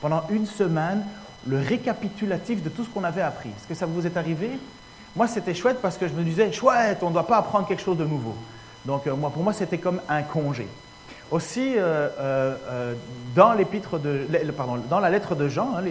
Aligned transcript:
pendant 0.00 0.22
une 0.30 0.46
semaine 0.46 1.04
le 1.46 1.58
récapitulatif 1.58 2.62
de 2.62 2.68
tout 2.68 2.84
ce 2.84 2.88
qu'on 2.88 3.04
avait 3.04 3.22
appris. 3.22 3.50
Est-ce 3.50 3.66
que 3.66 3.74
ça 3.74 3.86
vous 3.86 4.06
est 4.06 4.16
arrivé? 4.16 4.50
Moi, 5.14 5.28
c'était 5.28 5.54
chouette 5.54 5.78
parce 5.80 5.96
que 5.96 6.08
je 6.08 6.12
me 6.12 6.22
disais, 6.22 6.52
chouette, 6.52 6.98
on 7.02 7.08
ne 7.08 7.12
doit 7.14 7.26
pas 7.26 7.38
apprendre 7.38 7.66
quelque 7.66 7.82
chose 7.82 7.96
de 7.96 8.04
nouveau. 8.04 8.34
Donc, 8.84 9.06
moi, 9.06 9.30
pour 9.30 9.42
moi, 9.42 9.52
c'était 9.52 9.78
comme 9.78 10.00
un 10.08 10.22
congé. 10.22 10.68
Aussi, 11.30 11.74
dans 13.34 13.52
l'épître 13.54 13.98
de, 13.98 14.26
pardon, 14.56 14.76
dans 14.90 15.00
la 15.00 15.10
lettre 15.10 15.34
de 15.34 15.48
Jean, 15.48 15.76
hein, 15.76 15.82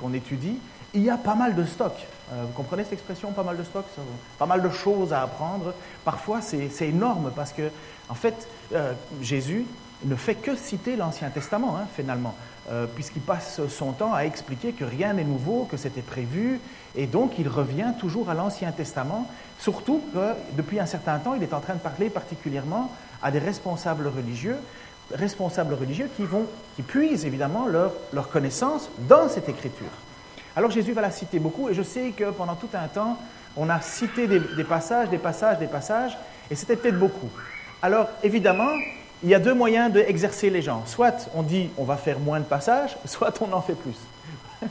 qu'on 0.00 0.12
étudie, 0.12 0.58
il 0.94 1.02
y 1.02 1.10
a 1.10 1.16
pas 1.16 1.34
mal 1.34 1.54
de 1.54 1.64
stock. 1.64 1.92
Euh, 2.32 2.42
vous 2.46 2.52
comprenez 2.52 2.84
cette 2.84 2.94
expression, 2.94 3.32
pas 3.32 3.42
mal 3.42 3.56
de 3.56 3.62
stock 3.62 3.84
Pas 4.38 4.46
mal 4.46 4.62
de 4.62 4.70
choses 4.70 5.12
à 5.12 5.22
apprendre. 5.22 5.74
Parfois, 6.04 6.40
c'est 6.40 6.88
énorme 6.88 7.30
parce 7.34 7.52
que, 7.52 7.70
en 8.08 8.14
fait, 8.14 8.48
euh, 8.74 8.92
Jésus 9.20 9.66
ne 10.04 10.14
fait 10.14 10.34
que 10.34 10.54
citer 10.56 10.96
l'Ancien 10.96 11.28
Testament, 11.30 11.76
hein, 11.76 11.86
finalement, 11.94 12.34
euh, 12.70 12.86
puisqu'il 12.86 13.22
passe 13.22 13.60
son 13.68 13.92
temps 13.92 14.14
à 14.14 14.22
expliquer 14.22 14.72
que 14.72 14.84
rien 14.84 15.14
n'est 15.14 15.24
nouveau, 15.24 15.66
que 15.70 15.76
c'était 15.76 16.02
prévu, 16.02 16.60
et 16.96 17.06
donc 17.06 17.38
il 17.38 17.48
revient 17.48 17.92
toujours 17.98 18.30
à 18.30 18.34
l'Ancien 18.34 18.72
Testament, 18.72 19.26
surtout 19.58 20.02
que 20.12 20.34
depuis 20.56 20.80
un 20.80 20.86
certain 20.86 21.18
temps, 21.18 21.34
il 21.34 21.42
est 21.42 21.54
en 21.54 21.60
train 21.60 21.74
de 21.74 21.80
parler 21.80 22.10
particulièrement 22.10 22.92
à 23.22 23.30
des 23.30 23.38
responsables 23.38 24.06
religieux, 24.06 24.56
responsables 25.12 25.74
religieux 25.74 26.10
qui, 26.16 26.24
vont, 26.24 26.46
qui 26.76 26.82
puisent 26.82 27.24
évidemment 27.24 27.66
leur, 27.66 27.92
leur 28.12 28.28
connaissance 28.28 28.90
dans 29.08 29.28
cette 29.28 29.48
écriture. 29.48 29.86
Alors 30.54 30.70
Jésus 30.70 30.92
va 30.92 31.02
la 31.02 31.10
citer 31.10 31.38
beaucoup, 31.38 31.68
et 31.68 31.74
je 31.74 31.82
sais 31.82 32.10
que 32.10 32.30
pendant 32.30 32.56
tout 32.56 32.70
un 32.74 32.88
temps, 32.88 33.18
on 33.56 33.68
a 33.68 33.80
cité 33.80 34.26
des, 34.26 34.64
passages, 34.64 35.08
des 35.08 35.18
passages, 35.18 35.58
des 35.58 35.66
passages, 35.66 36.16
et 36.50 36.54
c'était 36.54 36.76
peut-être 36.76 36.98
beaucoup. 36.98 37.30
Alors 37.82 38.08
évidemment, 38.22 38.72
il 39.22 39.28
y 39.28 39.34
a 39.34 39.38
deux 39.38 39.54
moyens 39.54 39.92
d'exercer 39.92 40.50
les 40.50 40.62
gens. 40.62 40.84
Soit 40.86 41.28
on 41.34 41.42
dit 41.42 41.70
on 41.76 41.84
va 41.84 41.96
faire 41.96 42.18
moins 42.18 42.40
de 42.40 42.44
passages, 42.44 42.96
soit 43.04 43.40
on 43.40 43.52
en 43.52 43.60
fait 43.60 43.74
plus. 43.74 43.96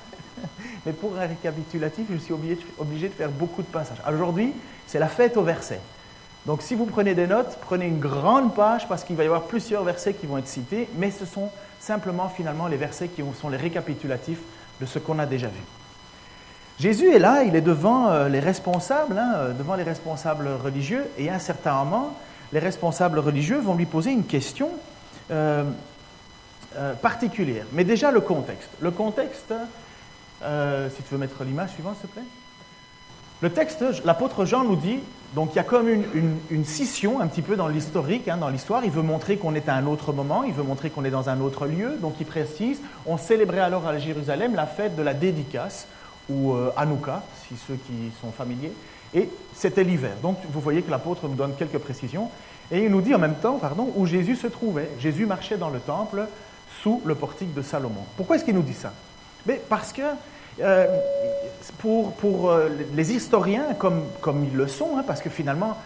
Mais 0.85 0.93
pour 0.93 1.17
un 1.17 1.27
récapitulatif, 1.27 2.05
je 2.11 2.17
suis 2.17 2.33
obligé, 2.33 3.09
de 3.09 3.13
faire 3.13 3.29
beaucoup 3.29 3.61
de 3.61 3.67
passages. 3.67 4.01
Aujourd'hui, 4.07 4.53
c'est 4.85 4.99
la 4.99 5.07
fête 5.07 5.37
au 5.37 5.43
verset. 5.43 5.79
Donc 6.45 6.61
si 6.61 6.75
vous 6.75 6.85
prenez 6.85 7.13
des 7.13 7.27
notes, 7.27 7.57
prenez 7.61 7.87
une 7.87 7.99
grande 7.99 8.55
page 8.55 8.87
parce 8.87 9.03
qu'il 9.03 9.17
va 9.17 9.23
y 9.23 9.25
avoir 9.25 9.43
plusieurs 9.43 9.83
versets 9.83 10.13
qui 10.13 10.27
vont 10.27 10.37
être 10.37 10.47
cités, 10.47 10.87
mais 10.97 11.11
ce 11.11 11.25
sont 11.25 11.49
simplement 11.79 12.29
finalement 12.29 12.67
les 12.67 12.77
versets 12.77 13.09
qui 13.09 13.21
sont 13.39 13.49
les 13.49 13.57
récapitulatifs 13.57 14.39
de 14.79 14.85
ce 14.85 14.99
qu'on 14.99 15.19
a 15.19 15.25
déjà 15.25 15.47
vu. 15.47 15.61
Jésus 16.79 17.11
est 17.11 17.19
là, 17.19 17.43
il 17.43 17.55
est 17.55 17.61
devant 17.61 18.09
euh, 18.09 18.29
les 18.29 18.39
responsables, 18.39 19.17
hein, 19.17 19.33
euh, 19.35 19.53
devant 19.53 19.75
les 19.75 19.83
responsables 19.83 20.47
religieux, 20.63 21.05
et 21.17 21.29
à 21.29 21.33
un 21.33 21.39
certain 21.39 21.73
moment, 21.83 22.15
les 22.53 22.59
responsables 22.59 23.19
religieux 23.19 23.59
vont 23.59 23.75
lui 23.75 23.85
poser 23.85 24.11
une 24.11 24.25
question 24.25 24.69
euh, 25.31 25.63
particulière. 27.01 27.65
Mais 27.73 27.83
déjà 27.83 28.11
le 28.11 28.21
contexte. 28.21 28.69
Le 28.79 28.91
contexte, 28.91 29.53
si 30.41 31.03
tu 31.03 31.09
veux 31.11 31.17
mettre 31.17 31.43
l'image 31.43 31.71
suivante, 31.71 31.97
s'il 31.99 32.09
te 32.09 32.13
plaît. 32.13 32.27
Le 33.41 33.51
texte, 33.51 33.83
l'apôtre 34.03 34.45
Jean 34.45 34.63
nous 34.63 34.75
dit, 34.75 34.99
donc 35.35 35.51
il 35.53 35.57
y 35.57 35.59
a 35.59 35.63
comme 35.63 35.87
une, 35.89 36.65
scission 36.65 37.19
un 37.19 37.27
petit 37.27 37.43
peu 37.43 37.55
dans 37.55 37.67
l'historique, 37.67 38.27
hein, 38.27 38.37
dans 38.37 38.49
l'histoire. 38.49 38.83
Il 38.83 38.89
veut 38.89 39.03
montrer 39.03 39.37
qu'on 39.37 39.53
est 39.53 39.69
à 39.69 39.75
un 39.75 39.85
autre 39.85 40.11
moment, 40.11 40.43
il 40.43 40.53
veut 40.53 40.63
montrer 40.63 40.89
qu'on 40.89 41.05
est 41.05 41.11
dans 41.11 41.29
un 41.29 41.39
autre 41.41 41.67
lieu. 41.67 41.97
Donc 42.01 42.15
il 42.19 42.25
précise, 42.25 42.81
on 43.05 43.17
célébrait 43.17 43.59
alors 43.59 43.85
à 43.85 43.97
Jérusalem 43.99 44.55
la 44.55 44.65
fête 44.65 44.95
de 44.95 45.03
la 45.03 45.13
dédicace 45.13 45.87
ou 46.29 46.53
euh, 46.53 46.71
Hanouka, 46.77 47.23
si 47.47 47.55
ceux 47.67 47.75
qui 47.75 48.11
sont 48.21 48.31
familiers. 48.31 48.73
Et 49.13 49.29
c'était 49.53 49.83
l'hiver. 49.83 50.13
Donc 50.21 50.37
vous 50.51 50.59
voyez 50.59 50.81
que 50.81 50.91
l'apôtre 50.91 51.27
nous 51.27 51.35
donne 51.35 51.55
quelques 51.55 51.77
précisions. 51.77 52.29
Et 52.71 52.83
il 52.83 52.91
nous 52.91 53.01
dit 53.01 53.15
en 53.15 53.19
même 53.19 53.35
temps, 53.35 53.57
pardon, 53.57 53.91
où 53.95 54.05
Jésus 54.05 54.35
se 54.35 54.47
trouvait. 54.47 54.89
Jésus 54.99 55.25
marchait 55.25 55.57
dans 55.57 55.69
le 55.69 55.79
temple 55.79 56.27
sous 56.81 57.01
le 57.05 57.15
portique 57.15 57.53
de 57.53 57.61
Salomon. 57.61 58.03
Pourquoi 58.17 58.35
est-ce 58.35 58.45
qu'il 58.45 58.55
nous 58.55 58.61
dit 58.61 58.73
ça? 58.73 58.93
Mais 59.45 59.61
Parce 59.69 59.93
que 59.93 60.01
euh, 60.59 60.85
pour, 61.77 62.13
pour 62.13 62.49
euh, 62.49 62.69
les 62.93 63.13
historiens, 63.13 63.73
comme, 63.77 64.03
comme 64.21 64.43
ils 64.43 64.55
le 64.55 64.67
sont, 64.67 64.97
hein, 64.97 65.03
parce 65.05 65.21
que 65.21 65.29
finalement, 65.29 65.77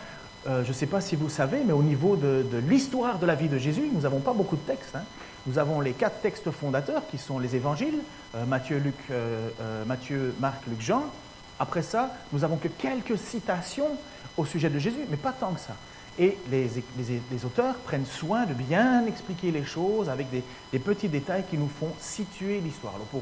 je 0.48 0.68
ne 0.68 0.74
sais 0.74 0.88
pas 0.88 1.02
si 1.02 1.16
vous 1.16 1.30
savez, 1.30 1.60
mais 1.64 1.72
au 1.72 1.84
niveau 1.84 2.16
de, 2.16 2.44
de 2.52 2.58
l'histoire 2.58 3.20
de 3.20 3.28
la 3.28 3.36
vie 3.36 3.48
de 3.48 3.60
Jésus, 3.60 3.88
nous 3.94 4.02
n'avons 4.02 4.22
pas 4.22 4.34
beaucoup 4.34 4.56
de 4.56 4.62
textes. 4.62 4.96
Hein. 4.96 5.04
Nous 5.48 5.58
avons 5.58 5.82
les 5.82 5.94
quatre 5.94 6.22
textes 6.22 6.52
fondateurs 6.52 7.04
qui 7.10 7.18
sont 7.18 7.40
les 7.40 7.56
évangiles, 7.56 8.00
euh, 8.36 8.46
Matthieu, 8.46 8.78
Luc, 8.78 8.96
euh, 9.10 9.50
euh, 9.60 9.86
Matthieu, 9.86 10.36
Marc, 10.40 10.68
Luc, 10.68 10.82
Jean. 10.82 11.04
Après 11.62 11.84
ça, 11.84 12.10
nous 12.34 12.44
avons 12.44 12.58
que 12.58 12.68
quelques 12.68 13.20
citations 13.20 13.92
au 14.36 14.46
sujet 14.46 14.68
de 14.68 14.80
Jésus, 14.80 15.06
mais 15.12 15.16
pas 15.16 15.32
tant 15.32 15.52
que 15.52 15.60
ça. 15.60 15.76
Et 16.18 16.36
les, 16.50 17.46
auteurs 17.46 17.76
prennent 17.76 18.08
soin 18.08 18.48
de 18.48 18.56
bien 18.56 19.06
expliquer 19.06 19.52
les 19.52 19.64
choses 19.64 20.10
avec 20.10 20.26
des, 20.32 20.80
petits 20.80 21.08
détails 21.08 21.44
qui 21.48 21.60
nous 21.60 21.70
font 21.70 21.92
situer 22.00 22.60
l'histoire. 22.62 22.94
Pour, 23.12 23.22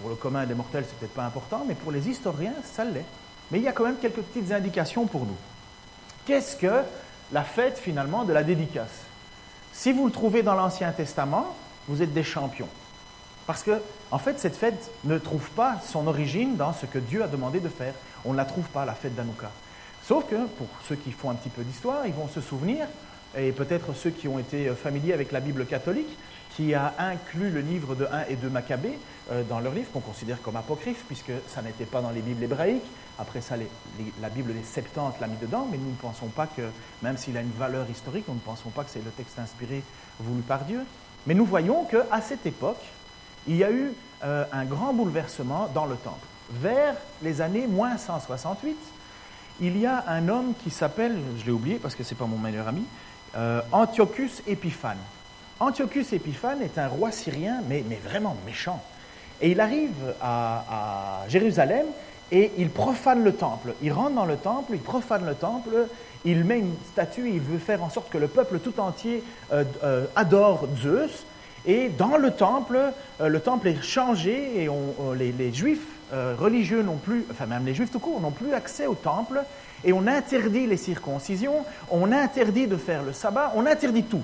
pour 0.00 0.08
le 0.08 0.16
commun 0.16 0.46
des 0.46 0.54
mortels, 0.54 0.84
c'est 0.88 0.98
peut-être 0.98 1.14
pas 1.14 1.26
important, 1.26 1.64
mais 1.68 1.76
pour 1.76 1.92
les 1.92 2.08
historiens, 2.08 2.54
ça 2.64 2.84
l'est. 2.84 3.04
Mais 3.52 3.58
il 3.58 3.64
y 3.64 3.68
a 3.68 3.72
quand 3.72 3.84
même 3.84 3.98
quelques 4.02 4.20
petites 4.20 4.50
indications 4.50 5.06
pour 5.06 5.20
nous. 5.20 5.36
Qu'est-ce 6.26 6.56
que 6.56 6.82
la 7.30 7.44
fête 7.44 7.78
finalement 7.78 8.24
de 8.24 8.32
la 8.32 8.42
dédicace? 8.42 9.04
Si 9.72 9.92
vous 9.92 10.06
le 10.06 10.12
trouvez 10.12 10.42
dans 10.42 10.56
l'Ancien 10.56 10.90
Testament, 10.90 11.54
vous 11.86 12.02
êtes 12.02 12.12
des 12.12 12.24
champions. 12.24 12.68
Parce 13.46 13.62
que, 13.62 13.80
en 14.10 14.18
fait, 14.18 14.40
cette 14.40 14.56
fête 14.56 14.90
ne 15.04 15.18
trouve 15.18 15.50
pas 15.50 15.80
son 15.86 16.06
origine 16.06 16.56
dans 16.56 16.72
ce 16.72 16.86
que 16.86 16.98
Dieu 16.98 17.22
a 17.22 17.28
demandé 17.28 17.60
de 17.60 17.68
faire. 17.68 17.94
On 18.24 18.32
ne 18.32 18.36
la 18.36 18.44
trouve 18.44 18.66
pas, 18.68 18.84
la 18.84 18.94
fête 18.94 19.14
d'Anouka. 19.14 19.50
Sauf 20.02 20.26
que, 20.26 20.46
pour 20.46 20.66
ceux 20.88 20.96
qui 20.96 21.12
font 21.12 21.30
un 21.30 21.34
petit 21.34 21.48
peu 21.48 21.62
d'histoire, 21.62 22.06
ils 22.06 22.12
vont 22.12 22.28
se 22.28 22.40
souvenir, 22.40 22.86
et 23.36 23.52
peut-être 23.52 23.94
ceux 23.94 24.10
qui 24.10 24.28
ont 24.28 24.38
été 24.38 24.68
familiers 24.70 25.12
avec 25.12 25.32
la 25.32 25.40
Bible 25.40 25.66
catholique, 25.66 26.16
qui 26.56 26.74
a 26.74 26.94
inclus 26.98 27.50
le 27.50 27.60
livre 27.60 27.94
de 27.94 28.06
1 28.06 28.26
et 28.30 28.36
2 28.36 28.48
Maccabées 28.48 28.98
euh, 29.30 29.42
dans 29.44 29.60
leur 29.60 29.74
livre, 29.74 29.90
qu'on 29.92 30.00
considère 30.00 30.40
comme 30.40 30.56
apocryphe, 30.56 31.04
puisque 31.06 31.32
ça 31.48 31.60
n'était 31.60 31.84
pas 31.84 32.00
dans 32.00 32.10
les 32.10 32.22
Bibles 32.22 32.42
hébraïques. 32.42 32.86
Après 33.18 33.40
ça, 33.40 33.56
la 34.20 34.28
Bible 34.28 34.54
des 34.54 34.62
Septante 34.62 35.20
l'a 35.20 35.26
mis 35.26 35.36
dedans, 35.36 35.68
mais 35.70 35.76
nous 35.76 35.90
ne 35.90 35.96
pensons 35.96 36.28
pas 36.28 36.46
que, 36.46 36.62
même 37.02 37.16
s'il 37.16 37.36
a 37.36 37.42
une 37.42 37.52
valeur 37.52 37.88
historique, 37.90 38.26
nous 38.28 38.34
ne 38.34 38.40
pensons 38.40 38.70
pas 38.70 38.84
que 38.84 38.90
c'est 38.90 39.04
le 39.04 39.10
texte 39.10 39.38
inspiré 39.38 39.82
voulu 40.18 40.42
par 40.42 40.64
Dieu. 40.64 40.80
Mais 41.26 41.34
nous 41.34 41.44
voyons 41.44 41.84
qu'à 41.84 42.20
cette 42.20 42.46
époque, 42.46 42.82
il 43.46 43.56
y 43.56 43.64
a 43.64 43.70
eu 43.70 43.92
euh, 44.24 44.44
un 44.52 44.64
grand 44.64 44.92
bouleversement 44.92 45.68
dans 45.74 45.86
le 45.86 45.96
temple. 45.96 46.26
Vers 46.50 46.94
les 47.22 47.40
années 47.40 47.66
moins 47.66 47.96
168, 47.96 48.76
il 49.60 49.78
y 49.78 49.86
a 49.86 50.04
un 50.08 50.28
homme 50.28 50.52
qui 50.62 50.70
s'appelle, 50.70 51.16
je 51.38 51.44
l'ai 51.44 51.52
oublié 51.52 51.76
parce 51.76 51.94
que 51.94 52.02
ce 52.02 52.14
n'est 52.14 52.18
pas 52.18 52.26
mon 52.26 52.38
meilleur 52.38 52.68
ami, 52.68 52.84
euh, 53.36 53.60
Antiochus 53.72 54.42
Épiphane. 54.46 54.98
Antiochus 55.60 56.06
Épiphane 56.12 56.62
est 56.62 56.78
un 56.78 56.88
roi 56.88 57.10
syrien, 57.10 57.62
mais, 57.68 57.82
vraiment 58.04 58.36
méchant. 58.44 58.82
Et 59.40 59.50
il 59.50 59.60
arrive 59.60 60.14
à, 60.20 61.24
Jérusalem 61.28 61.86
et 62.32 62.52
il 62.58 62.70
profane 62.70 63.22
le 63.22 63.34
temple. 63.34 63.74
Il 63.82 63.92
rentre 63.92 64.14
dans 64.14 64.24
le 64.24 64.36
temple, 64.36 64.72
il 64.74 64.80
profane 64.80 65.26
le 65.26 65.34
temple, 65.34 65.88
il 66.24 66.44
met 66.44 66.58
une 66.58 66.74
statue, 66.90 67.30
il 67.30 67.40
veut 67.40 67.58
faire 67.58 67.82
en 67.82 67.90
sorte 67.90 68.10
que 68.10 68.18
le 68.18 68.28
peuple 68.28 68.58
tout 68.58 68.80
entier 68.80 69.22
euh, 69.52 70.06
adore 70.14 70.66
Zeus. 70.82 71.24
Et 71.66 71.88
dans 71.88 72.16
le 72.16 72.30
temple, 72.30 72.78
euh, 73.20 73.28
le 73.28 73.40
temple 73.40 73.68
est 73.68 73.82
changé 73.82 74.62
et 74.62 74.68
les, 75.16 75.52
juifs 75.52 75.86
religieux 76.12 76.82
n'ont 76.82 76.98
plus, 76.98 77.26
enfin 77.32 77.46
même 77.46 77.66
les 77.66 77.74
juifs 77.74 77.90
tout 77.90 77.98
court, 77.98 78.20
n'ont 78.20 78.30
plus 78.30 78.54
accès 78.54 78.86
au 78.86 78.94
temple. 78.94 79.42
Et 79.84 79.92
on 79.92 80.06
interdit 80.06 80.66
les 80.66 80.76
circoncisions, 80.76 81.64
on 81.90 82.12
interdit 82.12 82.66
de 82.66 82.76
faire 82.76 83.02
le 83.02 83.12
sabbat, 83.12 83.52
on 83.56 83.66
interdit 83.66 84.04
tout. 84.04 84.22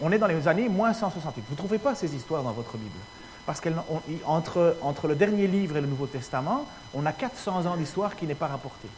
On 0.00 0.12
est 0.12 0.18
dans 0.18 0.26
les 0.26 0.46
années 0.46 0.68
moins 0.68 0.92
168. 0.92 1.44
Vous 1.48 1.54
ne 1.54 1.56
trouvez 1.56 1.78
pas 1.78 1.94
ces 1.94 2.14
histoires 2.14 2.42
dans 2.42 2.52
votre 2.52 2.76
Bible? 2.76 2.98
Parce 3.46 3.60
qu'entre 3.60 4.76
entre 4.82 5.08
le 5.08 5.14
dernier 5.14 5.46
livre 5.46 5.76
et 5.76 5.80
le 5.80 5.86
Nouveau 5.86 6.06
Testament, 6.06 6.66
on 6.94 7.06
a 7.06 7.12
400 7.12 7.66
ans 7.66 7.76
d'histoire 7.76 8.16
qui 8.16 8.26
n'est 8.26 8.34
pas 8.34 8.48
rapportée. 8.48 8.88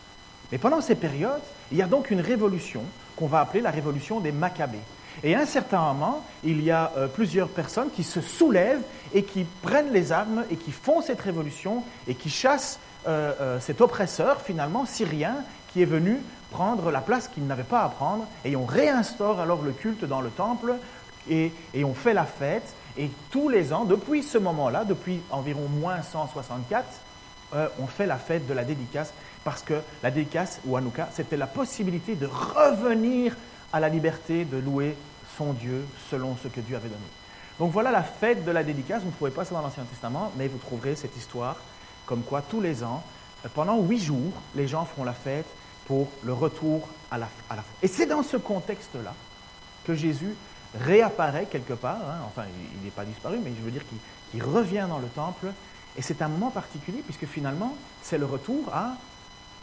Mais 0.51 0.59
pendant 0.59 0.81
ces 0.81 0.95
périodes, 0.95 1.43
il 1.71 1.79
y 1.79 1.83
a 1.83 1.87
donc 1.87 2.11
une 2.11 2.23
révolution 2.23 2.83
qu'on 3.17 3.27
va 3.27 3.41
appeler 3.41 3.61
la 3.61 3.71
révolution 3.71 4.21
des 4.21 4.33
Maccabées. 4.33 4.79
Et 5.25 5.35
à 5.35 5.41
un 5.41 5.47
certain 5.47 5.81
moment, 5.81 6.25
il 6.45 6.63
y 6.63 6.71
a 6.71 6.93
euh, 6.97 7.09
plusieurs 7.09 7.49
personnes 7.49 7.91
qui 7.91 8.05
se 8.05 8.21
soulèvent 8.21 8.83
et 9.15 9.23
qui 9.23 9.45
prennent 9.63 9.93
les 9.93 10.13
armes 10.13 10.45
et 10.51 10.57
qui 10.57 10.73
font 10.73 11.01
cette 11.03 11.21
révolution 11.21 11.83
et 12.07 12.15
qui 12.15 12.31
chassent 12.31 12.79
euh, 13.07 13.33
euh, 13.41 13.61
cet 13.61 13.81
oppresseur 13.81 14.41
finalement 14.41 14.85
syrien 14.85 15.37
qui 15.73 15.83
est 15.83 15.87
venu 15.87 16.21
prendre 16.51 16.91
la 16.91 17.01
place 17.01 17.29
qu'il 17.29 17.47
n'avait 17.47 17.63
pas 17.63 17.83
à 17.83 17.89
prendre, 17.89 18.27
et 18.45 18.57
on 18.57 18.65
réinstaure 18.65 19.41
alors 19.41 19.63
le 19.63 19.73
culte 19.73 20.05
dans 20.05 20.21
le 20.21 20.31
temple, 20.31 20.75
et, 21.31 21.53
on 21.85 21.95
fait 21.95 22.15
la 22.15 22.25
fête, 22.25 22.75
et 22.97 23.11
tous 23.31 23.49
les 23.49 23.73
ans, 23.73 23.85
depuis 23.85 24.23
ce 24.23 24.39
moment-là, 24.39 24.85
depuis 24.85 25.21
environ 25.31 25.69
moins 25.69 26.03
164, 26.03 26.87
euh, 27.55 27.69
on 27.81 27.87
fait 27.87 28.07
la 28.07 28.17
fête 28.17 28.47
de 28.47 28.55
la 28.55 28.65
dédicace, 28.65 29.13
parce 29.45 29.63
que 29.63 29.75
la 30.03 30.11
dédicace, 30.11 30.61
ou 30.67 30.77
Hanouka, 30.77 31.09
c'était 31.13 31.37
la 31.37 31.47
possibilité 31.47 32.15
de 32.15 32.27
revenir 32.27 33.37
à 33.73 33.81
la 33.81 33.89
liberté 33.89 34.45
de 34.45 34.57
louer 34.57 34.97
son 35.39 35.53
Dieu 35.53 35.87
selon 36.11 36.37
ce 36.37 36.49
que 36.49 36.61
Dieu 36.61 36.77
avait 36.77 36.89
donné. 36.89 37.01
Donc 37.59 37.73
voilà 37.73 37.91
la 37.91 38.03
fête 38.03 38.45
de 38.45 38.51
la 38.51 38.63
dédicace, 38.63 39.03
vous 39.03 39.09
ne 39.09 39.15
trouvez 39.15 39.31
pas 39.31 39.45
ça 39.45 39.55
dans 39.55 39.63
l'Ancien 39.63 39.85
Testament, 39.85 40.33
mais 40.37 40.49
vous 40.49 40.59
trouverez 40.59 40.97
cette 40.97 41.17
histoire 41.17 41.57
comme 42.07 42.23
quoi 42.23 42.43
tous 42.43 42.61
les 42.61 42.83
ans, 42.85 43.03
pendant 43.55 43.79
huit 43.79 44.01
jours, 44.01 44.33
les 44.55 44.67
gens 44.67 44.85
font 44.85 45.05
la 45.05 45.13
fête 45.13 45.47
pour 45.87 46.09
le 46.23 46.33
retour 46.33 46.89
à 47.11 47.19
la, 47.19 47.29
à 47.51 47.57
la 47.57 47.65
Et 47.83 47.89
c'est 47.89 48.07
dans 48.07 48.23
ce 48.23 48.37
contexte-là 48.37 49.15
que 49.85 49.95
Jésus 49.95 50.35
réapparaît 50.79 51.47
quelque 51.51 51.73
part, 51.73 51.97
hein. 51.97 52.21
enfin 52.27 52.45
il 52.75 52.85
n'est 52.85 52.91
pas 52.91 53.05
disparu, 53.05 53.39
mais 53.43 53.53
je 53.57 53.63
veux 53.63 53.71
dire 53.71 53.83
qu'il 54.31 54.43
revient 54.43 54.87
dans 54.89 54.99
le 54.99 55.09
temple, 55.09 55.53
et 55.97 56.03
c'est 56.03 56.23
un 56.23 56.29
moment 56.29 56.51
particulier 56.51 57.03
puisque 57.05 57.27
finalement 57.27 57.75
c'est 58.03 58.19
le 58.19 58.27
retour 58.27 58.73
à 58.73 58.97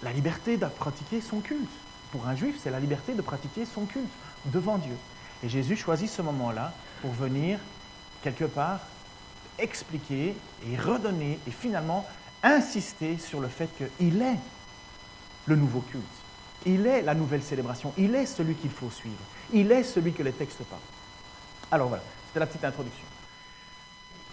la 0.04 0.12
liberté 0.12 0.58
de 0.58 0.66
pratiquer 0.66 1.22
son 1.22 1.40
culte. 1.40 1.70
Pour 2.12 2.28
un 2.28 2.36
juif, 2.36 2.60
c'est 2.62 2.72
la 2.72 2.80
liberté 2.80 3.14
de 3.14 3.22
pratiquer 3.22 3.66
son 3.66 3.86
culte 3.86 4.12
devant 4.46 4.78
Dieu. 4.78 4.96
Et 5.44 5.50
Jésus 5.50 5.76
choisit 5.76 6.10
ce 6.10 6.22
moment-là 6.22 6.74
pour 7.02 7.12
venir 7.12 7.60
quelque 8.24 8.46
part 8.46 8.80
expliquer 9.58 10.36
et 10.70 10.78
redonner 10.78 11.40
et 11.48 11.52
finalement 11.52 12.06
insister 12.44 13.18
sur 13.18 13.40
le 13.40 13.48
fait 13.48 13.70
qu'il 13.78 14.22
est 14.22 14.38
le 15.46 15.56
nouveau 15.56 15.82
culte. 15.82 16.04
Il 16.66 16.88
est 16.88 17.02
la 17.02 17.14
nouvelle 17.14 17.44
célébration. 17.44 17.94
Il 17.98 18.16
est 18.16 18.26
celui 18.26 18.56
qu'il 18.56 18.72
faut 18.72 18.90
suivre. 18.90 19.16
Il 19.54 19.72
est 19.72 19.84
celui 19.84 20.14
que 20.14 20.24
les 20.24 20.32
textes 20.32 20.64
parlent. 20.64 20.82
Alors 21.72 21.90
voilà, 21.90 22.04
c'était 22.28 22.40
la 22.40 22.48
petite 22.48 22.66
introduction. 22.66 23.06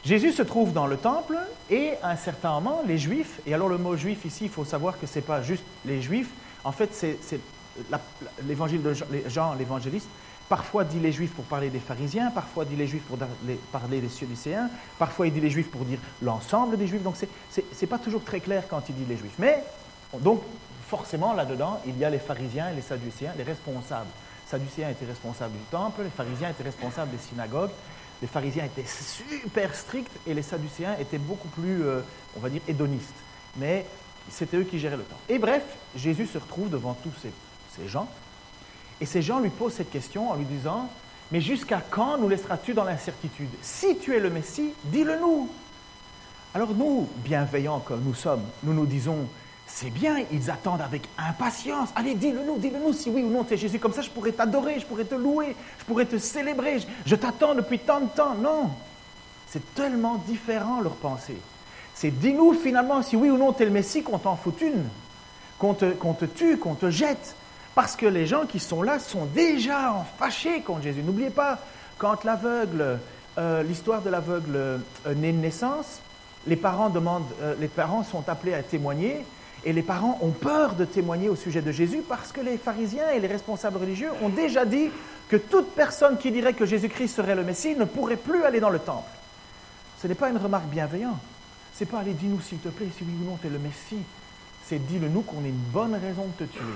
Jésus 0.04 0.32
se 0.32 0.42
trouve 0.42 0.72
dans 0.72 0.86
le 0.86 0.96
temple 0.96 1.38
et 1.70 1.92
à 2.02 2.10
un 2.10 2.16
certain 2.16 2.52
moment, 2.52 2.82
les 2.84 2.98
Juifs, 2.98 3.40
et 3.46 3.54
alors 3.54 3.68
le 3.68 3.78
mot 3.78 3.96
juif 3.96 4.24
ici, 4.24 4.44
il 4.44 4.50
faut 4.50 4.64
savoir 4.64 4.98
que 4.98 5.06
ce 5.06 5.16
n'est 5.16 5.24
pas 5.24 5.42
juste 5.42 5.62
les 5.84 6.02
Juifs, 6.02 6.30
en 6.64 6.72
fait 6.72 6.92
c'est 6.92 7.40
l'évangile 8.44 8.82
de 8.82 8.94
Jean, 9.28 9.54
l'évangéliste, 9.54 10.08
parfois 10.48 10.84
dit 10.84 11.00
les 11.00 11.12
Juifs 11.12 11.32
pour 11.32 11.44
parler 11.44 11.70
des 11.70 11.80
pharisiens, 11.80 12.30
parfois 12.30 12.64
dit 12.64 12.76
les 12.76 12.86
Juifs 12.86 13.02
pour 13.04 13.18
parler 13.70 14.00
des 14.00 14.08
Sudicéens, 14.08 14.68
parfois 14.98 15.26
il 15.26 15.32
dit 15.32 15.40
les 15.40 15.50
Juifs 15.50 15.70
pour 15.70 15.84
dire 15.84 15.98
l'ensemble 16.20 16.76
des 16.76 16.86
Juifs, 16.86 17.02
donc 17.02 17.16
ce 17.16 17.60
n'est 17.60 17.86
pas 17.88 17.98
toujours 17.98 18.22
très 18.24 18.40
clair 18.40 18.64
quand 18.68 18.82
il 18.88 18.94
dit 18.94 19.04
les 19.08 19.16
Juifs. 19.16 19.34
Mais, 19.38 19.62
donc, 20.20 20.42
forcément, 20.88 21.32
là-dedans, 21.32 21.80
il 21.86 21.96
y 21.96 22.04
a 22.04 22.10
les 22.10 22.18
pharisiens 22.18 22.70
et 22.70 22.74
les 22.74 22.82
sadducéens, 22.82 23.32
les 23.36 23.44
responsables. 23.44 24.10
Les 24.44 24.50
sadducéens 24.50 24.90
étaient 24.90 25.06
responsables 25.06 25.52
du 25.52 25.64
temple, 25.70 26.02
les 26.02 26.10
pharisiens 26.10 26.50
étaient 26.50 26.64
responsables 26.64 27.10
des 27.10 27.22
synagogues, 27.22 27.70
les 28.20 28.28
pharisiens 28.28 28.64
étaient 28.64 28.84
super 28.86 29.74
stricts 29.74 30.12
et 30.26 30.34
les 30.34 30.42
sadducéens 30.42 30.96
étaient 31.00 31.18
beaucoup 31.18 31.48
plus, 31.48 31.82
euh, 31.82 32.00
on 32.36 32.40
va 32.40 32.50
dire, 32.50 32.60
hédonistes. 32.68 33.14
Mais 33.56 33.86
c'était 34.30 34.58
eux 34.58 34.64
qui 34.64 34.78
géraient 34.78 34.98
le 34.98 35.02
temps. 35.04 35.18
Et 35.28 35.38
bref, 35.38 35.62
Jésus 35.96 36.26
se 36.26 36.38
retrouve 36.38 36.68
devant 36.68 36.94
tous 36.94 37.12
ces, 37.22 37.32
ces 37.76 37.88
gens, 37.88 38.08
et 39.02 39.04
ces 39.04 39.20
gens 39.20 39.40
lui 39.40 39.50
posent 39.50 39.74
cette 39.74 39.90
question 39.90 40.30
en 40.30 40.36
lui 40.36 40.44
disant, 40.44 40.88
mais 41.32 41.40
jusqu'à 41.40 41.82
quand 41.90 42.18
nous 42.18 42.28
laisseras-tu 42.28 42.72
dans 42.72 42.84
l'incertitude? 42.84 43.50
Si 43.60 43.98
tu 43.98 44.14
es 44.14 44.20
le 44.20 44.30
Messie, 44.30 44.74
dis-le 44.84 45.18
nous. 45.18 45.48
Alors 46.54 46.72
nous, 46.72 47.08
bienveillants 47.16 47.80
comme 47.80 48.04
nous 48.04 48.14
sommes, 48.14 48.44
nous 48.62 48.72
nous 48.72 48.86
disons, 48.86 49.26
c'est 49.66 49.90
bien, 49.90 50.18
ils 50.30 50.52
attendent 50.52 50.82
avec 50.82 51.02
impatience. 51.18 51.88
Allez, 51.96 52.14
dis-le 52.14 52.44
nous, 52.44 52.58
dis-le 52.58 52.78
nous 52.78 52.92
si 52.92 53.10
oui 53.10 53.24
ou 53.24 53.28
non 53.28 53.42
tu 53.42 53.54
es 53.54 53.56
Jésus. 53.56 53.80
Comme 53.80 53.92
ça, 53.92 54.02
je 54.02 54.10
pourrais 54.10 54.30
t'adorer, 54.30 54.78
je 54.78 54.86
pourrais 54.86 55.04
te 55.04 55.16
louer, 55.16 55.56
je 55.80 55.84
pourrais 55.84 56.06
te 56.06 56.18
célébrer. 56.18 56.78
Je, 57.04 57.16
t'attends 57.16 57.56
depuis 57.56 57.80
tant 57.80 58.02
de 58.02 58.08
temps. 58.08 58.36
Non, 58.36 58.70
c'est 59.48 59.74
tellement 59.74 60.22
différent 60.28 60.80
leur 60.80 60.94
pensée. 60.94 61.38
C'est 61.92 62.12
dis-nous 62.12 62.52
finalement 62.52 63.02
si 63.02 63.16
oui 63.16 63.30
ou 63.30 63.36
non 63.36 63.52
tu 63.52 63.64
es 63.64 63.66
le 63.66 63.72
Messie, 63.72 64.04
qu'on 64.04 64.18
t'en 64.18 64.36
fout 64.36 64.60
une, 64.60 64.84
qu'on 65.58 65.74
te, 65.74 65.86
qu'on 65.86 66.14
te 66.14 66.24
tue, 66.24 66.56
qu'on 66.56 66.76
te 66.76 66.88
jette. 66.88 67.34
Parce 67.74 67.96
que 67.96 68.06
les 68.06 68.26
gens 68.26 68.46
qui 68.46 68.58
sont 68.58 68.82
là 68.82 68.98
sont 68.98 69.24
déjà 69.26 70.04
fâchés 70.18 70.60
contre 70.60 70.82
Jésus. 70.82 71.02
N'oubliez 71.02 71.30
pas, 71.30 71.58
quand 71.98 72.24
l'aveugle, 72.24 72.98
euh, 73.38 73.62
l'histoire 73.62 74.02
de 74.02 74.10
l'aveugle 74.10 74.56
euh, 74.56 74.78
naît 75.16 75.32
de 75.32 75.38
naissance, 75.38 76.00
les 76.46 76.56
parents, 76.56 76.90
demandent, 76.90 77.30
euh, 77.40 77.54
les 77.60 77.68
parents 77.68 78.02
sont 78.02 78.28
appelés 78.28 78.54
à 78.54 78.62
témoigner 78.62 79.24
et 79.64 79.72
les 79.72 79.82
parents 79.82 80.18
ont 80.20 80.30
peur 80.30 80.74
de 80.74 80.84
témoigner 80.84 81.28
au 81.28 81.36
sujet 81.36 81.62
de 81.62 81.72
Jésus 81.72 82.02
parce 82.06 82.32
que 82.32 82.40
les 82.40 82.58
pharisiens 82.58 83.10
et 83.10 83.20
les 83.20 83.28
responsables 83.28 83.78
religieux 83.78 84.10
ont 84.22 84.28
déjà 84.28 84.64
dit 84.64 84.90
que 85.28 85.36
toute 85.36 85.70
personne 85.70 86.18
qui 86.18 86.30
dirait 86.30 86.52
que 86.52 86.66
Jésus-Christ 86.66 87.08
serait 87.08 87.36
le 87.36 87.44
Messie 87.44 87.74
ne 87.76 87.84
pourrait 87.84 88.16
plus 88.16 88.44
aller 88.44 88.60
dans 88.60 88.70
le 88.70 88.80
temple. 88.80 89.08
Ce 90.02 90.08
n'est 90.08 90.14
pas 90.16 90.28
une 90.28 90.36
remarque 90.36 90.66
bienveillante. 90.66 91.20
C'est 91.72 91.86
pas 91.86 92.00
aller 92.00 92.12
dis-nous 92.12 92.40
s'il 92.40 92.58
te 92.58 92.68
plaît 92.68 92.88
si 92.98 93.04
oui 93.04 93.14
ou 93.22 93.30
non 93.30 93.38
tu 93.40 93.46
es 93.46 93.50
le 93.50 93.58
Messie. 93.58 94.02
C'est 94.66 94.84
dis-le 94.84 95.08
nous 95.08 95.22
qu'on 95.22 95.44
ait 95.44 95.48
une 95.48 95.70
bonne 95.72 95.94
raison 95.94 96.26
de 96.26 96.44
te 96.44 96.52
tuer. 96.52 96.74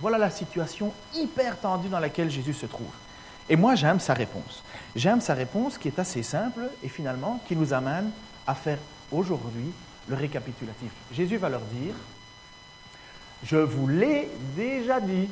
Voilà 0.00 0.18
la 0.18 0.30
situation 0.30 0.92
hyper 1.14 1.58
tendue 1.58 1.88
dans 1.88 2.00
laquelle 2.00 2.30
Jésus 2.30 2.54
se 2.54 2.66
trouve. 2.66 2.92
Et 3.48 3.56
moi, 3.56 3.74
j'aime 3.74 4.00
sa 4.00 4.14
réponse. 4.14 4.62
J'aime 4.94 5.20
sa 5.20 5.34
réponse 5.34 5.78
qui 5.78 5.88
est 5.88 5.98
assez 5.98 6.22
simple 6.22 6.70
et 6.82 6.88
finalement 6.88 7.40
qui 7.46 7.56
nous 7.56 7.72
amène 7.72 8.10
à 8.46 8.54
faire 8.54 8.78
aujourd'hui 9.10 9.72
le 10.08 10.16
récapitulatif. 10.16 10.90
Jésus 11.12 11.36
va 11.36 11.48
leur 11.48 11.60
dire, 11.60 11.94
je 13.44 13.56
vous 13.56 13.88
l'ai 13.88 14.28
déjà 14.56 15.00
dit. 15.00 15.28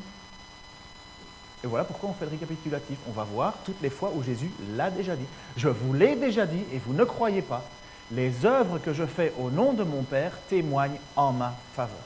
Et 1.63 1.67
voilà 1.67 1.85
pourquoi 1.85 2.11
on 2.11 2.15
fait 2.15 2.25
le 2.25 2.33
récapitulatif. 2.33 2.99
On 3.09 3.13
va 3.13 3.25
voir 3.25 3.55
toutes 3.65 3.81
les 3.83 3.91
fois 3.91 4.13
où 4.15 4.23
Jésus 4.23 4.51
l'a 4.77 4.91
déjà 4.91 5.15
dit. 5.15 5.27
Je 5.57 5.69
vous 5.69 5.93
l'ai 5.93 6.17
déjà 6.17 6.47
dit 6.47 6.65
et 6.73 6.79
vous 6.79 6.95
ne 6.95 7.05
croyez 7.05 7.43
pas. 7.43 7.65
Les 8.13 8.45
œuvres 8.45 8.79
que 8.79 8.93
je 8.93 9.05
fais 9.05 9.33
au 9.39 9.51
nom 9.51 9.73
de 9.73 9.85
mon 9.85 10.03
Père 10.03 10.33
témoignent 10.49 10.99
en 11.15 11.33
ma 11.33 11.55
faveur. 11.75 11.97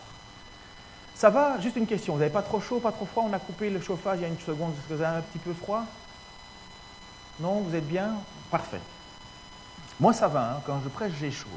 Ça 1.14 1.30
va 1.30 1.60
Juste 1.60 1.76
une 1.76 1.86
question. 1.86 2.14
Vous 2.14 2.18
n'avez 2.18 2.32
pas 2.32 2.42
trop 2.42 2.60
chaud, 2.60 2.80
pas 2.80 2.92
trop 2.92 3.06
froid? 3.06 3.24
On 3.28 3.32
a 3.32 3.38
coupé 3.38 3.70
le 3.70 3.80
chauffage 3.80 4.18
il 4.18 4.22
y 4.22 4.24
a 4.24 4.28
une 4.28 4.38
seconde. 4.38 4.72
Est-ce 4.72 4.88
que 4.88 4.94
vous 4.94 5.02
avez 5.02 5.18
un 5.18 5.22
petit 5.22 5.38
peu 5.38 5.52
froid 5.52 5.84
Non 7.40 7.60
Vous 7.60 7.74
êtes 7.74 7.86
bien? 7.86 8.14
Parfait. 8.50 8.80
Moi, 10.00 10.12
ça 10.12 10.28
va. 10.28 10.54
Hein. 10.54 10.62
Quand 10.66 10.80
je 10.82 10.88
prêche, 10.88 11.12
j'ai 11.20 11.30
chaud. 11.30 11.48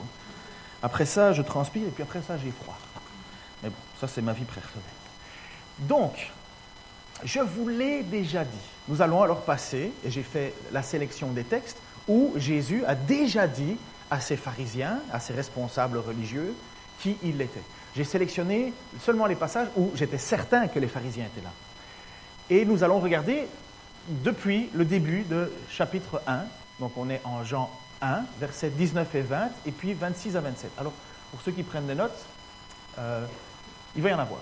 Après 0.83 1.05
ça, 1.05 1.33
je 1.33 1.41
transpire 1.41 1.87
et 1.87 1.91
puis 1.91 2.03
après 2.03 2.21
ça, 2.21 2.37
j'ai 2.37 2.51
froid. 2.51 2.77
Mais 3.63 3.69
bon, 3.69 3.75
ça, 3.99 4.07
c'est 4.07 4.21
ma 4.21 4.33
vie 4.33 4.45
personnelle. 4.45 4.83
Donc, 5.79 6.31
je 7.23 7.39
vous 7.39 7.67
l'ai 7.67 8.03
déjà 8.03 8.43
dit. 8.43 8.57
Nous 8.87 9.01
allons 9.01 9.23
alors 9.23 9.41
passer, 9.41 9.91
et 10.05 10.11
j'ai 10.11 10.23
fait 10.23 10.53
la 10.71 10.83
sélection 10.83 11.31
des 11.31 11.43
textes, 11.43 11.77
où 12.07 12.33
Jésus 12.35 12.85
a 12.85 12.95
déjà 12.95 13.47
dit 13.47 13.75
à 14.09 14.19
ses 14.19 14.37
pharisiens, 14.37 14.99
à 15.11 15.19
ses 15.19 15.33
responsables 15.33 15.97
religieux, 15.97 16.55
qui 16.99 17.17
il 17.23 17.41
était. 17.41 17.63
J'ai 17.97 18.03
sélectionné 18.03 18.73
seulement 19.01 19.25
les 19.25 19.33
passages 19.33 19.69
où 19.75 19.89
j'étais 19.95 20.19
certain 20.19 20.67
que 20.67 20.77
les 20.77 20.87
pharisiens 20.87 21.25
étaient 21.25 21.41
là. 21.41 21.49
Et 22.47 22.63
nous 22.63 22.83
allons 22.83 22.99
regarder 22.99 23.47
depuis 24.07 24.69
le 24.75 24.85
début 24.85 25.23
de 25.23 25.51
chapitre 25.67 26.21
1, 26.27 26.41
donc 26.79 26.91
on 26.95 27.09
est 27.09 27.19
en 27.23 27.43
Jean 27.43 27.71
1, 28.03 28.19
versets 28.39 28.69
19 28.69 29.15
et 29.15 29.21
20, 29.21 29.49
et 29.65 29.71
puis 29.71 29.95
26 29.95 30.37
à 30.37 30.41
27. 30.41 30.69
Alors, 30.77 30.93
pour 31.31 31.41
ceux 31.41 31.51
qui 31.51 31.63
prennent 31.63 31.87
des 31.87 31.95
notes, 31.95 32.23
euh, 32.99 33.25
il 33.95 34.03
va 34.03 34.09
y 34.11 34.13
en 34.13 34.19
avoir. 34.19 34.41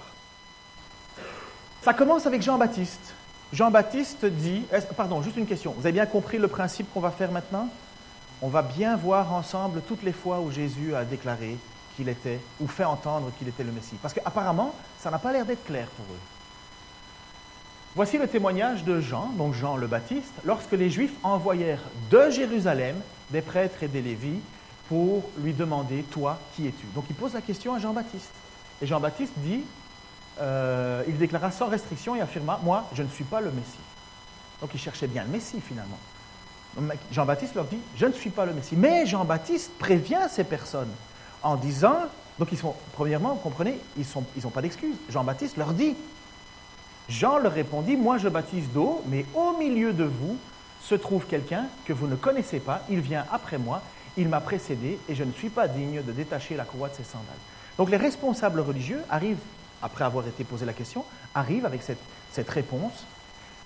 Ça 1.82 1.94
commence 1.94 2.26
avec 2.26 2.42
Jean-Baptiste. 2.42 3.14
Jean-Baptiste 3.54 4.26
dit, 4.26 4.66
pardon, 4.98 5.22
juste 5.22 5.38
une 5.38 5.48
question. 5.48 5.74
Vous 5.78 5.86
avez 5.86 5.94
bien 5.94 6.06
compris 6.06 6.40
le 6.40 6.50
principe 6.50 6.94
qu'on 6.94 7.00
va 7.00 7.12
faire 7.12 7.32
maintenant? 7.32 7.70
On 8.42 8.50
va 8.50 8.64
bien 8.64 8.98
voir 8.98 9.32
ensemble 9.34 9.82
toutes 9.88 10.04
les 10.04 10.12
fois 10.12 10.42
où 10.42 10.52
Jésus 10.52 10.94
a 10.94 11.06
déclaré 11.06 11.58
qu'il 11.96 12.10
était, 12.10 12.40
ou 12.60 12.68
fait 12.68 12.84
entendre 12.84 13.32
qu'il 13.38 13.48
était 13.48 13.64
le 13.64 13.72
Messie. 13.72 13.96
Parce 14.02 14.14
qu'apparemment, 14.14 14.74
ça 15.00 15.12
n'a 15.12 15.20
pas 15.20 15.32
l'air 15.32 15.46
d'être 15.46 15.66
clair 15.66 15.88
pour 15.88 16.06
eux. 16.06 16.20
Voici 17.96 18.18
le 18.18 18.28
témoignage 18.28 18.84
de 18.84 19.00
Jean, 19.00 19.30
donc 19.38 19.54
Jean 19.54 19.78
le 19.78 19.88
Baptiste, 19.88 20.34
lorsque 20.44 20.74
les 20.74 20.90
Juifs 20.90 21.14
envoyèrent 21.24 21.84
de 22.12 22.30
Jérusalem 22.30 22.98
des 23.30 23.42
prêtres 23.42 23.84
et 23.84 23.88
des 23.88 24.02
Lévis 24.02 24.42
pour 24.90 25.24
lui 25.40 25.54
demander, 25.54 26.04
toi, 26.04 26.38
qui 26.54 26.68
es-tu? 26.68 26.86
Donc 26.94 27.06
il 27.10 27.16
pose 27.16 27.34
la 27.34 27.42
question 27.42 27.74
à 27.74 27.80
Jean-Baptiste. 27.80 28.32
Et 28.82 28.86
Jean-Baptiste 28.86 29.34
dit, 29.38 29.62
euh, 30.42 31.04
il 31.08 31.18
déclara 31.18 31.52
sans 31.52 31.68
restriction 31.68 32.16
et 32.16 32.22
affirma, 32.22 32.60
moi, 32.64 32.86
je 32.94 33.02
ne 33.02 33.08
suis 33.08 33.24
pas 33.24 33.40
le 33.40 33.52
Messie. 33.52 33.80
Donc 34.60 34.72
il 34.74 34.80
cherchait 34.80 35.08
bien 35.08 35.24
le 35.24 35.30
Messie 35.30 35.62
finalement. 35.62 35.98
Jean-Baptiste 37.12 37.56
leur 37.56 37.66
dit, 37.66 37.80
je 37.96 38.06
ne 38.06 38.12
suis 38.12 38.30
pas 38.30 38.46
le 38.46 38.54
Messie. 38.54 38.76
Mais 38.76 39.06
Jean-Baptiste 39.06 39.72
prévient 39.80 40.28
ces 40.30 40.44
personnes 40.44 40.92
en 41.46 41.56
disant, 41.56 41.98
donc 42.40 42.52
ils 42.52 42.58
sont, 42.58 42.74
premièrement, 42.94 43.36
vous 43.36 43.40
comprenez, 43.40 43.80
ils 43.98 44.06
n'ont 44.16 44.26
ils 44.36 44.44
pas 44.48 44.64
d'excuses. 44.64 44.96
Jean-Baptiste 45.10 45.58
leur 45.58 45.74
dit, 45.74 45.96
Jean 47.08 47.38
leur 47.38 47.54
répondit, 47.54 47.96
moi 47.96 48.18
je 48.18 48.28
baptise 48.28 48.68
d'eau, 48.74 49.04
mais 49.08 49.26
au 49.36 49.56
milieu 49.58 49.94
de 49.94 50.04
vous 50.04 50.38
se 50.82 50.96
trouve 50.96 51.26
quelqu'un 51.28 51.68
que 51.86 51.94
vous 51.94 52.08
ne 52.08 52.16
connaissez 52.16 52.60
pas, 52.60 52.82
il 52.90 53.00
vient 53.00 53.26
après 53.32 53.60
moi, 53.60 53.84
il 54.18 54.28
m'a 54.28 54.42
précédé 54.42 54.98
et 55.08 55.14
je 55.14 55.24
ne 55.24 55.32
suis 55.32 55.50
pas 55.50 55.68
digne 55.68 56.02
de 56.02 56.12
détacher 56.12 56.56
la 56.56 56.66
courroie 56.66 56.90
de 56.90 56.96
ses 56.96 57.04
sandales. 57.04 57.28
Donc 57.78 57.92
les 57.92 57.98
responsables 57.98 58.60
religieux 58.60 59.02
arrivent, 59.10 59.38
après 59.84 60.04
avoir 60.04 60.28
été 60.28 60.44
posé 60.44 60.66
la 60.66 60.74
question, 60.74 61.06
arrivent 61.36 61.68
avec 61.68 61.82
cette 61.84 62.50
réponse. 62.50 63.06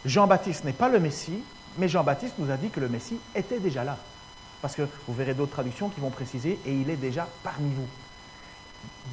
Jean-Baptiste 0.05 0.65
n'est 0.65 0.74
pas 0.74 0.89
le 0.89 1.00
Messie, 1.00 1.43
mais 1.77 1.88
Jean-Baptiste 1.88 2.33
nous 2.39 2.51
a 2.51 2.57
dit 2.57 2.69
que 2.69 2.81
le 2.81 2.89
Messie 2.89 3.19
était 3.36 3.59
déjà 3.59 3.86
là. 3.86 3.98
Parce 4.61 4.75
que 4.75 4.87
vous 5.07 5.13
verrez 5.13 5.33
d'autres 5.33 5.53
traductions 5.53 5.89
qui 5.89 5.99
vont 5.99 6.09
préciser, 6.09 6.59
et 6.65 6.73
il 6.73 6.89
est 6.89 6.97
déjà 6.97 7.27
parmi 7.43 7.71
vous. 7.73 7.87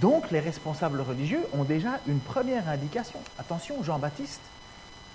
Donc 0.00 0.30
les 0.30 0.40
responsables 0.40 1.00
religieux 1.00 1.42
ont 1.52 1.64
déjà 1.64 2.00
une 2.06 2.20
première 2.20 2.68
indication. 2.68 3.18
Attention, 3.38 3.82
Jean-Baptiste 3.82 4.42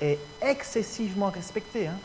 est 0.02 0.20
excessivement 0.42 1.30
respecté. 1.30 1.88
Hein. 1.88 1.98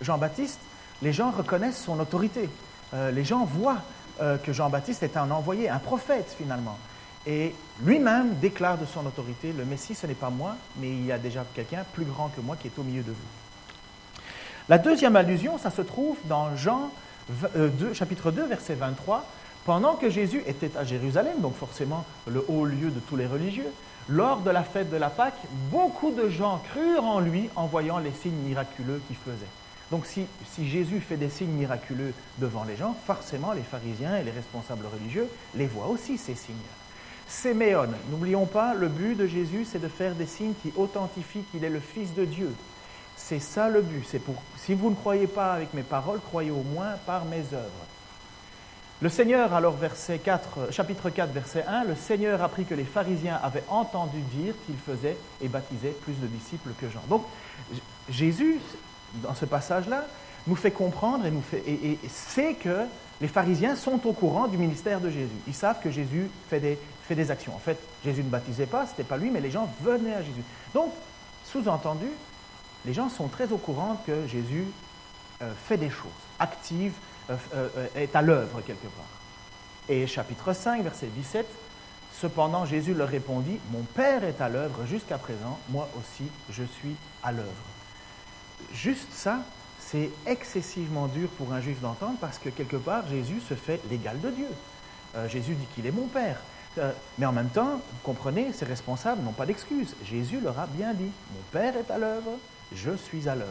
Jean-Baptiste, 0.00 0.60
les 1.02 1.12
gens 1.12 1.30
reconnaissent 1.30 1.82
son 1.82 2.00
autorité. 2.00 2.48
Euh, 2.94 3.10
les 3.10 3.24
gens 3.24 3.44
voient 3.44 3.82
euh, 4.20 4.38
que 4.38 4.52
Jean-Baptiste 4.52 5.02
est 5.02 5.16
un 5.16 5.30
envoyé, 5.30 5.68
un 5.68 5.78
prophète 5.78 6.34
finalement. 6.38 6.78
Et 7.26 7.54
lui-même 7.82 8.34
déclare 8.36 8.78
de 8.78 8.86
son 8.86 9.04
autorité, 9.06 9.52
le 9.52 9.64
Messie, 9.64 9.94
ce 9.94 10.06
n'est 10.06 10.14
pas 10.14 10.30
moi, 10.30 10.56
mais 10.76 10.88
il 10.88 11.04
y 11.06 11.12
a 11.12 11.18
déjà 11.18 11.44
quelqu'un 11.54 11.84
plus 11.92 12.04
grand 12.04 12.28
que 12.28 12.40
moi 12.40 12.56
qui 12.56 12.68
est 12.68 12.78
au 12.78 12.82
milieu 12.82 13.02
de 13.02 13.10
vous. 13.10 14.24
La 14.68 14.78
deuxième 14.78 15.16
allusion, 15.16 15.58
ça 15.58 15.70
se 15.70 15.82
trouve 15.82 16.16
dans 16.24 16.54
Jean 16.56 16.90
2, 17.28 17.92
chapitre 17.94 18.30
2, 18.30 18.46
verset 18.46 18.74
23. 18.74 19.24
Pendant 19.64 19.94
que 19.94 20.10
Jésus 20.10 20.42
était 20.46 20.76
à 20.76 20.84
Jérusalem, 20.84 21.40
donc 21.40 21.56
forcément 21.56 22.04
le 22.26 22.44
haut 22.48 22.66
lieu 22.66 22.90
de 22.90 23.00
tous 23.00 23.16
les 23.16 23.26
religieux, 23.26 23.72
lors 24.08 24.40
de 24.40 24.50
la 24.50 24.62
fête 24.62 24.90
de 24.90 24.96
la 24.96 25.08
Pâque, 25.08 25.38
beaucoup 25.70 26.12
de 26.12 26.28
gens 26.28 26.62
crurent 26.70 27.04
en 27.04 27.20
lui 27.20 27.48
en 27.56 27.66
voyant 27.66 27.98
les 27.98 28.12
signes 28.12 28.42
miraculeux 28.46 29.00
qu'il 29.06 29.16
faisait. 29.16 29.48
Donc 29.90 30.04
si, 30.06 30.26
Jésus 30.58 31.00
fait 31.00 31.16
des 31.16 31.30
signes 31.30 31.52
miraculeux 31.52 32.12
devant 32.38 32.64
les 32.64 32.76
gens, 32.76 32.94
forcément 33.06 33.52
les 33.52 33.62
pharisiens 33.62 34.16
et 34.16 34.24
les 34.24 34.30
responsables 34.30 34.86
religieux 34.86 35.28
les 35.54 35.66
voient 35.66 35.86
aussi, 35.86 36.18
ces 36.18 36.34
signes. 36.34 36.56
Séméon, 37.26 37.88
n'oublions 38.10 38.44
pas, 38.44 38.74
le 38.74 38.88
but 38.88 39.14
de 39.14 39.26
Jésus, 39.26 39.64
c'est 39.64 39.80
de 39.80 39.88
faire 39.88 40.14
des 40.14 40.26
signes 40.26 40.54
qui 40.62 40.72
authentifient 40.76 41.44
qu'il 41.50 41.64
est 41.64 41.70
le 41.70 41.80
Fils 41.80 42.14
de 42.14 42.24
Dieu. 42.26 42.52
C'est 43.26 43.40
ça 43.40 43.70
le 43.70 43.80
but. 43.80 44.04
C'est 44.06 44.18
pour, 44.18 44.34
si 44.58 44.74
vous 44.74 44.90
ne 44.90 44.94
croyez 44.94 45.26
pas 45.26 45.54
avec 45.54 45.72
mes 45.72 45.82
paroles, 45.82 46.20
croyez 46.20 46.50
au 46.50 46.62
moins 46.62 46.92
par 47.06 47.24
mes 47.24 47.42
œuvres. 47.54 47.86
Le 49.00 49.08
Seigneur, 49.08 49.54
alors, 49.54 49.76
verset 49.76 50.18
4, 50.18 50.70
chapitre 50.70 51.08
4, 51.08 51.32
verset 51.32 51.64
1, 51.66 51.84
le 51.84 51.94
Seigneur 51.94 52.42
apprit 52.42 52.66
que 52.66 52.74
les 52.74 52.84
pharisiens 52.84 53.40
avaient 53.42 53.64
entendu 53.68 54.20
dire 54.34 54.52
qu'il 54.66 54.76
faisait 54.76 55.16
et 55.40 55.48
baptisait 55.48 55.96
plus 56.02 56.12
de 56.20 56.26
disciples 56.26 56.68
que 56.78 56.90
Jean. 56.90 57.00
Donc, 57.08 57.24
Jésus, 58.10 58.60
dans 59.14 59.34
ce 59.34 59.46
passage-là, 59.46 60.04
nous 60.46 60.56
fait 60.56 60.70
comprendre 60.70 61.24
et, 61.24 61.30
nous 61.30 61.40
fait, 61.40 61.62
et, 61.66 61.98
sait 62.10 62.52
que 62.52 62.84
les 63.22 63.28
pharisiens 63.28 63.74
sont 63.74 64.06
au 64.06 64.12
courant 64.12 64.48
du 64.48 64.58
ministère 64.58 65.00
de 65.00 65.08
Jésus. 65.08 65.36
Ils 65.46 65.54
savent 65.54 65.80
que 65.80 65.90
Jésus 65.90 66.28
fait 66.50 66.60
des, 66.60 66.78
fait 67.08 67.14
des 67.14 67.30
actions. 67.30 67.54
En 67.54 67.58
fait, 67.58 67.78
Jésus 68.04 68.22
ne 68.22 68.28
baptisait 68.28 68.66
pas, 68.66 68.84
ce 68.84 68.90
n'était 68.90 69.04
pas 69.04 69.16
lui, 69.16 69.30
mais 69.30 69.40
les 69.40 69.50
gens 69.50 69.66
venaient 69.82 70.14
à 70.14 70.22
Jésus. 70.22 70.44
Donc, 70.74 70.92
sous-entendu, 71.46 72.08
les 72.84 72.92
gens 72.92 73.08
sont 73.08 73.28
très 73.28 73.52
au 73.52 73.56
courant 73.56 74.02
que 74.06 74.26
Jésus 74.26 74.66
euh, 75.42 75.52
fait 75.66 75.76
des 75.76 75.90
choses, 75.90 76.10
active, 76.38 76.92
euh, 77.30 77.36
euh, 77.54 77.86
est 77.96 78.14
à 78.14 78.22
l'œuvre 78.22 78.60
quelque 78.60 78.86
part. 78.86 79.04
Et 79.88 80.06
chapitre 80.06 80.52
5, 80.52 80.82
verset 80.82 81.06
17, 81.06 81.46
Cependant 82.12 82.64
Jésus 82.64 82.94
leur 82.94 83.08
répondit, 83.08 83.58
Mon 83.72 83.82
Père 83.82 84.22
est 84.22 84.40
à 84.40 84.48
l'œuvre 84.48 84.86
jusqu'à 84.86 85.18
présent, 85.18 85.58
moi 85.68 85.88
aussi 85.98 86.30
je 86.50 86.62
suis 86.62 86.94
à 87.24 87.32
l'œuvre. 87.32 87.48
Juste 88.72 89.12
ça, 89.12 89.40
c'est 89.80 90.10
excessivement 90.24 91.08
dur 91.08 91.28
pour 91.30 91.52
un 91.52 91.60
juif 91.60 91.80
d'entendre 91.80 92.16
parce 92.20 92.38
que 92.38 92.50
quelque 92.50 92.76
part 92.76 93.08
Jésus 93.08 93.40
se 93.40 93.54
fait 93.54 93.80
l'égal 93.90 94.20
de 94.20 94.30
Dieu. 94.30 94.48
Jésus 95.28 95.54
dit 95.54 95.66
qu'il 95.74 95.86
est 95.86 95.92
mon 95.92 96.06
Père. 96.06 96.38
mais 97.18 97.26
en 97.26 97.32
même 97.32 97.50
temps, 97.50 97.74
vous 97.74 97.98
comprenez, 98.04 98.52
ses 98.52 98.64
responsables 98.64 99.22
n'ont 99.22 99.32
pas 99.32 99.44
d'excuse. 99.44 99.96
Jésus 100.04 100.40
leur 100.40 100.58
a 100.60 100.68
bien 100.68 100.94
dit, 100.94 101.10
Mon 101.34 101.42
Père 101.50 101.76
est 101.76 101.90
à 101.90 101.98
l'œuvre, 101.98 102.38
je 102.74 102.96
suis 102.96 103.28
à 103.28 103.34
l'œuvre. 103.34 103.50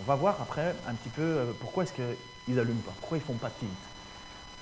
On 0.00 0.04
va 0.04 0.14
voir 0.14 0.36
après 0.40 0.74
un 0.88 0.94
petit 0.94 1.08
peu 1.08 1.22
euh, 1.22 1.52
pourquoi 1.60 1.84
est-ce 1.84 1.92
qu'ils 1.92 2.54
n'allument 2.54 2.80
pas, 2.80 2.92
pourquoi 3.00 3.18
ils 3.18 3.24
font 3.24 3.34
pas 3.34 3.48
de 3.48 3.54
tilt. 3.54 3.70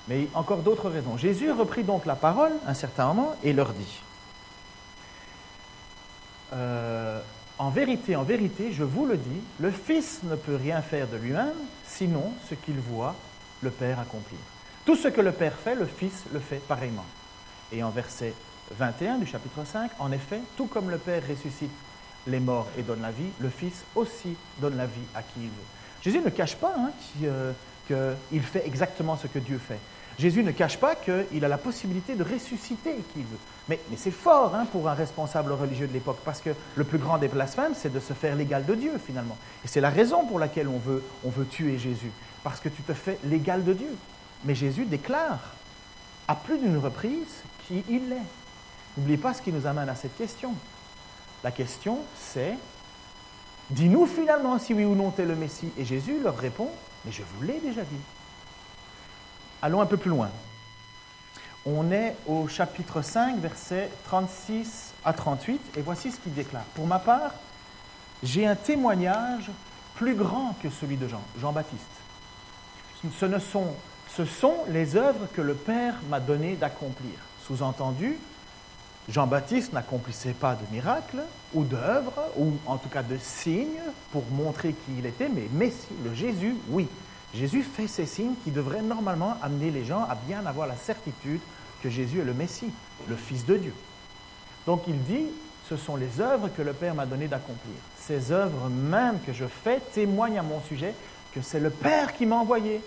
Mais 0.07 0.27
encore 0.33 0.59
d'autres 0.59 0.89
raisons. 0.89 1.17
Jésus 1.17 1.51
reprit 1.51 1.83
donc 1.83 2.05
la 2.05 2.15
parole 2.15 2.51
un 2.65 2.73
certain 2.73 3.07
moment 3.07 3.35
et 3.43 3.53
leur 3.53 3.73
dit 3.73 4.01
euh, 6.53 7.21
En 7.57 7.69
vérité, 7.69 8.15
en 8.15 8.23
vérité, 8.23 8.73
je 8.73 8.83
vous 8.83 9.05
le 9.05 9.17
dis, 9.17 9.41
le 9.59 9.71
Fils 9.71 10.21
ne 10.23 10.35
peut 10.35 10.55
rien 10.55 10.81
faire 10.81 11.07
de 11.07 11.17
lui-même, 11.17 11.53
sinon 11.85 12.33
ce 12.49 12.55
qu'il 12.55 12.79
voit 12.79 13.15
le 13.61 13.69
Père 13.69 13.99
accomplir. 13.99 14.39
Tout 14.85 14.95
ce 14.95 15.09
que 15.09 15.21
le 15.21 15.31
Père 15.31 15.53
fait, 15.53 15.75
le 15.75 15.85
Fils 15.85 16.23
le 16.33 16.39
fait 16.39 16.61
pareillement. 16.67 17.05
Et 17.71 17.83
en 17.83 17.89
verset 17.89 18.33
21 18.71 19.19
du 19.19 19.27
chapitre 19.27 19.63
5, 19.63 19.91
en 19.99 20.11
effet, 20.11 20.41
tout 20.57 20.65
comme 20.65 20.89
le 20.89 20.97
Père 20.97 21.21
ressuscite 21.27 21.71
les 22.27 22.39
morts 22.39 22.67
et 22.77 22.83
donne 22.83 23.01
la 23.01 23.11
vie, 23.11 23.29
le 23.39 23.49
Fils 23.49 23.83
aussi 23.95 24.35
donne 24.59 24.77
la 24.77 24.85
vie 24.85 25.07
à 25.15 25.21
qui 25.21 25.39
il 25.41 25.47
veut. 25.47 25.67
Jésus 26.01 26.19
ne 26.19 26.29
cache 26.29 26.55
pas 26.55 26.73
hein, 26.77 26.91
euh, 27.23 27.53
qu'il 27.87 28.41
fait 28.41 28.65
exactement 28.65 29.17
ce 29.17 29.27
que 29.27 29.39
Dieu 29.39 29.57
fait. 29.57 29.79
Jésus 30.19 30.43
ne 30.43 30.51
cache 30.51 30.77
pas 30.77 30.95
qu'il 30.95 31.45
a 31.45 31.47
la 31.47 31.57
possibilité 31.57 32.15
de 32.15 32.23
ressusciter 32.23 32.95
qui 33.13 33.21
veut. 33.21 33.37
Mais, 33.69 33.79
c'est 33.95 34.11
fort 34.11 34.53
hein, 34.53 34.65
pour 34.69 34.89
un 34.89 34.93
responsable 34.93 35.53
religieux 35.53 35.87
de 35.87 35.93
l'époque, 35.93 36.19
parce 36.25 36.41
que 36.41 36.49
le 36.75 36.83
plus 36.83 36.97
grand 36.97 37.17
des 37.17 37.29
blasphèmes, 37.29 37.73
c'est 37.73 37.91
de 37.91 38.01
se 38.01 38.11
faire 38.11 38.35
l'égal 38.35 38.65
de 38.65 38.75
Dieu, 38.75 38.91
finalement. 39.03 39.37
Et 39.63 39.69
c'est 39.69 39.79
la 39.79 39.89
raison 39.89 40.25
pour 40.25 40.37
laquelle 40.37 40.67
on 40.67 40.77
veut, 40.77 41.03
on 41.23 41.29
veut 41.29 41.45
tuer 41.45 41.77
Jésus, 41.77 42.11
parce 42.43 42.59
que 42.59 42.67
tu 42.67 42.81
te 42.81 42.93
fais 42.93 43.17
l'égal 43.23 43.63
de 43.63 43.73
Dieu. 43.73 43.95
Mais 44.43 44.55
Jésus 44.55 44.83
déclare, 44.83 45.53
à 46.27 46.35
plus 46.35 46.57
d'une 46.57 46.77
reprise, 46.77 47.43
qui 47.67 47.83
il 47.87 48.11
est. 48.11 48.97
N'oubliez 48.97 49.17
pas 49.17 49.33
ce 49.33 49.41
qui 49.41 49.53
nous 49.53 49.65
amène 49.65 49.87
à 49.87 49.95
cette 49.95 50.17
question. 50.17 50.53
La 51.43 51.51
question, 51.51 51.99
c'est, 52.17 52.55
dis-nous 53.69 54.05
finalement 54.05 54.59
si 54.59 54.73
oui 54.73 54.85
ou 54.85 54.95
non 54.95 55.11
tu 55.11 55.23
le 55.23 55.35
Messie. 55.35 55.69
Et 55.77 55.85
Jésus 55.85 56.19
leur 56.21 56.37
répond, 56.37 56.69
mais 57.05 57.11
je 57.11 57.23
vous 57.23 57.43
l'ai 57.43 57.59
déjà 57.59 57.81
dit. 57.81 58.01
Allons 59.61 59.81
un 59.81 59.85
peu 59.85 59.97
plus 59.97 60.09
loin. 60.09 60.29
On 61.65 61.91
est 61.91 62.15
au 62.25 62.47
chapitre 62.47 63.01
5, 63.01 63.37
versets 63.39 63.89
36 64.05 64.93
à 65.03 65.13
38, 65.13 65.61
et 65.77 65.81
voici 65.81 66.11
ce 66.11 66.17
qu'il 66.17 66.33
déclare. 66.33 66.63
Pour 66.73 66.87
ma 66.87 66.99
part, 66.99 67.31
j'ai 68.23 68.47
un 68.47 68.55
témoignage 68.55 69.51
plus 69.95 70.15
grand 70.15 70.55
que 70.61 70.69
celui 70.69 70.97
de 70.97 71.07
Jean, 71.07 71.21
Jean-Baptiste. 71.39 71.83
Ce, 73.17 73.25
ne 73.25 73.39
sont, 73.39 73.67
ce 74.15 74.25
sont 74.25 74.55
les 74.69 74.95
œuvres 74.95 75.27
que 75.33 75.41
le 75.41 75.53
Père 75.53 75.95
m'a 76.09 76.19
donné 76.19 76.55
d'accomplir. 76.55 77.13
Sous-entendu, 77.45 78.17
Jean-Baptiste 79.09 79.73
n'accomplissait 79.73 80.33
pas 80.33 80.53
de 80.53 80.71
miracles 80.71 81.23
ou 81.55 81.63
d'œuvres, 81.63 82.29
ou 82.37 82.53
en 82.67 82.77
tout 82.77 82.89
cas 82.89 83.01
de 83.01 83.17
signes 83.17 83.81
pour 84.11 84.23
montrer 84.31 84.73
qui 84.73 84.91
il 84.99 85.05
était, 85.05 85.29
mais 85.29 85.47
Messie, 85.51 85.87
le 86.03 86.13
Jésus, 86.13 86.55
oui. 86.69 86.87
Jésus 87.33 87.63
fait 87.63 87.87
ces 87.87 88.05
signes 88.05 88.35
qui 88.43 88.51
devraient 88.51 88.81
normalement 88.81 89.35
amener 89.41 89.71
les 89.71 89.83
gens 89.83 90.03
à 90.03 90.15
bien 90.15 90.45
avoir 90.45 90.67
la 90.67 90.75
certitude 90.75 91.41
que 91.81 91.89
Jésus 91.89 92.19
est 92.19 92.23
le 92.23 92.33
Messie, 92.33 92.71
le 93.07 93.15
Fils 93.15 93.45
de 93.45 93.57
Dieu. 93.57 93.73
Donc 94.67 94.83
il 94.87 95.01
dit, 95.03 95.25
ce 95.67 95.75
sont 95.75 95.95
les 95.95 96.21
œuvres 96.21 96.49
que 96.55 96.61
le 96.61 96.73
Père 96.73 96.93
m'a 96.93 97.05
donné 97.05 97.27
d'accomplir. 97.27 97.75
Ces 97.97 98.31
œuvres 98.31 98.69
même 98.69 99.19
que 99.25 99.33
je 99.33 99.45
fais 99.45 99.79
témoignent 99.93 100.39
à 100.39 100.43
mon 100.43 100.61
sujet 100.61 100.93
que 101.33 101.41
c'est 101.41 101.59
le 101.59 101.69
Père 101.69 102.13
qui 102.13 102.25
m'a 102.25 102.35
envoyé. 102.35 102.81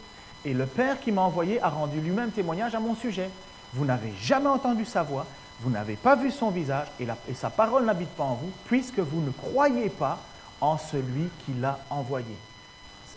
Et 0.45 0.55
le 0.55 0.67
Père 0.67 1.01
qui 1.01 1.13
m'a 1.13 1.23
envoyé 1.23 1.61
a 1.63 1.69
rendu 1.69 2.01
lui-même 2.01 2.31
témoignage 2.31 2.75
à 2.75 2.81
mon 2.81 2.95
sujet. 2.95 3.31
Vous 3.73 3.85
n'avez 3.85 4.13
jamais 4.21 4.49
entendu 4.49 4.85
sa 4.85 5.03
voix, 5.03 5.27
vous 5.61 5.71
n'avez 5.71 5.97
pas 5.97 6.17
vu 6.17 6.31
son 6.31 6.51
visage 6.51 6.89
et, 6.99 7.07
sa 7.35 7.51
parole 7.51 7.85
n'habite 7.85 8.11
pas 8.11 8.25
en 8.25 8.35
vous, 8.35 8.51
puisque 8.67 8.99
vous 8.99 9.21
ne 9.21 9.31
croyez 9.31 9.89
pas 9.89 10.19
en 10.61 10.79
celui 10.79 11.29
qui 11.45 11.53
l'a 11.55 11.79
envoyé. 11.91 12.37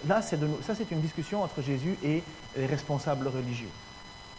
Là, 0.08 0.22
ça 0.22 0.76
c'est 0.76 0.92
une 0.92 1.02
discussion 1.02 1.44
entre 1.44 1.62
Jésus 1.62 1.98
et 2.04 2.22
les 2.56 2.66
responsables 2.66 3.28
religieux. 3.28 3.70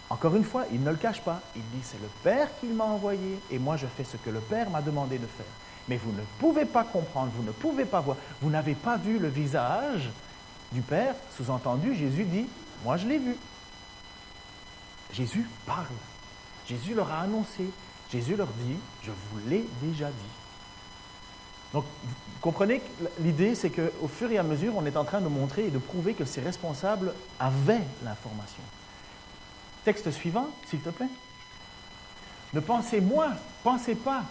Encore 0.09 0.37
une 0.37 0.45
fois, 0.45 0.65
il 0.73 0.83
ne 0.83 0.91
le 0.91 0.97
cache 0.97 1.21
pas. 1.21 1.41
Il 1.57 1.62
dit, 1.62 1.83
c'est 1.83 2.00
le 2.00 2.09
Père 2.23 2.49
qui 2.61 2.67
m'a 2.67 2.85
envoyé 2.85 3.41
et 3.50 3.59
moi 3.59 3.76
je 3.76 3.87
fais 3.87 4.05
ce 4.05 4.17
que 4.17 4.31
le 4.31 4.41
Père 4.41 4.71
m'a 4.71 4.83
demandé 4.83 5.19
de 5.19 5.26
faire. 5.26 5.47
Mais 5.88 5.97
vous 5.97 6.12
ne 6.12 6.23
pouvez 6.38 6.65
pas 6.65 6.85
comprendre, 6.85 7.33
vous 7.35 7.43
ne 7.43 7.53
pouvez 7.53 7.85
pas 7.85 8.00
voir, 8.00 8.17
vous 8.41 8.50
n'avez 8.50 8.75
pas 8.75 8.97
vu 8.97 9.19
le 9.19 9.29
visage 9.29 10.09
du 10.73 10.81
Père. 10.81 11.15
Sous-entendu, 11.37 11.95
Jésus 11.95 12.25
dit, 12.25 12.47
moi 12.85 12.97
je 12.97 13.07
l'ai 13.07 13.19
vu. 13.19 13.37
Jésus 15.12 15.49
parle. 15.65 15.87
Jésus 16.69 16.95
leur 16.95 17.11
a 17.11 17.21
annoncé. 17.21 17.71
Jésus 18.13 18.37
leur 18.37 18.49
dit, 18.49 18.77
je 19.03 19.11
vous 19.11 19.49
l'ai 19.49 19.65
déjà 19.83 20.07
dit. 20.07 20.37
Donc, 21.73 21.85
vous 22.05 22.41
comprenez 22.41 22.79
que 22.81 23.05
l'idée, 23.21 23.55
c'est 23.55 23.71
qu'au 23.71 24.09
fur 24.09 24.31
et 24.31 24.39
à 24.39 24.43
mesure, 24.43 24.75
on 24.77 24.87
est 24.87 24.97
en 24.97 25.05
train 25.05 25.21
de 25.21 25.29
montrer 25.29 25.67
et 25.67 25.71
de 25.71 25.79
prouver 25.79 26.15
que 26.15 26.25
ces 26.25 26.41
responsables 26.41 27.13
avaient 27.41 27.83
l'information. 28.05 28.63
Texte 29.85 30.11
suivant, 30.11 30.49
s'il 30.69 30.81
te 30.81 30.91
plaît. 30.91 31.09
Ne 32.55 32.61
pensez 32.61 33.01
moi, 33.01 33.29
pensez 33.63 33.95
pas 33.95 34.23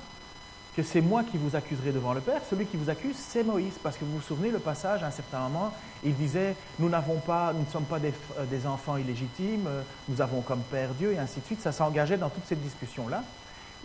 que 0.75 0.83
c'est 0.83 1.01
moi 1.01 1.23
qui 1.23 1.37
vous 1.37 1.55
accuserai 1.55 1.91
devant 1.91 2.13
le 2.13 2.21
Père. 2.21 2.41
Celui 2.49 2.65
qui 2.65 2.77
vous 2.77 2.89
accuse, 2.89 3.15
c'est 3.15 3.43
Moïse. 3.43 3.75
Parce 3.81 3.97
que 3.97 4.03
vous 4.03 4.15
vous 4.15 4.21
souvenez, 4.21 4.51
le 4.51 4.59
passage, 4.59 5.03
à 5.03 5.07
un 5.07 5.11
certain 5.11 5.39
moment, 5.39 5.73
il 6.03 6.15
disait, 6.15 6.55
nous 6.79 6.89
n'avons 6.89 7.19
pas, 7.19 7.53
nous 7.53 7.61
ne 7.61 7.69
sommes 7.69 7.85
pas 7.85 7.99
des, 7.99 8.13
euh, 8.37 8.45
des 8.45 8.65
enfants 8.65 8.97
illégitimes, 8.97 9.67
euh, 9.67 9.83
nous 10.09 10.19
avons 10.21 10.41
comme 10.41 10.61
Père 10.61 10.93
Dieu, 10.93 11.13
et 11.13 11.19
ainsi 11.19 11.39
de 11.39 11.45
suite. 11.45 11.61
Ça 11.61 11.71
s'engageait 11.71 12.17
dans 12.17 12.29
toute 12.29 12.45
cette 12.45 12.61
discussion-là 12.61 13.23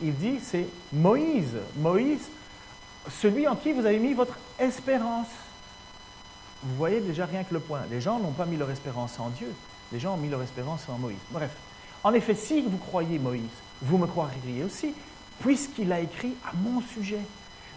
il 0.03 0.15
dit 0.15 0.39
c'est 0.43 0.67
Moïse, 0.93 1.57
Moïse, 1.77 2.29
celui 3.21 3.47
en 3.49 3.57
qui 3.57 3.73
vous 3.73 3.85
avez 3.85 3.99
mis 3.99 4.15
votre 4.15 4.39
espérance. 4.59 5.29
Vous 6.63 6.77
voyez 6.77 7.01
déjà 7.01 7.27
rien 7.27 7.45
que 7.45 7.55
le 7.55 7.61
point. 7.61 7.81
Les 7.91 8.01
gens 8.01 8.19
n'ont 8.19 8.33
pas 8.33 8.47
mis 8.47 8.57
leur 8.57 8.71
espérance 8.71 9.19
en 9.19 9.31
Dieu, 9.31 9.53
les 9.93 10.01
gens 10.01 10.15
ont 10.15 10.19
mis 10.19 10.29
leur 10.29 10.43
espérance 10.43 10.89
en 10.89 10.99
Moïse. 10.99 11.19
Bref, 11.31 11.51
en 12.05 12.13
effet, 12.13 12.35
si 12.35 12.63
vous 12.63 12.79
croyez 12.79 13.19
Moïse, 13.19 13.43
vous 13.83 13.99
me 13.99 14.07
croiriez 14.07 14.65
aussi, 14.65 14.95
puisqu'il 15.41 15.93
a 15.93 16.01
écrit 16.01 16.35
à 16.45 16.53
mon 16.55 16.81
sujet. 16.81 17.21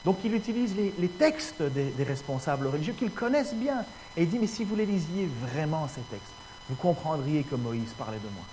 Donc 0.05 0.17
il 0.25 0.35
utilise 0.35 0.75
les, 0.75 1.07
textes 1.07 1.61
des, 1.61 2.03
responsables 2.03 2.67
religieux 2.67 2.93
qu'ils 2.93 3.11
connaissent 3.11 3.55
bien. 3.55 3.85
Et 4.17 4.23
il 4.23 4.29
dit, 4.29 4.37
mais 4.39 4.47
si 4.47 4.63
vous 4.63 4.75
les 4.75 4.85
lisiez 4.85 5.29
vraiment, 5.41 5.87
ces 5.87 6.01
textes, 6.01 6.33
vous 6.69 6.75
comprendriez 6.75 7.43
que 7.43 7.55
Moïse 7.55 7.93
parlait 7.97 8.17
de 8.17 8.23
moi. 8.23 8.45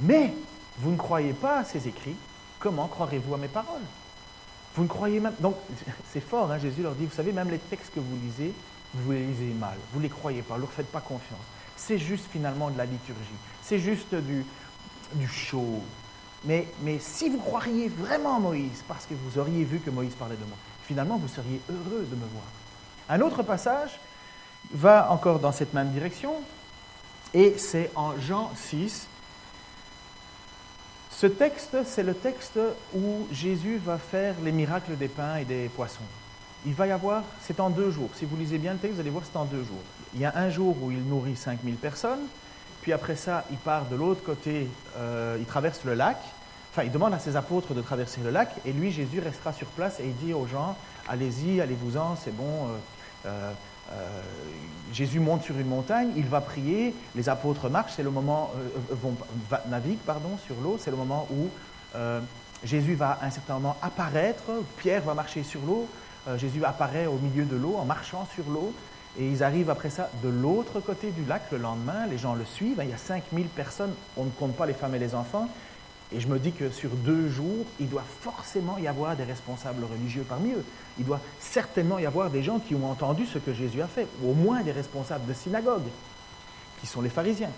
Mais 0.00 0.34
vous 0.78 0.92
ne 0.92 0.96
croyez 0.96 1.34
pas 1.34 1.58
à 1.58 1.64
ces 1.64 1.86
écrits 1.88 2.16
comment 2.60 2.86
croirez-vous 2.86 3.34
à 3.34 3.38
mes 3.38 3.48
paroles? 3.48 3.82
Vous 4.76 4.84
ne 4.84 4.88
croyez 4.88 5.18
même. 5.18 5.34
Donc, 5.40 5.56
c'est 6.12 6.20
fort, 6.20 6.50
hein, 6.52 6.58
Jésus 6.58 6.82
leur 6.82 6.94
dit 6.94 7.06
Vous 7.06 7.14
savez, 7.14 7.32
même 7.32 7.50
les 7.50 7.58
textes 7.58 7.92
que 7.92 7.98
vous 7.98 8.16
lisez, 8.22 8.52
vous 8.94 9.10
les 9.10 9.26
lisez 9.26 9.52
mal, 9.54 9.76
vous 9.92 9.98
ne 9.98 10.04
les 10.04 10.08
croyez 10.08 10.42
pas, 10.42 10.54
ne 10.54 10.60
leur 10.60 10.70
faites 10.70 10.90
pas 10.90 11.00
confiance. 11.00 11.40
C'est 11.76 11.98
juste 11.98 12.26
finalement 12.30 12.70
de 12.70 12.78
la 12.78 12.84
liturgie, 12.84 13.18
c'est 13.62 13.78
juste 13.78 14.14
du, 14.14 14.44
du 15.14 15.26
show. 15.26 15.82
Mais, 16.44 16.66
mais 16.82 16.98
si 16.98 17.28
vous 17.28 17.38
croiriez 17.38 17.88
vraiment 17.88 18.36
en 18.36 18.40
Moïse, 18.40 18.84
parce 18.86 19.06
que 19.06 19.14
vous 19.14 19.38
auriez 19.38 19.64
vu 19.64 19.78
que 19.78 19.90
Moïse 19.90 20.14
parlait 20.14 20.36
de 20.36 20.44
moi, 20.44 20.56
finalement 20.84 21.16
vous 21.16 21.28
seriez 21.28 21.60
heureux 21.68 22.06
de 22.10 22.16
me 22.16 22.26
voir. 22.26 22.44
Un 23.08 23.20
autre 23.20 23.42
passage 23.42 23.98
va 24.72 25.10
encore 25.10 25.38
dans 25.38 25.52
cette 25.52 25.74
même 25.74 25.90
direction, 25.90 26.34
et 27.34 27.56
c'est 27.58 27.90
en 27.94 28.18
Jean 28.18 28.50
6. 28.56 29.06
Ce 31.20 31.26
texte, 31.26 31.76
c'est 31.84 32.02
le 32.02 32.14
texte 32.14 32.58
où 32.94 33.26
Jésus 33.30 33.76
va 33.76 33.98
faire 33.98 34.34
les 34.42 34.52
miracles 34.52 34.96
des 34.96 35.08
pains 35.08 35.36
et 35.36 35.44
des 35.44 35.68
poissons. 35.68 36.00
Il 36.64 36.72
va 36.72 36.86
y 36.86 36.92
avoir, 36.92 37.24
c'est 37.42 37.60
en 37.60 37.68
deux 37.68 37.90
jours. 37.90 38.08
Si 38.14 38.24
vous 38.24 38.38
lisez 38.38 38.56
bien 38.56 38.72
le 38.72 38.78
texte, 38.78 38.94
vous 38.94 39.00
allez 39.02 39.10
voir 39.10 39.24
c'est 39.30 39.36
en 39.36 39.44
deux 39.44 39.62
jours. 39.62 39.82
Il 40.14 40.20
y 40.22 40.24
a 40.24 40.32
un 40.34 40.48
jour 40.48 40.74
où 40.82 40.90
il 40.90 41.04
nourrit 41.04 41.36
5000 41.36 41.74
personnes, 41.74 42.22
puis 42.80 42.94
après 42.94 43.16
ça, 43.16 43.44
il 43.50 43.58
part 43.58 43.84
de 43.90 43.96
l'autre 43.96 44.22
côté, 44.22 44.66
euh, 44.96 45.36
il 45.38 45.44
traverse 45.44 45.84
le 45.84 45.92
lac. 45.92 46.16
Enfin, 46.72 46.84
il 46.84 46.90
demande 46.90 47.12
à 47.12 47.18
ses 47.18 47.36
apôtres 47.36 47.74
de 47.74 47.82
traverser 47.82 48.22
le 48.24 48.30
lac, 48.30 48.54
et 48.64 48.72
lui, 48.72 48.90
Jésus, 48.90 49.20
restera 49.20 49.52
sur 49.52 49.66
place 49.66 50.00
et 50.00 50.06
il 50.06 50.16
dit 50.16 50.32
aux 50.32 50.46
gens, 50.46 50.74
allez-y, 51.06 51.60
allez-vous-en, 51.60 52.16
c'est 52.16 52.34
bon. 52.34 52.68
Euh, 52.68 52.78
euh, 53.26 53.52
Jésus 54.92 55.20
monte 55.20 55.42
sur 55.42 55.56
une 55.58 55.68
montagne, 55.68 56.10
il 56.16 56.26
va 56.26 56.40
prier, 56.40 56.94
les 57.14 57.28
apôtres 57.28 57.68
marchent, 57.68 57.92
c'est 57.96 58.02
le 58.02 58.10
moment, 58.10 58.50
euh, 58.56 58.94
vont, 59.02 59.14
naviguent 59.68 59.98
pardon, 60.04 60.36
sur 60.44 60.56
l'eau, 60.60 60.78
c'est 60.80 60.90
le 60.90 60.96
moment 60.96 61.28
où 61.30 61.48
Jésus 62.64 62.94
va 62.94 63.18
à 63.20 63.26
un 63.26 63.30
certain 63.30 63.54
moment 63.54 63.76
apparaître, 63.82 64.50
Pierre 64.78 65.02
va 65.02 65.14
marcher 65.14 65.42
sur 65.42 65.60
l'eau, 65.66 65.88
Jésus 66.36 66.64
apparaît 66.64 67.06
au 67.06 67.18
milieu 67.18 67.44
de 67.44 67.56
l'eau 67.56 67.76
en 67.78 67.84
marchant 67.84 68.28
sur 68.34 68.48
l'eau, 68.48 68.72
et 69.18 69.28
ils 69.28 69.42
arrivent 69.42 69.70
après 69.70 69.90
ça 69.90 70.10
de 70.22 70.28
l'autre 70.28 70.80
côté 70.80 71.10
du 71.10 71.24
lac 71.24 71.42
le 71.50 71.58
lendemain, 71.58 72.06
les 72.08 72.18
gens 72.18 72.34
le 72.34 72.44
suivent, 72.44 72.80
il 72.82 72.90
y 72.90 72.92
a 72.92 72.98
5000 72.98 73.46
personnes, 73.46 73.92
on 74.16 74.24
ne 74.24 74.30
compte 74.30 74.54
pas 74.54 74.66
les 74.66 74.72
femmes 74.72 74.94
et 74.94 74.98
les 74.98 75.14
enfants, 75.14 75.48
et 76.12 76.20
je 76.20 76.26
me 76.26 76.38
dis 76.38 76.52
que 76.52 76.70
sur 76.70 76.90
deux 76.90 77.28
jours, 77.28 77.64
il 77.78 77.88
doit 77.88 78.04
forcément 78.20 78.78
y 78.78 78.88
avoir 78.88 79.16
des 79.16 79.24
responsables 79.24 79.84
religieux 79.84 80.24
parmi 80.28 80.52
eux. 80.52 80.64
Il 80.98 81.04
doit 81.04 81.20
certainement 81.38 81.98
y 81.98 82.06
avoir 82.06 82.30
des 82.30 82.42
gens 82.42 82.58
qui 82.58 82.74
ont 82.74 82.90
entendu 82.90 83.26
ce 83.26 83.38
que 83.38 83.54
Jésus 83.54 83.80
a 83.80 83.86
fait, 83.86 84.08
ou 84.22 84.30
au 84.30 84.34
moins 84.34 84.62
des 84.62 84.72
responsables 84.72 85.26
de 85.26 85.32
synagogue, 85.32 85.88
qui 86.80 86.86
sont 86.86 87.00
les 87.00 87.10
pharisiens. 87.10 87.52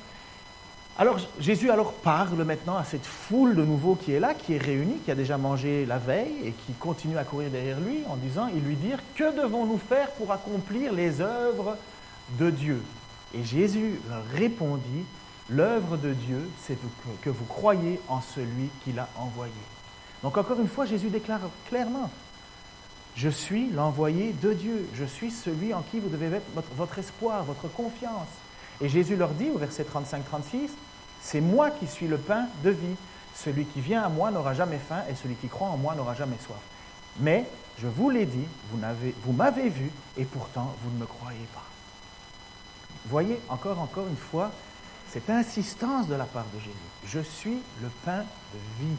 Alors 0.99 1.17
Jésus 1.41 1.71
alors 1.71 1.95
parle 1.95 2.45
maintenant 2.45 2.77
à 2.77 2.85
cette 2.85 3.07
foule 3.07 3.57
de 3.57 3.65
nouveau 3.65 3.95
qui 3.95 4.13
est 4.13 4.21
là, 4.21 4.35
qui 4.35 4.53
est 4.53 4.63
réunie, 4.63 4.99
qui 5.03 5.11
a 5.11 5.15
déjà 5.15 5.39
mangé 5.39 5.87
la 5.87 5.97
veille 5.97 6.35
et 6.45 6.53
qui 6.53 6.75
continue 6.75 7.17
à 7.17 7.25
courir 7.25 7.51
derrière 7.51 7.81
lui 7.81 8.01
en 8.11 8.17
disant, 8.17 8.49
il 8.55 8.63
lui 8.63 8.77
dit, 8.77 8.93
que 9.15 9.35
devons-nous 9.35 9.79
faire 9.79 10.11
pour 10.13 10.31
accomplir 10.31 10.93
les 10.93 11.23
œuvres 11.23 11.79
de 12.39 12.51
Dieu? 12.51 12.83
Et 13.35 13.43
Jésus 13.43 13.99
leur 14.11 14.23
répondit, 14.35 15.07
L'œuvre 15.51 15.97
de 15.97 16.13
Dieu, 16.13 16.49
c'est 16.63 16.79
que 17.21 17.31
vous 17.31 17.45
croyez 17.45 18.01
en 18.09 18.21
celui 18.21 18.71
qui 18.85 18.93
l'a 18.93 19.09
envoyé. 19.17 19.53
Donc 20.23 20.37
encore 20.37 20.61
une 20.61 20.69
fois, 20.69 20.87
Jésus 20.87 21.09
déclare 21.09 21.41
clairement, 21.69 22.11
je 23.17 23.29
suis 23.29 23.71
l'envoyé 23.71 24.33
de 24.41 24.53
Dieu, 24.53 24.89
je 24.95 25.05
suis 25.05 25.31
celui 25.31 25.75
en 25.75 25.83
qui 25.83 26.01
vous 26.01 26.09
devez 26.09 26.29
mettre 26.29 26.43
votre, 26.77 26.99
espoir, 26.99 27.45
votre 27.45 27.69
confiance. 27.69 28.29
Et 28.81 28.89
Jésus 28.89 29.17
leur 29.17 29.31
dit 29.31 29.51
au 29.51 29.59
verset 29.59 29.85
35-36, 29.85 30.71
c'est 31.21 31.41
moi 31.41 31.71
qui 31.71 31.87
suis 31.87 32.09
le 32.09 32.19
pain 32.19 32.47
de 32.65 32.71
vie. 32.71 32.97
Celui 33.35 33.65
qui 33.65 33.81
vient 33.81 34.03
à 34.03 34.09
moi 34.09 34.31
n'aura 34.31 34.55
jamais 34.55 34.79
faim 34.79 35.03
et 35.11 35.15
celui 35.15 35.35
qui 35.35 35.49
croit 35.49 35.69
en 35.69 35.77
moi 35.77 35.95
n'aura 35.95 36.15
jamais 36.15 36.37
soif. 36.45 36.59
Mais, 37.21 37.47
je 37.79 37.87
vous 37.87 38.11
l'ai 38.11 38.27
dit, 38.27 38.47
vous 38.71 39.33
m'avez 39.33 39.69
vu 39.69 39.91
et 40.17 40.25
pourtant 40.25 40.75
vous 40.83 40.91
ne 40.91 41.01
me 41.01 41.07
croyez 41.07 41.47
pas. 41.55 41.65
Voyez, 43.07 43.39
encore, 43.49 43.79
encore 43.81 44.07
une 44.07 44.17
fois, 44.17 44.51
cette 45.13 45.29
insistance 45.29 46.09
de 46.09 46.15
la 46.15 46.25
part 46.25 46.47
de 46.55 46.59
Jésus. 46.59 46.73
Je 47.07 47.21
suis 47.21 47.59
le 47.83 47.89
pain 48.03 48.21
de 48.21 48.59
vie. 48.81 48.97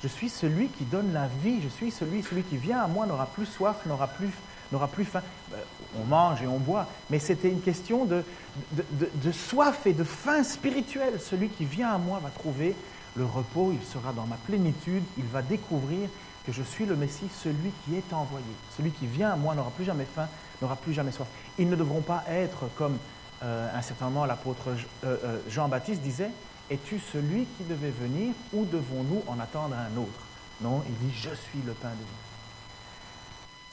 Je 0.00 0.06
suis 0.06 0.28
celui 0.28 0.68
qui 0.68 0.84
donne 0.84 1.12
la 1.12 1.26
vie. 1.42 1.60
Je 1.60 1.68
suis 1.68 1.90
celui, 1.90 2.22
celui 2.22 2.44
qui 2.44 2.56
vient 2.56 2.80
à 2.80 2.86
moi 2.86 3.06
n'aura 3.06 3.26
plus 3.26 3.46
soif, 3.46 3.84
n'aura 3.86 4.06
plus, 4.06 4.30
n'aura 4.70 4.86
plus 4.86 5.04
faim. 5.04 5.22
Euh, 5.52 5.56
on 6.00 6.04
mange 6.04 6.42
et 6.42 6.46
on 6.46 6.58
boit, 6.58 6.86
mais 7.10 7.18
c'était 7.18 7.48
une 7.48 7.60
question 7.60 8.04
de, 8.04 8.24
de, 8.72 9.32
soif 9.32 9.84
et 9.86 9.92
de 9.92 10.04
faim 10.04 10.44
spirituelle. 10.44 11.20
Celui 11.20 11.48
qui 11.48 11.64
vient 11.64 11.92
à 11.92 11.98
moi 11.98 12.20
va 12.22 12.30
trouver 12.30 12.76
le 13.16 13.24
repos, 13.24 13.72
il 13.72 13.84
sera 13.84 14.12
dans 14.12 14.26
ma 14.26 14.36
plénitude, 14.36 15.02
il 15.18 15.24
va 15.24 15.42
découvrir 15.42 16.08
que 16.46 16.52
je 16.52 16.62
suis 16.62 16.86
le 16.86 16.94
Messie, 16.94 17.28
celui 17.42 17.72
qui 17.84 17.96
est 17.96 18.12
envoyé. 18.12 18.46
Celui 18.76 18.92
qui 18.92 19.06
vient 19.06 19.32
à 19.32 19.36
moi 19.36 19.56
n'aura 19.56 19.70
plus 19.70 19.84
jamais 19.84 20.06
faim, 20.14 20.28
n'aura 20.60 20.76
plus 20.76 20.92
jamais 20.92 21.10
soif. 21.10 21.28
Ils 21.58 21.68
ne 21.68 21.76
devront 21.76 22.00
pas 22.00 22.24
être 22.28 22.68
comme 22.76 22.96
euh, 23.42 23.68
un 23.74 23.82
certain 23.82 24.06
moment, 24.06 24.24
l'apôtre 24.24 24.68
euh, 25.04 25.16
euh, 25.24 25.38
Jean-Baptiste 25.48 26.00
disait 26.00 26.30
Es-tu 26.70 27.00
celui 27.00 27.46
qui 27.56 27.64
devait 27.64 27.90
venir 27.90 28.34
ou 28.52 28.64
devons-nous 28.64 29.22
en 29.26 29.40
attendre 29.40 29.74
un 29.74 29.96
autre? 29.98 30.20
Non, 30.60 30.82
il 30.86 31.08
dit 31.08 31.14
Je 31.14 31.34
suis 31.34 31.60
le 31.66 31.72
pain 31.72 31.88
de 31.88 31.94
vie. 31.94 32.20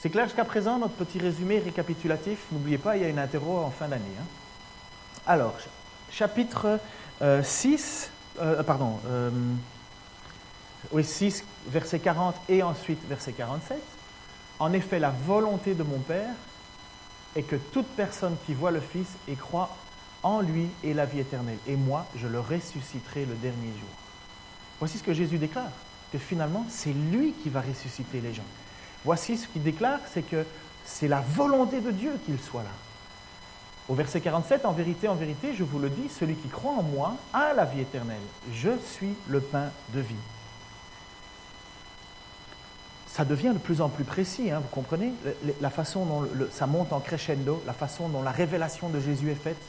C'est 0.00 0.10
clair 0.10 0.24
jusqu'à 0.24 0.44
présent, 0.44 0.78
notre 0.78 0.94
petit 0.94 1.18
résumé 1.18 1.60
récapitulatif? 1.60 2.46
N'oubliez 2.50 2.78
pas, 2.78 2.96
il 2.96 3.02
y 3.02 3.06
a 3.06 3.08
une 3.08 3.18
interro 3.18 3.58
en 3.58 3.70
fin 3.70 3.86
d'année. 3.86 4.04
Hein. 4.18 4.24
Alors, 5.26 5.54
chapitre 6.10 6.80
6, 7.42 8.10
pardon, 8.66 8.98
oui, 10.90 11.04
6, 11.04 11.44
verset 11.68 11.98
40 11.98 12.34
et 12.48 12.62
ensuite 12.62 13.06
verset 13.06 13.32
47. 13.32 13.78
En 14.58 14.72
effet, 14.72 14.98
la 14.98 15.10
volonté 15.10 15.74
de 15.74 15.82
mon 15.82 15.98
Père 15.98 16.32
et 17.36 17.42
que 17.42 17.56
toute 17.56 17.86
personne 17.88 18.36
qui 18.46 18.54
voit 18.54 18.70
le 18.70 18.80
Fils 18.80 19.08
et 19.28 19.34
croit 19.34 19.76
en 20.22 20.40
lui 20.40 20.68
ait 20.84 20.92
la 20.92 21.06
vie 21.06 21.20
éternelle. 21.20 21.58
Et 21.66 21.76
moi, 21.76 22.06
je 22.16 22.26
le 22.26 22.40
ressusciterai 22.40 23.24
le 23.24 23.34
dernier 23.34 23.68
jour. 23.68 23.88
Voici 24.78 24.98
ce 24.98 25.02
que 25.02 25.14
Jésus 25.14 25.38
déclare, 25.38 25.70
que 26.12 26.18
finalement, 26.18 26.66
c'est 26.68 26.92
lui 26.92 27.32
qui 27.32 27.48
va 27.48 27.60
ressusciter 27.60 28.20
les 28.20 28.34
gens. 28.34 28.44
Voici 29.04 29.36
ce 29.36 29.46
qu'il 29.48 29.62
déclare, 29.62 30.00
c'est 30.12 30.22
que 30.22 30.44
c'est 30.84 31.08
la 31.08 31.20
volonté 31.20 31.80
de 31.80 31.90
Dieu 31.90 32.18
qu'il 32.24 32.38
soit 32.38 32.62
là. 32.62 32.70
Au 33.88 33.94
verset 33.94 34.20
47, 34.20 34.66
en 34.66 34.72
vérité, 34.72 35.08
en 35.08 35.14
vérité, 35.14 35.54
je 35.54 35.64
vous 35.64 35.78
le 35.78 35.90
dis, 35.90 36.08
celui 36.08 36.34
qui 36.34 36.48
croit 36.48 36.72
en 36.72 36.82
moi 36.82 37.16
a 37.32 37.54
la 37.54 37.64
vie 37.64 37.80
éternelle. 37.80 38.20
Je 38.52 38.70
suis 38.78 39.14
le 39.28 39.40
pain 39.40 39.70
de 39.94 40.00
vie 40.00 40.14
ça 43.12 43.24
devient 43.24 43.52
de 43.52 43.58
plus 43.58 43.80
en 43.80 43.88
plus 43.88 44.04
précis, 44.04 44.50
hein, 44.50 44.60
vous 44.60 44.68
comprenez 44.68 45.12
La 45.60 45.70
façon 45.70 46.04
dont 46.04 46.28
ça 46.52 46.66
monte 46.66 46.92
en 46.92 47.00
crescendo, 47.00 47.62
la 47.66 47.72
façon 47.72 48.08
dont 48.08 48.22
la 48.22 48.30
révélation 48.30 48.88
de 48.88 49.00
Jésus 49.00 49.30
est 49.30 49.34
faite, 49.34 49.60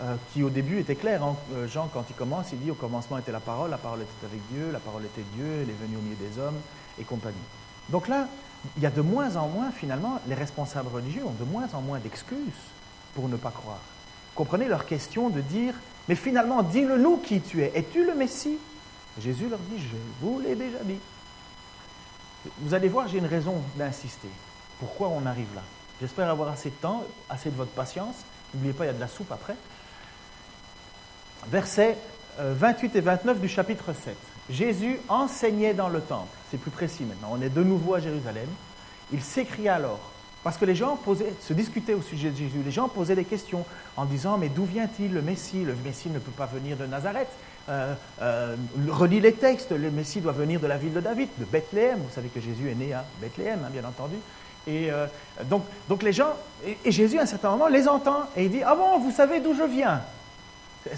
euh, 0.00 0.16
qui 0.32 0.42
au 0.42 0.50
début 0.50 0.80
était 0.80 0.96
claire. 0.96 1.22
Hein. 1.22 1.36
Euh, 1.54 1.68
Jean, 1.68 1.88
quand 1.92 2.04
il 2.10 2.16
commence, 2.16 2.46
il 2.52 2.58
dit 2.58 2.70
au 2.70 2.74
commencement 2.74 3.18
était 3.18 3.30
la 3.30 3.40
parole, 3.40 3.70
la 3.70 3.78
parole 3.78 4.00
était 4.00 4.26
avec 4.26 4.40
Dieu, 4.50 4.70
la 4.72 4.80
parole 4.80 5.04
était 5.04 5.24
Dieu, 5.36 5.46
elle 5.62 5.70
est 5.70 5.80
venue 5.80 5.96
au 5.96 6.00
milieu 6.00 6.16
des 6.16 6.40
hommes 6.40 6.58
et 6.98 7.04
compagnie. 7.04 7.36
Donc 7.88 8.08
là, 8.08 8.26
il 8.76 8.82
y 8.82 8.86
a 8.86 8.90
de 8.90 9.00
moins 9.00 9.36
en 9.36 9.48
moins, 9.48 9.70
finalement, 9.70 10.20
les 10.26 10.34
responsables 10.34 10.88
religieux 10.88 11.24
ont 11.24 11.34
de 11.38 11.44
moins 11.44 11.68
en 11.74 11.82
moins 11.82 12.00
d'excuses 12.00 12.38
pour 13.14 13.28
ne 13.28 13.36
pas 13.36 13.50
croire. 13.50 13.80
Vous 14.30 14.36
comprenez 14.44 14.66
leur 14.66 14.86
question 14.86 15.28
de 15.28 15.40
dire, 15.40 15.74
mais 16.08 16.14
finalement, 16.16 16.62
dis-le-nous 16.62 17.18
qui 17.18 17.40
tu 17.40 17.62
es. 17.62 17.70
Es-tu 17.74 18.04
le 18.04 18.14
Messie? 18.14 18.58
Jésus 19.20 19.48
leur 19.48 19.58
dit, 19.70 19.80
je 19.80 19.96
vous 20.20 20.40
l'ai 20.40 20.56
déjà 20.56 20.78
dit. 20.84 20.98
Vous 22.58 22.74
allez 22.74 22.88
voir, 22.88 23.08
j'ai 23.08 23.18
une 23.18 23.26
raison 23.26 23.62
d'insister. 23.76 24.28
Pourquoi 24.78 25.08
on 25.08 25.26
arrive 25.26 25.54
là? 25.54 25.62
J'espère 26.00 26.28
avoir 26.28 26.48
assez 26.48 26.70
de 26.70 26.74
temps, 26.74 27.04
assez 27.30 27.50
de 27.50 27.56
votre 27.56 27.70
patience. 27.70 28.16
N'oubliez 28.54 28.72
pas, 28.72 28.84
il 28.84 28.88
y 28.88 28.90
a 28.90 28.94
de 28.94 29.00
la 29.00 29.08
soupe 29.08 29.30
après. 29.30 29.54
Versets 31.48 31.96
28 32.38 32.96
euh, 32.96 32.98
et 32.98 33.00
29 33.00 33.40
du 33.40 33.48
chapitre 33.48 33.92
7. 33.92 34.16
Jésus 34.50 34.98
enseignait 35.08 35.74
dans 35.74 35.88
le 35.88 36.00
temple. 36.00 36.28
C'est 36.50 36.58
plus 36.58 36.70
précis 36.70 37.04
maintenant. 37.04 37.28
On 37.30 37.40
est 37.40 37.48
de 37.48 37.62
nouveau 37.62 37.94
à 37.94 38.00
Jérusalem. 38.00 38.48
Il 39.12 39.22
s'écria 39.22 39.76
alors, 39.76 40.00
parce 40.42 40.56
que 40.56 40.64
les 40.64 40.74
gens 40.74 40.96
posaient, 40.96 41.32
se 41.40 41.52
discutaient 41.52 41.94
au 41.94 42.02
sujet 42.02 42.30
de 42.30 42.36
Jésus. 42.36 42.62
Les 42.64 42.70
gens 42.70 42.88
posaient 42.88 43.14
des 43.14 43.24
questions 43.24 43.64
en 43.96 44.04
disant 44.04 44.38
Mais 44.38 44.48
d'où 44.48 44.64
vient-il 44.64 45.12
le 45.12 45.22
Messie? 45.22 45.64
Le 45.64 45.74
Messie 45.84 46.10
ne 46.10 46.18
peut 46.18 46.32
pas 46.32 46.46
venir 46.46 46.76
de 46.76 46.86
Nazareth. 46.86 47.28
Euh, 47.68 47.94
euh, 48.20 48.56
relis 48.88 49.20
les 49.20 49.32
textes, 49.32 49.70
le 49.70 49.90
Messie 49.90 50.20
doit 50.20 50.32
venir 50.32 50.60
de 50.60 50.66
la 50.66 50.76
ville 50.76 50.92
de 50.92 51.00
David, 51.00 51.28
de 51.38 51.44
Bethléem. 51.44 51.98
Vous 51.98 52.14
savez 52.14 52.28
que 52.28 52.40
Jésus 52.40 52.70
est 52.70 52.74
né 52.74 52.92
à 52.92 53.04
Bethléem, 53.20 53.60
hein, 53.64 53.70
bien 53.70 53.84
entendu. 53.84 54.16
Et 54.66 54.90
euh, 54.90 55.06
donc, 55.44 55.64
donc 55.88 56.02
les 56.02 56.12
gens, 56.12 56.34
et, 56.64 56.90
Jésus 56.90 57.18
à 57.18 57.22
un 57.22 57.26
certain 57.26 57.50
moment 57.50 57.66
les 57.66 57.88
entend 57.88 58.28
et 58.36 58.44
il 58.44 58.50
dit 58.50 58.62
Ah 58.64 58.74
bon, 58.74 58.98
vous 58.98 59.10
savez 59.10 59.40
d'où 59.40 59.54
je 59.54 59.64
viens? 59.64 60.02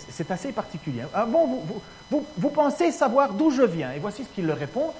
C'est 0.09 0.31
assez 0.31 0.53
particulier. 0.53 1.03
Ah 1.12 1.27
bon, 1.27 1.46
vous, 1.46 1.83
vous, 2.11 2.27
vous 2.38 2.48
pensez 2.48 2.90
savoir 2.90 3.35
d'où 3.35 3.50
je 3.50 3.62
viens? 3.62 3.92
Et 3.92 3.98
voici 3.98 4.24
ce 4.24 4.29
qu'il 4.29 4.46
leur 4.46 4.59
répond. 4.59 4.92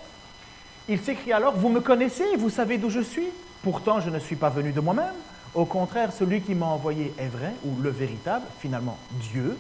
Il 0.89 1.01
s'écrie 1.01 1.33
alors 1.33 1.57
Vous 1.57 1.71
me 1.71 1.81
connaissez, 1.81 2.37
vous 2.37 2.51
savez 2.51 2.77
d'où 2.77 2.91
je 2.91 3.01
suis? 3.01 3.29
Pourtant, 3.63 4.01
je 4.01 4.11
ne 4.11 4.19
suis 4.19 4.37
pas 4.37 4.51
venu 4.51 4.73
de 4.73 4.81
moi-même. 4.81 5.15
Au 5.55 5.65
contraire, 5.65 6.13
celui 6.13 6.43
qui 6.43 6.55
m'a 6.55 6.67
envoyé 6.67 7.15
est 7.17 7.29
vrai, 7.29 7.55
ou 7.65 7.81
le 7.81 7.89
véritable, 7.89 8.45
finalement 8.59 8.99
Dieu. 9.13 9.57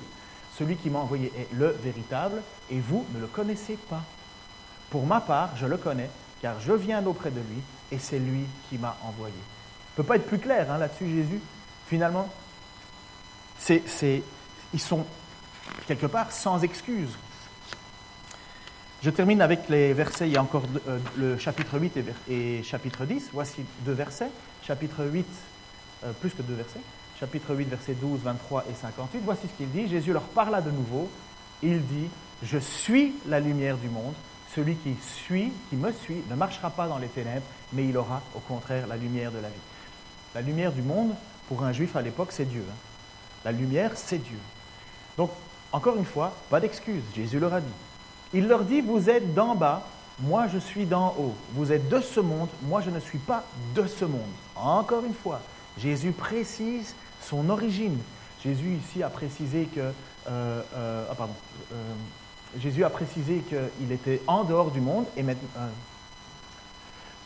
Celui 0.58 0.76
qui 0.76 0.90
m'a 0.90 1.00
envoyé 1.00 1.32
est 1.36 1.52
le 1.52 1.68
véritable, 1.82 2.42
et 2.70 2.78
vous 2.78 3.04
ne 3.14 3.20
le 3.20 3.26
connaissez 3.26 3.76
pas. 3.88 4.02
Pour 4.90 5.06
ma 5.06 5.20
part, 5.20 5.56
je 5.56 5.66
le 5.66 5.76
connais, 5.76 6.08
car 6.40 6.60
je 6.60 6.72
viens 6.72 7.02
d'auprès 7.02 7.30
de 7.30 7.40
lui, 7.40 7.60
et 7.90 7.98
c'est 7.98 8.18
lui 8.18 8.44
qui 8.68 8.78
m'a 8.78 8.96
envoyé. 9.02 9.34
Ne 9.34 10.02
peut 10.02 10.06
pas 10.06 10.16
être 10.16 10.26
plus 10.26 10.38
clair 10.38 10.70
hein, 10.70 10.78
là-dessus, 10.78 11.08
Jésus. 11.08 11.40
Finalement, 11.86 12.28
c'est, 13.58 14.22
ils 14.72 14.80
sont 14.80 15.04
quelque 15.86 16.06
part 16.06 16.30
sans 16.30 16.62
excuse. 16.62 17.10
Je 19.02 19.10
termine 19.10 19.42
avec 19.42 19.68
les 19.68 19.92
versets, 19.92 20.28
il 20.28 20.34
y 20.34 20.36
a 20.36 20.42
encore 20.42 20.64
euh, 20.88 20.98
le 21.16 21.36
chapitre 21.36 21.78
8 21.78 21.98
et, 22.30 22.62
chapitre 22.62 23.04
10. 23.04 23.30
Voici 23.32 23.64
deux 23.80 23.92
versets. 23.92 24.30
Chapitre 24.62 25.04
8, 25.04 25.26
euh, 26.04 26.12
plus 26.20 26.30
que 26.30 26.42
deux 26.42 26.54
versets. 26.54 26.80
Chapitre 27.18 27.55
8, 27.55 27.68
versets 27.68 27.94
12, 27.94 28.20
23 28.20 28.64
et 28.70 28.74
58. 28.74 29.20
Voici 29.24 29.42
ce 29.46 29.57
qu'il 29.57 29.70
dit. 29.70 29.88
Jésus 29.88 30.12
leur 30.12 30.22
parla 30.22 30.61
de 30.61 30.70
nouveau. 30.70 31.09
Il 31.62 31.85
dit, 31.87 32.09
je 32.42 32.59
suis 32.59 33.14
la 33.27 33.40
lumière 33.40 33.77
du 33.77 33.88
monde. 33.88 34.14
Celui 34.55 34.77
qui 34.77 34.94
suit, 35.03 35.53
qui 35.70 35.77
me 35.77 35.92
suit, 35.92 36.22
ne 36.31 36.35
marchera 36.35 36.70
pas 36.70 36.87
dans 36.87 36.98
les 36.98 37.09
ténèbres, 37.09 37.46
mais 37.72 37.87
il 37.87 37.96
aura 37.96 38.22
au 38.35 38.40
contraire 38.40 38.87
la 38.87 38.96
lumière 38.96 39.33
de 39.33 39.38
la 39.38 39.48
vie. 39.48 39.55
La 40.35 40.42
lumière 40.42 40.72
du 40.72 40.83
monde, 40.83 41.14
pour 41.48 41.64
un 41.64 41.72
juif 41.72 41.96
à 41.96 42.03
l'époque, 42.03 42.29
c'est 42.31 42.44
Dieu. 42.44 42.64
Hein. 42.68 42.74
La 43.44 43.53
lumière, 43.53 43.92
c'est 43.94 44.18
Dieu. 44.18 44.38
Donc, 45.16 45.31
encore 45.72 45.96
une 45.96 46.05
fois, 46.05 46.35
pas 46.50 46.61
d'excuse, 46.61 47.03
Jésus 47.14 47.38
leur 47.38 47.55
a 47.55 47.61
dit. 47.61 47.66
Il 48.33 48.46
leur 48.46 48.64
dit, 48.64 48.81
vous 48.81 49.11
êtes 49.11 49.35
d'en 49.35 49.55
bas, 49.55 49.87
moi 50.20 50.46
je 50.46 50.59
suis 50.59 50.87
d'en 50.87 51.14
haut. 51.18 51.35
Vous 51.53 51.72
êtes 51.72 51.88
de 51.88 52.00
ce 52.00 52.20
monde, 52.20 52.48
moi 52.62 52.81
je 52.81 52.90
ne 52.90 53.00
suis 53.00 53.18
pas 53.18 53.44
de 53.74 53.87
ce 53.87 54.05
monde. 54.05 54.20
Encore 54.57 55.05
une 55.05 55.14
fois, 55.14 55.40
Jésus 55.79 56.12
précise 56.12 56.94
son 57.28 57.48
origine. 57.50 57.98
Jésus 58.42 58.78
ici 58.84 59.02
a 59.02 59.08
précisé 59.08 59.64
que... 59.74 59.80
Euh, 59.80 60.62
euh, 60.74 61.04
ah. 61.10 61.28
Euh, 61.72 61.94
Jésus 62.58 62.84
a 62.84 62.90
précisé 62.90 63.42
qu'il 63.48 63.90
était 63.90 64.20
en 64.26 64.44
dehors 64.44 64.70
du 64.70 64.80
monde 64.80 65.06
et 65.16 65.22
maintenant... 65.22 65.48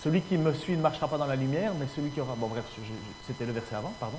celui 0.03 0.23
qui 0.23 0.39
me 0.39 0.55
suit 0.55 0.77
ne 0.77 0.81
marchera 0.81 1.07
pas 1.07 1.19
dans 1.19 1.27
la 1.27 1.37
lumière, 1.37 1.73
mais 1.79 1.87
celui 1.95 2.11
qui 2.11 2.21
aura... 2.21 2.35
Bon 2.35 2.47
bref, 2.47 2.65
c'était 3.27 3.45
le 3.45 3.53
verset 3.53 3.75
avant, 3.75 3.93
pardon. 4.01 4.19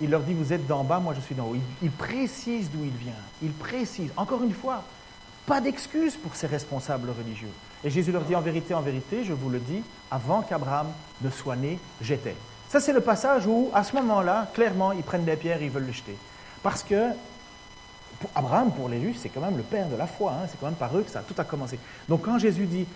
Il 0.00 0.10
leur 0.10 0.20
dit, 0.20 0.34
vous 0.34 0.52
êtes 0.52 0.66
d'en 0.66 0.84
bas, 0.84 1.00
moi 1.00 1.14
je 1.14 1.20
suis 1.20 1.34
d'en 1.34 1.46
haut. 1.46 1.56
Il, 1.82 1.90
précise 1.90 2.70
d'où 2.70 2.84
il 2.84 2.96
vient. 2.96 3.12
Il 3.42 3.50
précise. 3.50 4.12
Encore 4.16 4.44
une 4.44 4.52
fois, 4.52 4.84
pas 5.44 5.60
d'excuse 5.60 6.14
pour 6.14 6.36
ces 6.36 6.46
responsables 6.46 7.10
religieux. 7.10 7.50
Et 7.82 7.90
Jésus 7.90 8.12
leur 8.12 8.22
dit, 8.22 8.36
en 8.36 8.40
vérité, 8.40 8.74
en 8.74 8.82
vérité, 8.82 9.24
je 9.24 9.32
vous 9.32 9.50
le 9.50 9.58
dis, 9.58 9.82
avant 10.10 10.42
qu'Abraham 10.42 10.86
ne 11.20 11.30
soit 11.30 11.56
né, 11.56 11.80
j'étais. 12.00 12.36
Ça, 12.68 12.80
c'est 12.80 12.92
le 12.92 13.00
passage 13.00 13.46
où, 13.46 13.70
à 13.72 13.82
ce 13.82 13.96
moment-là, 13.96 14.48
clairement, 14.52 14.92
ils 14.92 15.02
prennent 15.02 15.24
des 15.24 15.36
pierres, 15.36 15.62
ils 15.62 15.70
veulent 15.70 15.86
le 15.86 15.92
jeter. 15.92 16.16
Parce 16.62 16.82
que 16.82 17.12
pour 18.20 18.30
Abraham, 18.34 18.72
pour 18.72 18.88
les 18.88 19.00
Juifs, 19.00 19.18
c'est 19.22 19.28
quand 19.28 19.40
même 19.40 19.56
le 19.56 19.62
père 19.62 19.88
de 19.88 19.96
la 19.96 20.06
foi. 20.06 20.32
Hein. 20.32 20.46
c'est 20.50 20.58
quand 20.58 20.66
même 20.66 20.74
par 20.74 20.96
eux 20.96 21.02
que 21.02 21.10
ça 21.10 21.22
tout 21.26 21.34
a 21.38 21.44
commencé. 21.44 21.78
Donc 22.08 22.22
quand 22.22 22.38
Jésus 22.38 22.66
dit, 22.66 22.86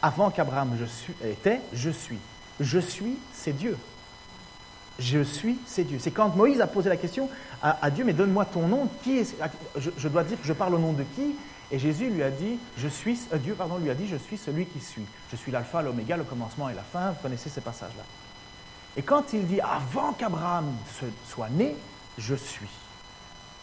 avant 0.00 0.30
qu'Abraham 0.30 0.76
était, 1.24 1.60
je 1.72 1.90
suis. 1.90 2.18
Je 2.60 2.78
suis, 2.78 3.18
c'est 3.32 3.52
Dieu. 3.52 3.76
Je 4.98 5.22
suis, 5.22 5.58
c'est 5.66 5.84
Dieu. 5.84 5.98
C'est 5.98 6.10
quand 6.10 6.34
Moïse 6.36 6.60
a 6.60 6.66
posé 6.66 6.88
la 6.88 6.96
question 6.96 7.28
à, 7.62 7.90
Dieu, 7.90 8.04
mais 8.04 8.12
donne-moi 8.12 8.44
ton 8.44 8.68
nom. 8.68 8.88
Qui 9.02 9.18
est, 9.18 9.36
je, 9.76 10.08
dois 10.08 10.24
dire 10.24 10.40
que 10.40 10.46
je 10.46 10.52
parle 10.52 10.74
au 10.74 10.78
nom 10.78 10.92
de 10.92 11.02
qui? 11.02 11.36
Et 11.72 11.78
Jésus 11.78 12.10
lui 12.10 12.22
a 12.22 12.30
dit, 12.30 12.58
je 12.76 12.88
suis, 12.88 13.18
euh, 13.32 13.38
Dieu 13.38 13.54
pardon, 13.54 13.78
lui 13.78 13.90
a 13.90 13.94
dit, 13.94 14.08
je 14.08 14.16
suis 14.16 14.36
celui 14.36 14.66
qui 14.66 14.80
suis. 14.80 15.04
Je 15.30 15.36
suis 15.36 15.52
l'alpha, 15.52 15.82
l'oméga, 15.82 16.16
le 16.16 16.24
commencement 16.24 16.68
et 16.68 16.74
la 16.74 16.82
fin. 16.82 17.10
Vous 17.10 17.22
connaissez 17.22 17.48
ces 17.48 17.60
passages-là. 17.60 18.02
Et 18.96 19.02
quand 19.02 19.32
il 19.32 19.46
dit, 19.46 19.60
avant 19.60 20.12
qu'Abraham 20.12 20.74
soit 21.26 21.48
né, 21.50 21.76
je 22.18 22.34
suis. 22.34 22.68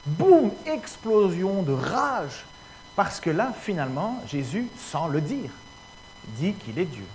Boum, 0.05 0.51
explosion 0.65 1.63
de 1.63 1.73
rage. 1.73 2.45
Parce 2.95 3.19
que 3.19 3.29
là, 3.29 3.53
finalement, 3.59 4.21
Jésus, 4.27 4.67
sans 4.77 5.07
le 5.07 5.21
dire, 5.21 5.51
dit 6.39 6.53
qu'il 6.53 6.79
est 6.79 6.85
Dieu. 6.85 7.05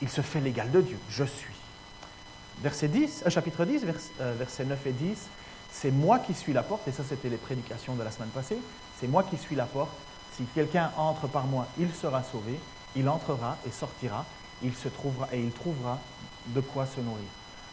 Il 0.00 0.08
se 0.08 0.20
fait 0.20 0.40
l'égal 0.40 0.70
de 0.70 0.80
Dieu. 0.80 0.98
Je 1.10 1.24
suis. 1.24 1.54
Verset 2.62 2.88
10, 2.88 3.24
euh, 3.26 3.30
chapitre 3.30 3.64
10, 3.64 3.84
euh, 4.20 4.34
versets 4.36 4.64
9 4.64 4.86
et 4.86 4.92
10, 4.92 5.18
c'est 5.70 5.90
moi 5.90 6.18
qui 6.18 6.34
suis 6.34 6.52
la 6.52 6.62
porte, 6.62 6.88
et 6.88 6.92
ça 6.92 7.04
c'était 7.08 7.28
les 7.28 7.36
prédications 7.36 7.94
de 7.94 8.02
la 8.02 8.10
semaine 8.10 8.30
passée, 8.30 8.58
c'est 8.98 9.06
moi 9.06 9.22
qui 9.22 9.36
suis 9.36 9.54
la 9.54 9.66
porte. 9.66 9.92
Si 10.36 10.44
quelqu'un 10.54 10.90
entre 10.96 11.28
par 11.28 11.44
moi, 11.44 11.66
il 11.78 11.92
sera 11.94 12.22
sauvé, 12.24 12.58
il 12.96 13.08
entrera 13.08 13.56
et 13.66 13.70
sortira, 13.70 14.24
il 14.62 14.74
se 14.74 14.88
trouvera 14.88 15.28
et 15.32 15.40
il 15.40 15.52
trouvera 15.52 15.98
de 16.54 16.60
quoi 16.60 16.86
se 16.86 17.00
nourrir. 17.00 17.24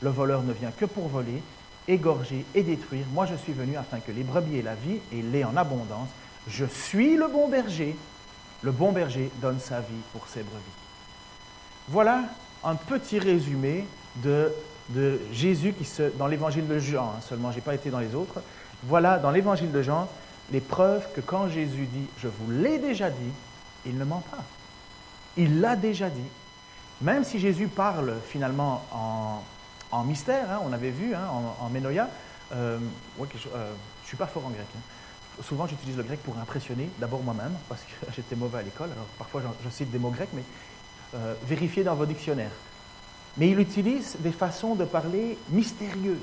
Le 0.02 0.10
voleur 0.10 0.44
ne 0.44 0.54
vient 0.54 0.72
que 0.72 0.86
pour 0.86 1.08
voler, 1.08 1.42
égorger 1.88 2.46
et 2.54 2.64
détruire. 2.64 3.06
Moi 3.14 3.26
je 3.26 3.36
suis 3.36 3.54
venu 3.54 3.78
afin 3.78 4.00
que 4.00 4.12
les 4.12 4.24
brebis 4.24 4.60
aient 4.60 4.64
la 4.64 4.76
vie 4.76 5.00
et 5.12 5.22
l'aient 5.22 5.44
en 5.44 5.56
abondance. 5.56 6.10
Je 6.48 6.66
suis 6.66 7.16
le 7.16 7.28
bon 7.28 7.48
berger. 7.48 7.96
Le 8.62 8.72
bon 8.72 8.92
berger 8.92 9.32
donne 9.42 9.60
sa 9.60 9.80
vie 9.80 10.02
pour 10.12 10.28
ses 10.28 10.42
brebis. 10.42 10.64
Voilà 11.88 12.24
un 12.64 12.76
petit 12.76 13.20
résumé 13.20 13.86
de 14.18 14.52
de 14.90 15.20
Jésus 15.32 15.74
qui 15.74 15.86
se, 15.86 16.04
dans 16.18 16.28
l'évangile 16.28 16.68
de 16.68 16.80
Jean, 16.80 17.14
hein, 17.18 17.22
seulement 17.22 17.52
je 17.52 17.58
n'ai 17.58 17.62
pas 17.62 17.76
été 17.76 17.90
dans 17.90 18.00
les 18.00 18.14
autres. 18.14 18.42
Voilà, 18.84 19.18
dans 19.18 19.32
l'évangile 19.32 19.72
de 19.72 19.82
Jean, 19.82 20.08
les 20.52 20.62
preuves 20.62 21.06
que 21.16 21.22
quand 21.22 21.50
Jésus 21.50 21.88
dit 21.92 22.08
Je 22.18 22.28
vous 22.28 22.52
l'ai 22.52 22.78
déjà 22.78 23.10
dit, 23.10 23.32
il 23.86 23.98
ne 23.98 24.04
ment 24.04 24.24
pas. 24.32 24.44
Il 25.38 25.60
l'a 25.60 25.76
déjà 25.76 26.10
dit. 26.10 26.30
Même 27.02 27.24
si 27.24 27.40
Jésus 27.40 27.68
parle 27.68 28.16
finalement 28.28 28.86
en, 29.92 30.04
mystère, 30.04 30.52
hein, 30.52 30.60
on 30.64 30.74
avait 30.74 30.92
vu 30.92 31.14
hein, 31.16 31.28
en, 31.30 31.66
en, 31.66 31.76
euh, 31.76 32.00
euh, 32.54 32.78
je 33.20 33.48
ne 33.48 34.08
suis 34.08 34.18
pas 34.18 34.28
fort 34.28 34.46
en 34.46 34.50
grec. 34.50 34.68
Souvent 35.42 35.68
j'utilise 35.68 35.98
le 35.98 36.04
grec 36.04 36.22
pour 36.24 36.38
impressionner 36.38 36.90
d'abord 37.00 37.22
moi-même, 37.22 37.54
parce 37.68 37.82
que 37.82 38.12
j'étais 38.16 38.36
mauvais 38.36 38.60
à 38.60 38.62
l'école, 38.62 38.92
alors 38.92 39.08
parfois 39.18 39.42
je, 39.64 39.70
cite 39.70 39.92
des 39.92 40.00
mots 40.00 40.10
grecs, 40.10 40.30
mais 40.34 40.44
euh, 41.16 41.34
vérifiez 41.46 41.84
dans 41.84 41.96
vos 41.96 42.06
dictionnaires. 42.06 42.52
Mais 43.38 43.50
il 43.50 43.60
utilise 43.60 44.16
des 44.20 44.32
façons 44.32 44.76
de 44.76 44.86
parler 44.86 45.38
mystérieuses, 45.50 46.18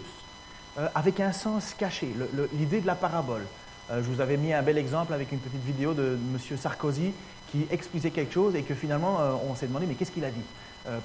euh, 0.78 0.88
avec 0.94 1.20
un 1.20 1.32
sens 1.32 1.74
caché, 1.74 2.14
l'idée 2.54 2.80
de 2.80 2.86
la 2.86 2.94
parabole. 2.94 3.46
Euh, 3.90 4.02
je 4.02 4.08
vous 4.10 4.20
avais 4.20 4.36
mis 4.36 4.52
un 4.52 4.62
bel 4.62 4.78
exemple 4.78 5.12
avec 5.12 5.32
une 5.32 5.38
petite 5.38 5.64
vidéo 5.64 5.92
de 5.92 6.16
M. 6.32 6.56
Sarkozy 6.56 7.12
qui 7.52 7.66
expliquait 7.70 8.10
quelque 8.10 8.34
chose 8.34 8.56
et 8.56 8.62
que 8.62 8.74
finalement 8.74 9.20
euh, 9.20 9.34
on 9.48 9.54
s'est 9.54 9.68
demandé 9.68 9.86
mais 9.86 9.94
qu'est-ce 9.94 10.10
qu'il 10.10 10.24
a 10.24 10.30
dit? 10.30 10.44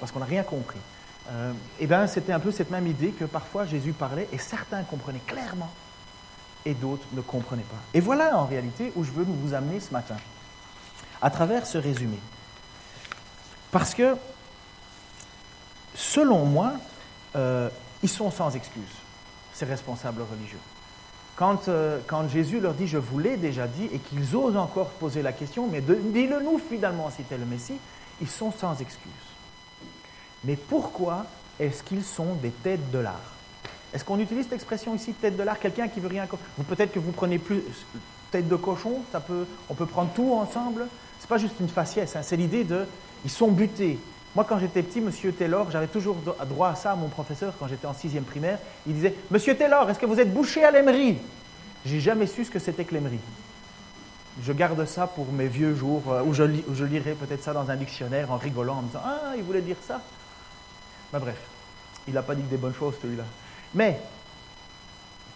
Parce 0.00 0.10
qu'on 0.10 0.18
n'a 0.18 0.24
rien 0.24 0.42
compris. 0.42 0.80
et 1.30 1.32
eh 1.78 1.86
bien 1.86 2.08
c'était 2.08 2.32
un 2.32 2.40
peu 2.40 2.50
cette 2.50 2.70
même 2.70 2.88
idée 2.88 3.10
que 3.10 3.24
parfois 3.24 3.64
Jésus 3.64 3.92
parlait 3.92 4.28
et 4.32 4.38
certains 4.38 4.82
comprenaient 4.82 5.22
clairement 5.24 5.70
et 6.64 6.74
d'autres 6.74 7.06
ne 7.12 7.20
comprenaient 7.20 7.62
pas. 7.62 7.78
Et 7.94 8.00
voilà 8.00 8.36
en 8.36 8.44
réalité 8.44 8.92
où 8.96 9.04
je 9.04 9.12
veux 9.12 9.24
vous 9.24 9.54
amener 9.54 9.78
ce 9.78 9.92
matin, 9.92 10.16
à 11.22 11.30
travers 11.30 11.64
ce 11.64 11.78
résumé. 11.78 12.18
Parce 13.70 13.94
que 13.94 14.16
selon 15.94 16.44
moi, 16.44 16.72
euh, 17.36 17.68
ils 18.02 18.08
sont 18.08 18.30
sans 18.30 18.54
excuse, 18.54 18.82
ces 19.52 19.64
responsables 19.64 20.22
religieux. 20.22 20.58
Euh, 21.40 21.98
quand, 22.06 22.28
Jésus 22.28 22.60
leur 22.60 22.74
dit 22.74 22.86
je 22.86 22.98
vous 22.98 23.18
l'ai 23.18 23.36
déjà 23.36 23.66
dit 23.66 23.88
et 23.92 23.98
qu'ils 23.98 24.34
osent 24.34 24.56
encore 24.56 24.88
poser 24.90 25.22
la 25.22 25.32
question, 25.32 25.68
mais 25.70 25.80
dis-le 25.80 26.40
nous 26.42 26.58
finalement 26.58 27.10
si 27.10 27.22
tu 27.22 27.36
le 27.36 27.44
Messie, 27.44 27.78
ils 28.20 28.28
sont 28.28 28.50
sans 28.50 28.80
excuse. 28.80 29.10
Mais 30.44 30.56
pourquoi 30.56 31.26
est-ce 31.60 31.82
qu'ils 31.82 32.04
sont 32.04 32.34
des 32.34 32.50
têtes 32.50 32.90
de 32.90 32.98
l'art? 32.98 33.34
Est-ce 33.94 34.04
qu'on 34.04 34.18
utilise 34.18 34.44
cette 34.44 34.54
expression 34.54 34.94
ici, 34.94 35.12
tête 35.12 35.36
de 35.36 35.42
l'art 35.42 35.58
Quelqu'un 35.58 35.88
qui 35.88 36.00
veut 36.00 36.08
rien. 36.08 36.26
Peut-être 36.68 36.92
que 36.92 36.98
vous 36.98 37.12
prenez 37.12 37.38
plus 37.38 37.62
tête 38.30 38.48
de 38.48 38.56
cochon, 38.56 39.02
ça 39.12 39.20
peut, 39.20 39.46
on 39.70 39.74
peut 39.74 39.86
prendre 39.86 40.10
tout 40.12 40.34
ensemble. 40.34 40.86
Ce 41.18 41.24
n'est 41.24 41.28
pas 41.28 41.38
juste 41.38 41.54
une 41.60 41.68
faciès, 41.68 42.14
hein, 42.14 42.20
c'est 42.22 42.36
l'idée 42.36 42.64
de. 42.64 42.84
Ils 43.24 43.30
sont 43.30 43.48
butés, 43.48 43.98
moi, 44.34 44.44
quand 44.48 44.58
j'étais 44.58 44.82
petit, 44.82 45.00
Monsieur 45.00 45.32
Taylor, 45.32 45.70
j'avais 45.70 45.86
toujours 45.86 46.16
droit 46.48 46.68
à 46.68 46.74
ça 46.74 46.94
mon 46.94 47.08
professeur 47.08 47.54
quand 47.58 47.66
j'étais 47.66 47.86
en 47.86 47.94
sixième 47.94 48.24
primaire. 48.24 48.58
Il 48.86 48.94
disait 48.94 49.14
Monsieur 49.30 49.56
Taylor, 49.56 49.88
est-ce 49.88 49.98
que 49.98 50.06
vous 50.06 50.20
êtes 50.20 50.32
bouché 50.32 50.64
à 50.64 50.70
l'aimerie 50.70 51.18
J'ai 51.84 52.00
jamais 52.00 52.26
su 52.26 52.44
ce 52.44 52.50
que 52.50 52.58
c'était 52.58 52.84
que 52.84 52.94
l'aimerie. 52.94 53.20
Je 54.42 54.52
garde 54.52 54.84
ça 54.84 55.06
pour 55.06 55.32
mes 55.32 55.48
vieux 55.48 55.74
jours, 55.74 56.02
euh, 56.12 56.22
où 56.22 56.32
je, 56.32 56.44
lirai 56.84 57.12
peut-être 57.12 57.42
ça 57.42 57.52
dans 57.52 57.68
un 57.70 57.76
dictionnaire 57.76 58.30
en 58.30 58.36
rigolant, 58.36 58.78
en 58.78 58.82
me 58.82 58.86
disant 58.86 59.02
Ah, 59.04 59.32
il 59.36 59.42
voulait 59.42 59.62
dire 59.62 59.76
ça. 59.84 60.00
Mais 61.12 61.18
bref, 61.18 61.38
il 62.06 62.14
n'a 62.14 62.22
pas 62.22 62.34
dit 62.34 62.42
que 62.42 62.50
des 62.50 62.56
bonnes 62.56 62.74
choses, 62.74 62.94
celui-là. 63.02 63.24
Mais 63.74 63.98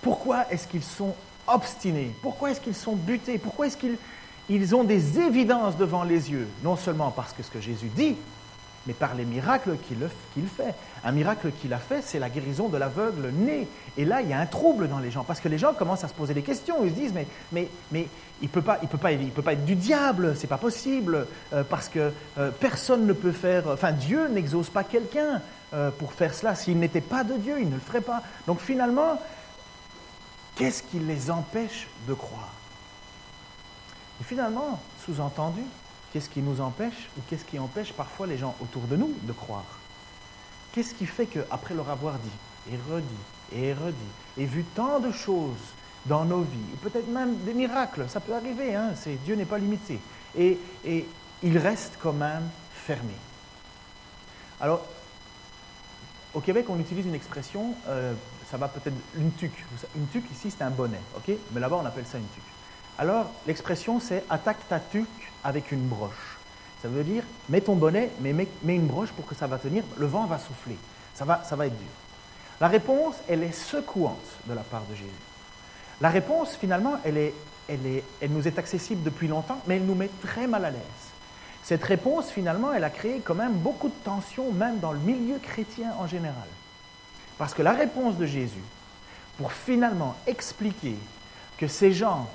pourquoi 0.02 0.48
est-ce 0.50 0.68
qu'ils 0.68 0.84
sont 0.84 1.14
obstinés? 1.48 2.14
Pourquoi 2.22 2.50
est-ce 2.50 2.60
qu'ils 2.60 2.76
sont 2.76 2.94
butés? 2.94 3.38
Pourquoi 3.38 3.66
est-ce 3.66 3.76
qu'ils 3.76 3.96
ils 4.48 4.74
ont 4.74 4.84
des 4.84 5.18
évidences 5.18 5.76
devant 5.76 6.04
les 6.04 6.30
yeux? 6.30 6.46
Non 6.62 6.76
seulement 6.76 7.10
parce 7.10 7.32
que 7.32 7.42
ce 7.42 7.50
que 7.50 7.60
Jésus 7.60 7.88
dit, 7.88 8.16
mais 8.86 8.92
par 8.92 9.14
les 9.14 9.24
miracles 9.24 9.76
qu'il 9.86 10.46
fait. 10.46 10.74
Un 11.04 11.12
miracle 11.12 11.50
qu'il 11.60 11.72
a 11.72 11.78
fait, 11.78 12.02
c'est 12.02 12.18
la 12.18 12.30
guérison 12.30 12.68
de 12.68 12.76
l'aveugle 12.76 13.30
né. 13.30 13.68
Et 13.96 14.04
là, 14.04 14.22
il 14.22 14.28
y 14.28 14.32
a 14.32 14.38
un 14.38 14.46
trouble 14.46 14.88
dans 14.88 14.98
les 14.98 15.10
gens, 15.10 15.24
parce 15.24 15.40
que 15.40 15.48
les 15.48 15.58
gens 15.58 15.74
commencent 15.74 16.04
à 16.04 16.08
se 16.08 16.14
poser 16.14 16.34
des 16.34 16.42
questions. 16.42 16.84
Ils 16.84 16.90
se 16.90 16.94
disent, 16.94 17.12
mais, 17.12 17.26
mais, 17.52 17.68
mais 17.90 18.08
il 18.40 18.46
ne 18.46 18.52
peut, 18.52 18.62
pas, 18.62 18.76
peut, 18.76 18.98
peut 18.98 19.42
pas 19.42 19.52
être 19.52 19.64
du 19.64 19.76
diable, 19.76 20.34
c'est 20.36 20.46
pas 20.48 20.58
possible, 20.58 21.26
euh, 21.52 21.62
parce 21.62 21.88
que 21.88 22.12
euh, 22.38 22.50
personne 22.50 23.06
ne 23.06 23.12
peut 23.12 23.32
faire, 23.32 23.68
enfin 23.68 23.92
Dieu 23.92 24.28
n'exauce 24.28 24.68
pas 24.68 24.82
quelqu'un 24.84 25.40
euh, 25.74 25.90
pour 25.90 26.12
faire 26.12 26.34
cela. 26.34 26.54
S'il 26.54 26.78
n'était 26.78 27.00
pas 27.00 27.24
de 27.24 27.34
Dieu, 27.34 27.60
il 27.60 27.68
ne 27.68 27.74
le 27.74 27.80
ferait 27.80 28.00
pas. 28.00 28.22
Donc 28.46 28.60
finalement, 28.60 29.20
qu'est-ce 30.56 30.82
qui 30.82 30.98
les 30.98 31.30
empêche 31.30 31.88
de 32.08 32.14
croire? 32.14 32.52
Et 34.20 34.24
finalement, 34.24 34.80
sous-entendu, 35.04 35.62
Qu'est-ce 36.12 36.28
qui 36.28 36.40
nous 36.40 36.60
empêche 36.60 37.08
ou 37.16 37.22
qu'est-ce 37.28 37.44
qui 37.44 37.58
empêche 37.58 37.92
parfois 37.92 38.26
les 38.26 38.38
gens 38.38 38.54
autour 38.60 38.82
de 38.82 38.96
nous 38.96 39.14
de 39.22 39.32
croire? 39.32 39.64
Qu'est-ce 40.72 40.94
qui 40.94 41.06
fait 41.06 41.26
qu'après 41.26 41.74
leur 41.74 41.88
avoir 41.90 42.14
dit 42.18 42.72
et 42.72 42.76
redit 42.92 43.06
et 43.54 43.72
redit, 43.72 43.96
et 44.38 44.46
vu 44.46 44.64
tant 44.64 44.98
de 44.98 45.12
choses 45.12 45.74
dans 46.06 46.24
nos 46.24 46.40
vies, 46.40 46.58
peut-être 46.82 47.08
même 47.08 47.36
des 47.44 47.54
miracles, 47.54 48.06
ça 48.08 48.20
peut 48.20 48.34
arriver, 48.34 48.74
hein, 48.74 48.94
Dieu 49.24 49.34
n'est 49.34 49.44
pas 49.44 49.58
limité, 49.58 50.00
et, 50.36 50.58
et 50.84 51.06
il 51.42 51.58
reste 51.58 51.98
quand 52.02 52.14
même 52.14 52.48
fermé. 52.72 53.14
Alors, 54.60 54.84
au 56.34 56.40
Québec, 56.40 56.66
on 56.68 56.80
utilise 56.80 57.04
une 57.04 57.14
expression, 57.14 57.74
euh, 57.88 58.14
ça 58.50 58.56
va 58.56 58.68
peut-être 58.68 58.96
une 59.16 59.32
tuque. 59.32 59.64
Une 59.94 60.06
tuque 60.08 60.30
ici, 60.32 60.50
c'est 60.50 60.64
un 60.64 60.70
bonnet, 60.70 61.00
ok? 61.16 61.36
Mais 61.52 61.60
là-bas, 61.60 61.80
on 61.82 61.86
appelle 61.86 62.06
ça 62.06 62.18
une 62.18 62.28
tuque. 62.28 62.42
Alors, 62.98 63.30
l'expression, 63.46 64.00
c'est 64.00 64.24
attaque 64.28 64.68
ta 64.68 64.78
tuque 64.78 65.08
avec 65.42 65.72
une 65.72 65.86
broche. 65.86 66.38
Ça 66.82 66.88
veut 66.88 67.04
dire, 67.04 67.22
mets 67.48 67.60
ton 67.60 67.76
bonnet, 67.76 68.10
mais 68.20 68.32
mets, 68.32 68.48
une 68.64 68.86
broche 68.86 69.10
pour 69.10 69.26
que 69.26 69.34
ça 69.34 69.46
va 69.46 69.58
tenir, 69.58 69.84
le 69.96 70.06
vent 70.06 70.26
va 70.26 70.38
souffler, 70.38 70.76
ça 71.14 71.24
va, 71.24 71.42
ça 71.44 71.56
va 71.56 71.66
être 71.66 71.78
dur. 71.78 71.88
La 72.60 72.68
réponse, 72.68 73.16
elle 73.28 73.42
est 73.44 73.52
secouante 73.52 74.18
de 74.46 74.54
la 74.54 74.62
part 74.62 74.82
de 74.90 74.94
Jésus. 74.94 75.08
La 76.00 76.10
réponse, 76.10 76.56
finalement, 76.56 76.96
elle, 77.04 77.16
est, 77.16 77.34
elle, 77.68 78.02
elle 78.20 78.30
nous 78.30 78.46
est 78.46 78.58
accessible 78.58 79.02
depuis 79.02 79.28
longtemps, 79.28 79.60
mais 79.66 79.76
elle 79.76 79.84
nous 79.84 79.94
met 79.94 80.10
très 80.22 80.46
mal 80.46 80.64
à 80.64 80.70
l'aise. 80.70 80.80
Cette 81.62 81.84
réponse, 81.84 82.30
finalement, 82.30 82.72
elle 82.72 82.84
a 82.84 82.90
créé 82.90 83.20
quand 83.20 83.36
même 83.36 83.52
beaucoup 83.52 83.88
de 83.88 84.04
tensions, 84.04 84.50
même 84.52 84.80
dans 84.80 84.92
le 84.92 84.98
milieu 84.98 85.38
chrétien 85.38 85.92
en 85.98 86.08
général. 86.08 86.48
Parce 87.38 87.54
que 87.54 87.62
la 87.62 87.72
réponse 87.72 88.16
de 88.16 88.26
Jésus, 88.26 88.64
pour 89.38 89.52
finalement 89.52 90.16
expliquer 90.26 90.96
que 91.58 91.68
ces 91.68 91.92
gens, 91.92 92.28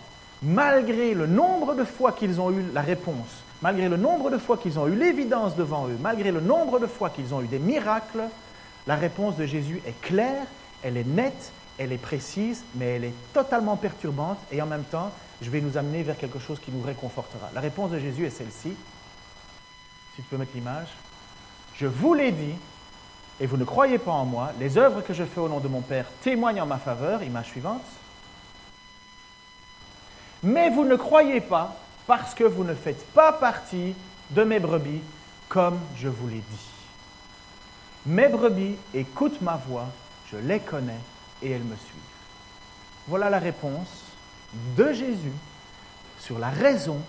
malgré 0.43 1.13
le 1.13 1.27
nombre 1.27 1.75
de 1.75 1.83
fois 1.83 2.11
qu'ils 2.11 2.39
ont 2.39 2.51
eu 2.51 2.63
la 2.73 2.81
réponse, 2.81 3.43
malgré 3.61 3.89
le 3.89 3.97
nombre 3.97 4.29
de 4.29 4.37
fois 4.37 4.57
qu'ils 4.57 4.77
ont 4.79 4.87
eu 4.87 4.95
l'évidence 4.95 5.55
devant 5.55 5.87
eux, 5.87 5.97
malgré 6.01 6.31
le 6.31 6.41
nombre 6.41 6.79
de 6.79 6.87
fois 6.87 7.09
qu'ils 7.09 7.33
ont 7.33 7.41
eu 7.41 7.47
des 7.47 7.59
miracles, 7.59 8.23
la 8.85 8.95
réponse 8.95 9.35
de 9.35 9.45
Jésus 9.45 9.81
est 9.85 9.99
claire, 10.01 10.45
elle 10.83 10.97
est 10.97 11.07
nette, 11.07 11.51
elle 11.77 11.91
est 11.91 11.97
précise, 11.97 12.63
mais 12.75 12.95
elle 12.95 13.03
est 13.03 13.33
totalement 13.33 13.75
perturbante 13.75 14.37
et 14.51 14.61
en 14.61 14.67
même 14.67 14.83
temps, 14.83 15.11
je 15.41 15.49
vais 15.49 15.61
nous 15.61 15.77
amener 15.77 16.03
vers 16.03 16.17
quelque 16.17 16.39
chose 16.39 16.59
qui 16.59 16.71
nous 16.71 16.81
réconfortera. 16.81 17.49
La 17.53 17.61
réponse 17.61 17.91
de 17.91 17.99
Jésus 17.99 18.25
est 18.25 18.31
celle-ci 18.31 18.75
si 20.15 20.21
tu 20.21 20.29
peux 20.29 20.37
mettre 20.37 20.53
l'image. 20.55 20.87
Je 21.75 21.85
vous 21.85 22.13
l'ai 22.15 22.31
dit, 22.31 22.55
et 23.39 23.45
vous 23.45 23.57
ne 23.57 23.65
croyez 23.65 23.99
pas 23.99 24.11
en 24.11 24.25
moi, 24.25 24.51
les 24.59 24.77
œuvres 24.79 25.01
que 25.01 25.13
je 25.13 25.23
fais 25.23 25.39
au 25.39 25.47
nom 25.47 25.59
de 25.59 25.67
mon 25.67 25.81
Père 25.81 26.05
témoignent 26.23 26.61
en 26.61 26.65
ma 26.65 26.79
faveur, 26.79 27.21
image 27.21 27.47
suivante. 27.47 27.83
Mais 30.43 30.69
vous 30.69 30.85
ne 30.85 30.95
croyez 30.95 31.41
pas 31.41 31.75
parce 32.05 32.33
que 32.33 32.43
vous 32.43 32.63
ne 32.63 32.73
faites 32.73 33.05
pas 33.07 33.33
partie 33.33 33.95
de 34.31 34.43
mes 34.43 34.59
brebis, 34.59 35.01
comme 35.49 35.79
je 35.95 36.07
vous 36.07 36.27
l'ai 36.27 36.35
dit. 36.35 36.69
Mes 38.05 38.27
brebis 38.27 38.75
écoutent 38.93 39.41
ma 39.41 39.57
voix, 39.67 39.87
je 40.31 40.37
les 40.37 40.59
connais 40.59 40.99
et 41.41 41.51
elles 41.51 41.63
me 41.63 41.75
suivent. 41.75 42.01
Voilà 43.07 43.29
la 43.29 43.39
réponse 43.39 44.03
de 44.75 44.93
Jésus 44.93 45.33
sur 46.19 46.39
la 46.39 46.49
raison 46.49 46.99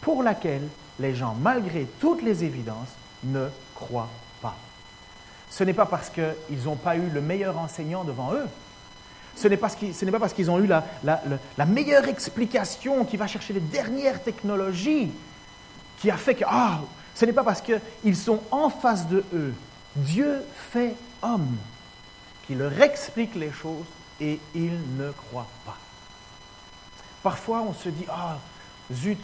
pour 0.00 0.22
laquelle 0.22 0.66
les 0.98 1.14
gens, 1.14 1.34
malgré 1.40 1.86
toutes 2.00 2.22
les 2.22 2.44
évidences, 2.44 2.88
ne 3.24 3.48
croient 3.74 4.08
pas. 4.40 4.56
Ce 5.50 5.64
n'est 5.64 5.74
pas 5.74 5.86
parce 5.86 6.10
qu'ils 6.10 6.64
n'ont 6.64 6.76
pas 6.76 6.96
eu 6.96 7.08
le 7.08 7.20
meilleur 7.20 7.58
enseignant 7.58 8.04
devant 8.04 8.32
eux. 8.32 8.46
Ce 9.36 9.48
n'est 9.48 9.56
pas 9.58 10.18
parce 10.18 10.32
qu'ils 10.32 10.50
ont 10.50 10.58
eu 10.58 10.66
la, 10.66 11.66
meilleure 11.66 12.08
explication 12.08 13.04
qui 13.04 13.16
va 13.16 13.26
chercher 13.26 13.52
les 13.52 13.60
dernières 13.60 14.22
technologies 14.22 15.10
qui 15.98 16.10
a 16.10 16.16
fait 16.16 16.34
que, 16.34 16.44
ah, 16.46 16.80
ce 17.14 17.24
n'est 17.24 17.32
pas 17.32 17.44
parce 17.44 17.60
qu'ils 17.62 18.16
sont 18.16 18.40
en 18.50 18.70
face 18.70 19.06
de 19.08 19.24
eux. 19.32 19.54
Dieu 19.94 20.42
fait 20.70 20.94
homme 21.22 21.56
qui 22.46 22.54
leur 22.54 22.80
explique 22.80 23.34
les 23.34 23.52
choses 23.52 23.86
et 24.20 24.40
ils 24.54 24.78
ne 24.96 25.10
croient 25.12 25.48
pas. 25.64 25.76
Parfois, 27.22 27.62
on 27.62 27.74
se 27.74 27.88
dit, 27.88 28.04
ah, 28.08 28.38
zut, 28.92 29.18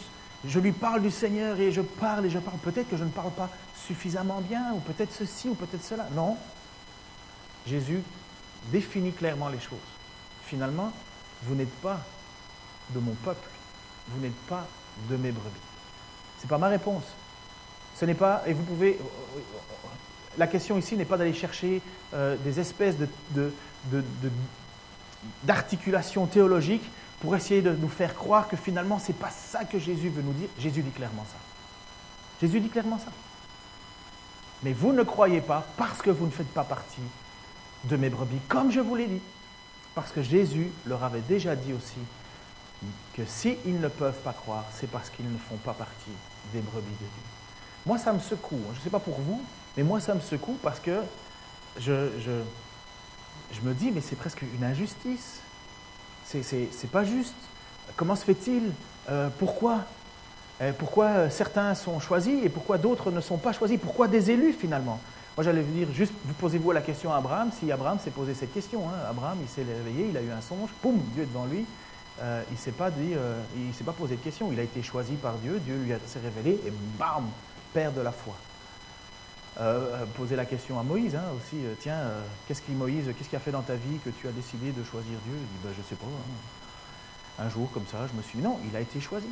je 0.45 0.59
lui 0.59 0.73
parle 0.73 1.01
du 1.01 1.11
Seigneur 1.11 1.59
et 1.59 1.71
je 1.71 1.81
parle 1.81 2.25
et 2.25 2.29
je 2.29 2.39
parle. 2.39 2.57
Peut-être 2.57 2.89
que 2.89 2.97
je 2.97 3.03
ne 3.03 3.09
parle 3.09 3.31
pas 3.31 3.49
suffisamment 3.87 4.41
bien, 4.41 4.73
ou 4.73 4.79
peut-être 4.79 5.13
ceci, 5.13 5.49
ou 5.49 5.55
peut-être 5.55 5.83
cela. 5.83 6.07
Non. 6.13 6.37
Jésus 7.65 8.01
définit 8.71 9.13
clairement 9.13 9.49
les 9.49 9.59
choses. 9.59 9.79
Finalement, 10.53 10.93
vous 11.47 11.55
n'êtes 11.55 11.73
pas 11.81 11.99
de 12.91 12.99
mon 12.99 13.13
peuple. 13.13 13.49
Vous 14.09 14.21
n'êtes 14.21 14.39
pas 14.47 14.67
de 15.09 15.15
mes 15.17 15.31
brebis. 15.31 15.49
Ce 16.37 16.43
n'est 16.43 16.49
pas 16.49 16.59
ma 16.59 16.67
réponse. 16.67 17.05
Ce 17.95 18.05
n'est 18.05 18.13
pas, 18.13 18.43
et 18.45 18.53
vous 18.53 18.61
pouvez, 18.61 18.99
la 20.37 20.45
question 20.45 20.77
ici 20.77 20.95
n'est 20.95 21.05
pas 21.05 21.17
d'aller 21.17 21.33
chercher 21.33 21.81
euh, 22.13 22.37
des 22.43 22.59
espèces 22.59 22.97
d'articulations 25.43 26.25
de, 26.25 26.27
de, 26.27 26.33
théologiques 26.33 26.87
pour 27.19 27.35
essayer 27.35 27.63
de 27.63 27.71
nous 27.71 27.89
faire 27.89 28.13
croire 28.13 28.47
que 28.47 28.55
finalement, 28.55 28.99
ce 28.99 29.07
n'est 29.07 29.17
pas 29.17 29.31
ça 29.31 29.65
que 29.65 29.79
Jésus 29.79 30.09
veut 30.09 30.21
nous 30.21 30.33
dire. 30.33 30.49
Jésus 30.59 30.83
dit 30.83 30.91
clairement 30.91 31.25
ça. 31.27 31.37
Jésus 32.45 32.59
dit 32.59 32.69
clairement 32.69 32.99
ça. 32.99 33.11
Mais 34.61 34.73
vous 34.73 34.93
ne 34.93 35.01
croyez 35.01 35.41
pas 35.41 35.65
parce 35.77 36.03
que 36.03 36.11
vous 36.11 36.27
ne 36.27 36.31
faites 36.31 36.53
pas 36.53 36.63
partie 36.63 37.01
de 37.85 37.97
mes 37.97 38.11
brebis, 38.11 38.37
comme 38.47 38.71
je 38.71 38.81
vous 38.81 38.95
l'ai 38.95 39.07
dit. 39.07 39.21
Parce 39.95 40.11
que 40.11 40.21
Jésus 40.21 40.71
leur 40.85 41.03
avait 41.03 41.21
déjà 41.21 41.55
dit 41.55 41.73
aussi 41.73 41.99
que 43.13 43.23
s'ils 43.25 43.79
ne 43.79 43.87
peuvent 43.87 44.19
pas 44.23 44.33
croire, 44.33 44.65
c'est 44.73 44.89
parce 44.89 45.09
qu'ils 45.09 45.31
ne 45.31 45.37
font 45.37 45.57
pas 45.57 45.73
partie 45.73 46.11
des 46.51 46.59
brebis 46.59 46.85
de 46.85 46.97
Dieu. 46.97 47.23
Moi, 47.85 47.97
ça 47.97 48.13
me 48.13 48.19
secoue. 48.19 48.59
Je 48.73 48.79
ne 48.79 48.83
sais 48.83 48.89
pas 48.89 48.99
pour 48.99 49.19
vous, 49.19 49.41
mais 49.77 49.83
moi, 49.83 49.99
ça 49.99 50.13
me 50.13 50.19
secoue 50.21 50.57
parce 50.61 50.79
que 50.79 51.01
je, 51.79 52.09
je, 52.19 52.31
je 53.53 53.61
me 53.61 53.73
dis, 53.73 53.91
mais 53.91 54.01
c'est 54.01 54.15
presque 54.15 54.41
une 54.41 54.63
injustice. 54.63 55.39
C'est 56.25 56.91
pas 56.91 57.03
juste. 57.03 57.35
Comment 57.95 58.15
se 58.15 58.25
fait-il 58.25 58.71
euh, 59.09 59.29
Pourquoi 59.37 59.81
euh, 60.61 60.71
Pourquoi 60.77 61.05
euh, 61.05 61.29
certains 61.29 61.75
sont 61.75 61.99
choisis 61.99 62.43
et 62.43 62.49
pourquoi 62.49 62.77
d'autres 62.77 63.11
ne 63.11 63.21
sont 63.21 63.37
pas 63.37 63.53
choisis? 63.53 63.79
Pourquoi 63.79 64.07
des 64.07 64.31
élus 64.31 64.53
finalement? 64.53 64.99
Moi 65.35 65.43
j'allais 65.43 65.61
vous 65.61 65.73
dire, 65.73 65.87
juste, 65.93 66.13
vous 66.25 66.33
posez-vous 66.33 66.71
la 66.71 66.81
question 66.81 67.11
à 67.11 67.17
Abraham, 67.17 67.51
si 67.57 67.71
Abraham 67.71 67.99
s'est 67.99 68.11
posé 68.11 68.33
cette 68.33 68.53
question. 68.53 68.87
Hein. 68.89 69.09
Abraham, 69.09 69.39
il 69.41 69.49
s'est 69.49 69.63
réveillé, 69.63 70.09
il 70.09 70.17
a 70.17 70.21
eu 70.21 70.31
un 70.31 70.41
songe, 70.41 70.69
poum, 70.81 70.99
Dieu 71.13 71.23
est 71.23 71.27
devant 71.27 71.45
lui. 71.45 71.65
il 72.21 72.51
ne 72.51 72.57
s'est 72.57 72.71
pas, 72.71 72.91
dit, 72.91 73.13
il 73.57 73.73
s'est 73.73 73.83
pas 73.83 73.93
posé 73.93 74.15
de 74.15 74.21
question, 74.21 74.51
il 74.51 74.59
a 74.59 74.63
été 74.63 74.83
choisi 74.83 75.13
par 75.13 75.33
Dieu, 75.35 75.59
Dieu 75.59 75.75
lui 75.77 75.91
s'est 76.05 76.19
révélé 76.19 76.59
et 76.65 76.71
bam, 76.99 77.25
père 77.73 77.91
de 77.91 78.01
la 78.01 78.11
foi. 78.11 78.35
poser 80.15 80.35
la 80.35 80.45
question 80.45 80.79
à 80.79 80.83
Moïse 80.83 81.15
hein, 81.15 81.25
aussi, 81.35 81.57
tiens, 81.79 81.99
qu'est-ce 82.47 82.61
qui 82.61 82.73
Moïse, 82.73 83.05
qu'est-ce 83.17 83.35
a 83.35 83.39
fait 83.39 83.51
dans 83.51 83.63
ta 83.63 83.73
vie 83.73 83.97
que 84.05 84.11
tu 84.11 84.27
as 84.27 84.31
décidé 84.31 84.71
de 84.71 84.83
choisir 84.83 85.17
Dieu? 85.25 85.33
Il 85.33 85.39
dit, 85.39 85.63
ben, 85.63 85.71
je 85.73 85.79
ne 85.79 85.85
sais 85.85 85.95
pas. 85.95 86.05
Hein. 86.05 87.43
Un 87.45 87.49
jour 87.49 87.71
comme 87.71 87.87
ça, 87.87 88.05
je 88.07 88.15
me 88.15 88.21
suis 88.21 88.37
dit, 88.37 88.43
non, 88.43 88.59
il 88.69 88.75
a 88.75 88.81
été 88.81 89.01
choisi. 89.01 89.27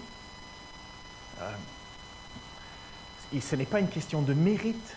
Euh, 1.41 1.51
ce 3.39 3.55
n'est 3.55 3.65
pas 3.65 3.79
une 3.79 3.89
question 3.89 4.21
de 4.21 4.33
mérite, 4.33 4.95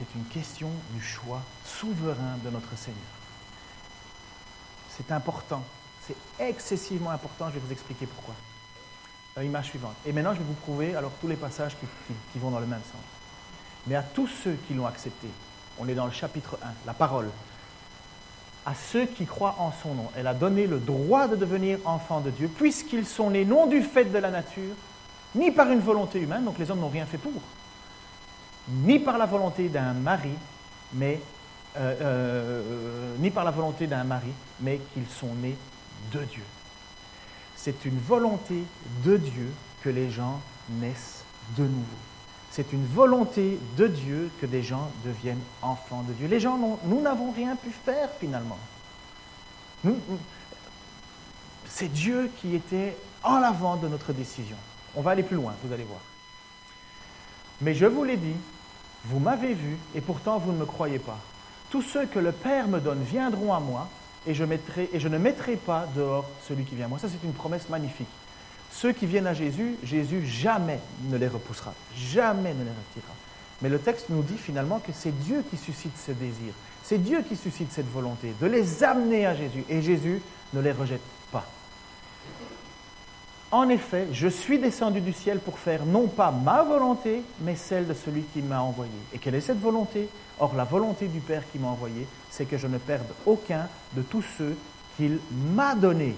c'est 0.00 0.18
une 0.18 0.24
question 0.24 0.70
du 0.92 1.00
choix 1.00 1.42
souverain 1.64 2.38
de 2.44 2.50
notre 2.50 2.76
Seigneur. 2.76 2.98
C'est 4.96 5.12
important, 5.12 5.62
c'est 6.04 6.16
excessivement 6.40 7.10
important, 7.10 7.48
je 7.50 7.54
vais 7.54 7.60
vous 7.60 7.72
expliquer 7.72 8.06
pourquoi. 8.06 8.34
L'image 9.36 9.66
suivante. 9.66 9.94
Et 10.04 10.12
maintenant, 10.12 10.34
je 10.34 10.38
vais 10.38 10.44
vous 10.44 10.54
prouver 10.54 10.96
alors 10.96 11.12
tous 11.20 11.28
les 11.28 11.36
passages 11.36 11.76
qui 12.32 12.38
vont 12.38 12.50
dans 12.50 12.58
le 12.58 12.66
même 12.66 12.82
sens 12.82 13.00
mais 13.86 13.94
à 13.94 14.02
tous 14.02 14.28
ceux 14.28 14.56
qui 14.66 14.74
l'ont 14.74 14.86
accepté. 14.86 15.28
On 15.78 15.88
est 15.88 15.94
dans 15.94 16.06
le 16.06 16.12
chapitre 16.12 16.58
1, 16.62 16.66
la 16.86 16.92
parole. 16.92 17.28
À 18.66 18.74
ceux 18.74 19.06
qui 19.06 19.24
croient 19.24 19.56
en 19.58 19.72
son 19.72 19.94
nom, 19.94 20.10
elle 20.14 20.26
a 20.26 20.34
donné 20.34 20.66
le 20.66 20.78
droit 20.78 21.28
de 21.28 21.36
devenir 21.36 21.78
enfants 21.84 22.20
de 22.20 22.30
Dieu, 22.30 22.48
puisqu'ils 22.48 23.06
sont 23.06 23.30
nés 23.30 23.44
non 23.44 23.66
du 23.66 23.82
fait 23.82 24.04
de 24.04 24.18
la 24.18 24.30
nature, 24.30 24.74
ni 25.34 25.50
par 25.50 25.70
une 25.70 25.80
volonté 25.80 26.20
humaine, 26.20 26.44
donc 26.44 26.58
les 26.58 26.70
hommes 26.70 26.80
n'ont 26.80 26.88
rien 26.88 27.06
fait 27.06 27.18
pour, 27.18 27.32
ni 28.68 28.98
par 28.98 29.18
la 29.18 29.26
volonté 29.26 29.68
d'un 29.68 29.92
mari, 29.92 30.34
mais 30.94 31.20
euh, 31.76 31.94
euh, 32.00 33.16
ni 33.18 33.30
par 33.30 33.44
la 33.44 33.50
volonté 33.50 33.86
d'un 33.86 34.04
mari, 34.04 34.32
mais 34.60 34.80
qu'ils 34.92 35.06
sont 35.06 35.34
nés 35.34 35.56
de 36.12 36.24
Dieu. 36.24 36.42
C'est 37.56 37.84
une 37.84 37.98
volonté 37.98 38.64
de 39.04 39.16
Dieu 39.16 39.52
que 39.82 39.88
les 39.88 40.10
gens 40.10 40.40
naissent 40.68 41.24
de 41.56 41.62
nouveau. 41.62 41.84
C'est 42.50 42.72
une 42.72 42.84
volonté 42.86 43.58
de 43.76 43.86
Dieu 43.86 44.30
que 44.40 44.46
des 44.46 44.62
gens 44.62 44.90
deviennent 45.04 45.42
enfants 45.62 46.02
de 46.02 46.12
Dieu. 46.14 46.26
Les 46.26 46.40
gens, 46.40 46.58
nous 46.84 47.00
n'avons 47.00 47.30
rien 47.30 47.54
pu 47.54 47.70
faire 47.70 48.08
finalement. 48.18 48.58
C'est 51.66 51.88
Dieu 51.88 52.30
qui 52.40 52.56
était 52.56 52.96
en 53.22 53.38
l'avant 53.38 53.76
de 53.76 53.86
notre 53.86 54.12
décision. 54.12 54.56
On 54.96 55.02
va 55.02 55.12
aller 55.12 55.22
plus 55.22 55.36
loin, 55.36 55.54
vous 55.62 55.72
allez 55.72 55.84
voir. 55.84 56.00
Mais 57.60 57.74
je 57.74 57.86
vous 57.86 58.04
l'ai 58.04 58.16
dit, 58.16 58.36
vous 59.04 59.18
m'avez 59.18 59.54
vu 59.54 59.76
et 59.94 60.00
pourtant 60.00 60.38
vous 60.38 60.52
ne 60.52 60.58
me 60.58 60.66
croyez 60.66 60.98
pas. 60.98 61.18
Tous 61.70 61.82
ceux 61.82 62.06
que 62.06 62.18
le 62.18 62.32
Père 62.32 62.68
me 62.68 62.80
donne 62.80 63.02
viendront 63.02 63.54
à 63.54 63.60
moi 63.60 63.88
et 64.26 64.34
je, 64.34 64.44
ne 64.44 65.18
mettrai 65.18 65.56
pas 65.56 65.86
dehors 65.94 66.28
celui 66.46 66.64
qui 66.64 66.74
vient 66.74 66.86
à 66.86 66.88
moi. 66.88 66.98
Ça, 66.98 67.08
c'est 67.08 67.24
une 67.24 67.32
promesse 67.32 67.68
magnifique. 67.68 68.08
Ceux 68.72 68.92
qui 68.92 69.06
viennent 69.06 69.26
à 69.26 69.34
Jésus, 69.34 69.76
Jésus 69.82 70.26
jamais 70.26 70.78
ne 71.04 71.16
les 71.16 71.28
repoussera, 71.28 71.74
jamais 71.96 72.54
ne 72.54 72.64
les 72.64 72.70
retirera. 72.70 73.14
Mais 73.62 73.68
le 73.68 73.78
texte 73.78 74.06
nous 74.10 74.22
dit 74.22 74.38
finalement 74.38 74.78
que 74.78 74.92
c'est 74.92 75.18
Dieu 75.20 75.44
qui 75.50 75.56
suscite 75.56 75.96
ce 75.96 76.12
désir. 76.12 76.52
C'est 76.82 76.98
Dieu 76.98 77.22
qui 77.22 77.36
suscite 77.36 77.72
cette 77.72 77.90
volonté 77.90 78.34
de 78.40 78.46
les 78.46 78.84
amener 78.84 79.26
à 79.26 79.34
Jésus. 79.34 79.64
Et 79.68 79.82
Jésus 79.82 80.22
ne 80.54 80.60
les 80.60 80.72
rejette 80.72 81.02
pas. 81.30 81.46
En 83.52 83.68
effet, 83.68 84.06
je 84.12 84.28
suis 84.28 84.60
descendu 84.60 85.00
du 85.00 85.12
ciel 85.12 85.40
pour 85.40 85.58
faire 85.58 85.84
non 85.84 86.06
pas 86.06 86.30
ma 86.30 86.62
volonté, 86.62 87.22
mais 87.40 87.56
celle 87.56 87.88
de 87.88 87.94
celui 87.94 88.22
qui 88.22 88.42
m'a 88.42 88.60
envoyé. 88.60 88.92
Et 89.12 89.18
quelle 89.18 89.34
est 89.34 89.40
cette 89.40 89.60
volonté? 89.60 90.08
Or, 90.38 90.54
la 90.54 90.62
volonté 90.62 91.08
du 91.08 91.18
Père 91.18 91.42
qui 91.50 91.58
m'a 91.58 91.66
envoyé, 91.66 92.06
c'est 92.30 92.44
que 92.44 92.56
je 92.56 92.68
ne 92.68 92.78
perde 92.78 93.08
aucun 93.26 93.68
de 93.94 94.02
tous 94.02 94.24
ceux 94.38 94.56
qu'il 94.96 95.18
m'a 95.54 95.74
donnés, 95.74 96.14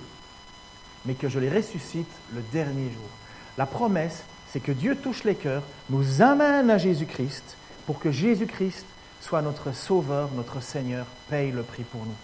mais 1.07 1.15
que 1.15 1.31
je 1.31 1.39
les 1.39 1.49
ressuscite 1.49 2.11
le 2.35 2.43
dernier 2.53 2.91
jour. 2.91 3.09
La 3.57 3.65
promesse, 3.65 4.25
c'est 4.49 4.61
que 4.61 4.73
Dieu 4.73 4.97
touche 4.97 5.25
les 5.25 5.35
cœurs, 5.35 5.63
nous 5.89 6.21
amène 6.21 6.69
à 6.69 6.77
Jésus-Christ, 6.77 7.57
pour 7.87 7.99
que 7.99 8.11
Jésus-Christ 8.11 8.85
soit 9.23 9.41
notre 9.41 9.73
Sauveur, 9.73 10.29
notre 10.37 10.61
Seigneur, 10.61 11.07
paye 11.31 11.51
le 11.51 11.63
prix 11.63 11.85
pour 11.85 12.05
nous. 12.05 12.15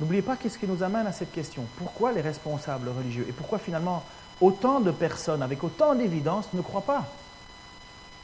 N'oubliez 0.00 0.22
pas 0.22 0.36
qu'est-ce 0.36 0.58
qui 0.58 0.68
nous 0.68 0.82
amène 0.82 1.06
à 1.06 1.12
cette 1.12 1.32
question. 1.32 1.64
Pourquoi 1.76 2.12
les 2.12 2.20
responsables 2.20 2.88
religieux? 2.88 3.26
Et 3.28 3.32
pourquoi 3.32 3.58
finalement 3.58 4.04
autant 4.40 4.80
de 4.80 4.90
personnes 4.90 5.42
avec 5.42 5.62
autant 5.64 5.94
d'évidence 5.94 6.48
ne 6.52 6.60
croient 6.60 6.82
pas 6.82 7.06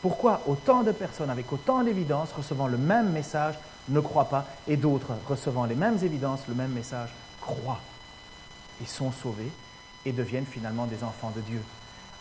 Pourquoi 0.02 0.42
autant 0.46 0.82
de 0.82 0.92
personnes 0.92 1.30
avec 1.30 1.52
autant 1.52 1.82
d'évidence 1.82 2.32
recevant 2.32 2.66
le 2.66 2.78
même 2.78 3.10
message 3.10 3.54
ne 3.88 4.00
croient 4.00 4.28
pas 4.28 4.46
et 4.68 4.76
d'autres 4.76 5.12
recevant 5.28 5.64
les 5.64 5.74
mêmes 5.74 5.98
évidences, 6.02 6.40
le 6.48 6.54
même 6.54 6.72
message, 6.72 7.10
croient 7.40 7.80
et 8.82 8.86
sont 8.86 9.12
sauvés 9.12 9.50
et 10.06 10.12
deviennent 10.12 10.46
finalement 10.46 10.86
des 10.86 11.02
enfants 11.04 11.32
de 11.34 11.40
Dieu, 11.42 11.62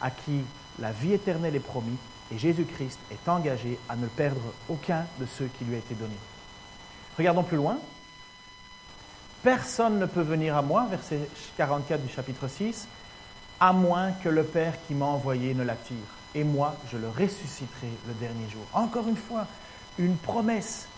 à 0.01 0.11
qui 0.11 0.41
la 0.79 0.91
vie 0.91 1.13
éternelle 1.13 1.55
est 1.55 1.59
promise 1.59 1.97
et 2.31 2.37
Jésus-Christ 2.37 2.99
est 3.11 3.29
engagé 3.29 3.77
à 3.89 3.95
ne 3.95 4.07
perdre 4.07 4.41
aucun 4.69 5.05
de 5.19 5.25
ceux 5.25 5.49
qui 5.57 5.65
lui 5.65 5.75
a 5.75 5.79
été 5.79 5.93
donnés. 5.93 6.11
Regardons 7.17 7.43
plus 7.43 7.57
loin. 7.57 7.77
Personne 9.43 9.99
ne 9.99 10.05
peut 10.05 10.21
venir 10.21 10.55
à 10.55 10.61
moi, 10.61 10.87
verset 10.89 11.19
44 11.57 12.01
du 12.01 12.11
chapitre 12.11 12.47
6, 12.47 12.87
à 13.63 13.71
moins 13.71 14.11
que 14.21 14.27
le 14.27 14.43
Père 14.43 14.73
qui 14.85 14.93
m'a 14.93 15.05
envoyé 15.05 15.53
ne 15.53 15.63
l'attire. 15.63 15.95
Et 16.35 16.43
moi, 16.43 16.75
je 16.91 16.97
le 16.97 17.07
ressusciterai 17.07 17.87
le 18.09 18.13
dernier 18.15 18.49
jour. 18.49 18.63
Encore 18.73 19.07
une 19.07 19.15
fois, 19.15 19.47
une 19.97 20.17
promesse. 20.17 20.89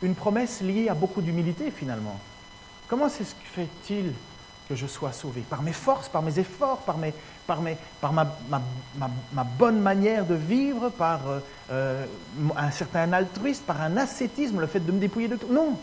Une 0.00 0.14
promesse 0.14 0.62
liée 0.62 0.88
à 0.88 0.94
beaucoup 0.94 1.20
d'humilité 1.20 1.70
finalement. 1.70 2.18
Comment 2.88 3.08
que 3.08 3.24
fait-il 3.52 4.14
que 4.66 4.74
je 4.74 4.86
sois 4.86 5.12
sauvé? 5.12 5.42
Par 5.42 5.60
mes 5.60 5.74
forces, 5.74 6.08
par 6.08 6.22
mes 6.22 6.38
efforts, 6.38 6.78
par, 6.78 6.96
mes, 6.96 7.12
par, 7.46 7.60
mes, 7.60 7.76
par 8.00 8.14
ma, 8.14 8.24
bonne 9.58 9.82
manière 9.82 10.24
de 10.24 10.36
vivre, 10.36 10.88
par 10.88 11.28
euh, 11.28 11.40
euh, 11.70 12.06
un 12.56 12.70
certain 12.70 13.12
altruisme, 13.12 13.64
par 13.64 13.82
un 13.82 13.98
ascétisme, 13.98 14.58
le 14.60 14.66
fait 14.66 14.80
de 14.80 14.90
me 14.90 15.00
dépouiller 15.00 15.28
de 15.28 15.36
tout? 15.36 15.52
Non, 15.52 15.78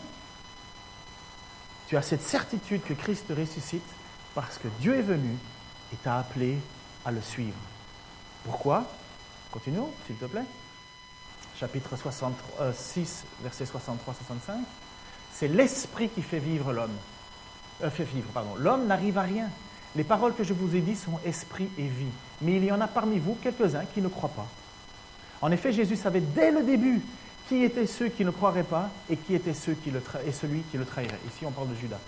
tu 1.86 1.96
as 1.96 2.02
cette 2.02 2.22
certitude 2.22 2.82
que 2.82 2.94
Christ 2.94 3.28
te 3.28 3.34
ressuscite 3.34 3.86
parce 4.34 4.58
que 4.58 4.66
Dieu 4.80 4.96
est 4.96 5.02
venu 5.02 5.36
et 5.94 5.96
t'a 6.02 6.18
appelé 6.18 6.58
à 7.04 7.12
le 7.12 7.20
suivre. 7.20 7.56
Pourquoi? 8.44 8.84
Continuons, 9.50 9.90
s'il 10.06 10.16
te 10.16 10.24
plaît. 10.24 10.44
Chapitre 11.58 11.96
66, 11.96 13.24
verset 13.42 13.64
63-65. 13.64 14.54
C'est 15.32 15.48
l'esprit 15.48 16.08
qui 16.08 16.22
fait 16.22 16.40
vivre 16.40 16.72
l'homme. 16.72 16.96
Euh, 17.82 17.90
fait 17.90 18.04
vivre, 18.04 18.28
pardon. 18.34 18.56
L'homme 18.56 18.86
n'arrive 18.86 19.18
à 19.18 19.22
rien. 19.22 19.48
Les 19.96 20.04
paroles 20.04 20.34
que 20.34 20.42
je 20.42 20.52
vous 20.52 20.74
ai 20.74 20.80
dites 20.80 20.98
sont 20.98 21.20
esprit 21.24 21.68
et 21.78 21.86
vie. 21.86 22.06
Mais 22.42 22.56
il 22.56 22.64
y 22.64 22.72
en 22.72 22.80
a 22.80 22.88
parmi 22.88 23.18
vous 23.18 23.36
quelques-uns 23.40 23.84
qui 23.84 24.02
ne 24.02 24.08
croient 24.08 24.28
pas. 24.30 24.46
En 25.40 25.52
effet, 25.52 25.72
Jésus 25.72 25.96
savait 25.96 26.20
dès 26.20 26.50
le 26.50 26.64
début 26.64 27.00
qui 27.48 27.62
étaient 27.62 27.86
ceux 27.86 28.08
qui 28.08 28.24
ne 28.24 28.30
croiraient 28.30 28.64
pas 28.64 28.90
et 29.08 29.16
qui 29.16 29.34
étaient 29.34 29.54
ceux 29.54 29.74
qui 29.74 29.90
le 29.90 30.02
et 30.26 30.32
celui 30.32 30.62
qui 30.62 30.78
le 30.78 30.84
trahirait. 30.84 31.20
Ici, 31.28 31.44
on 31.46 31.52
parle 31.52 31.68
de 31.68 31.74
Judas. 31.74 32.00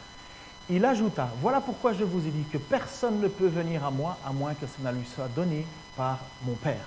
Il 0.69 0.85
ajouta, 0.85 1.29
voilà 1.41 1.61
pourquoi 1.61 1.93
je 1.93 2.03
vous 2.03 2.27
ai 2.27 2.31
dit 2.31 2.45
que 2.53 2.59
personne 2.59 3.21
ne 3.21 3.29
peut 3.29 3.47
venir 3.47 3.85
à 3.85 3.91
moi 3.91 4.19
à 4.27 4.33
moins 4.33 4.55
que 4.55 4.67
cela 4.67 4.91
lui 4.91 5.07
soit 5.07 5.29
donné 5.29 5.65
par 5.97 6.19
mon 6.45 6.55
Père. 6.55 6.85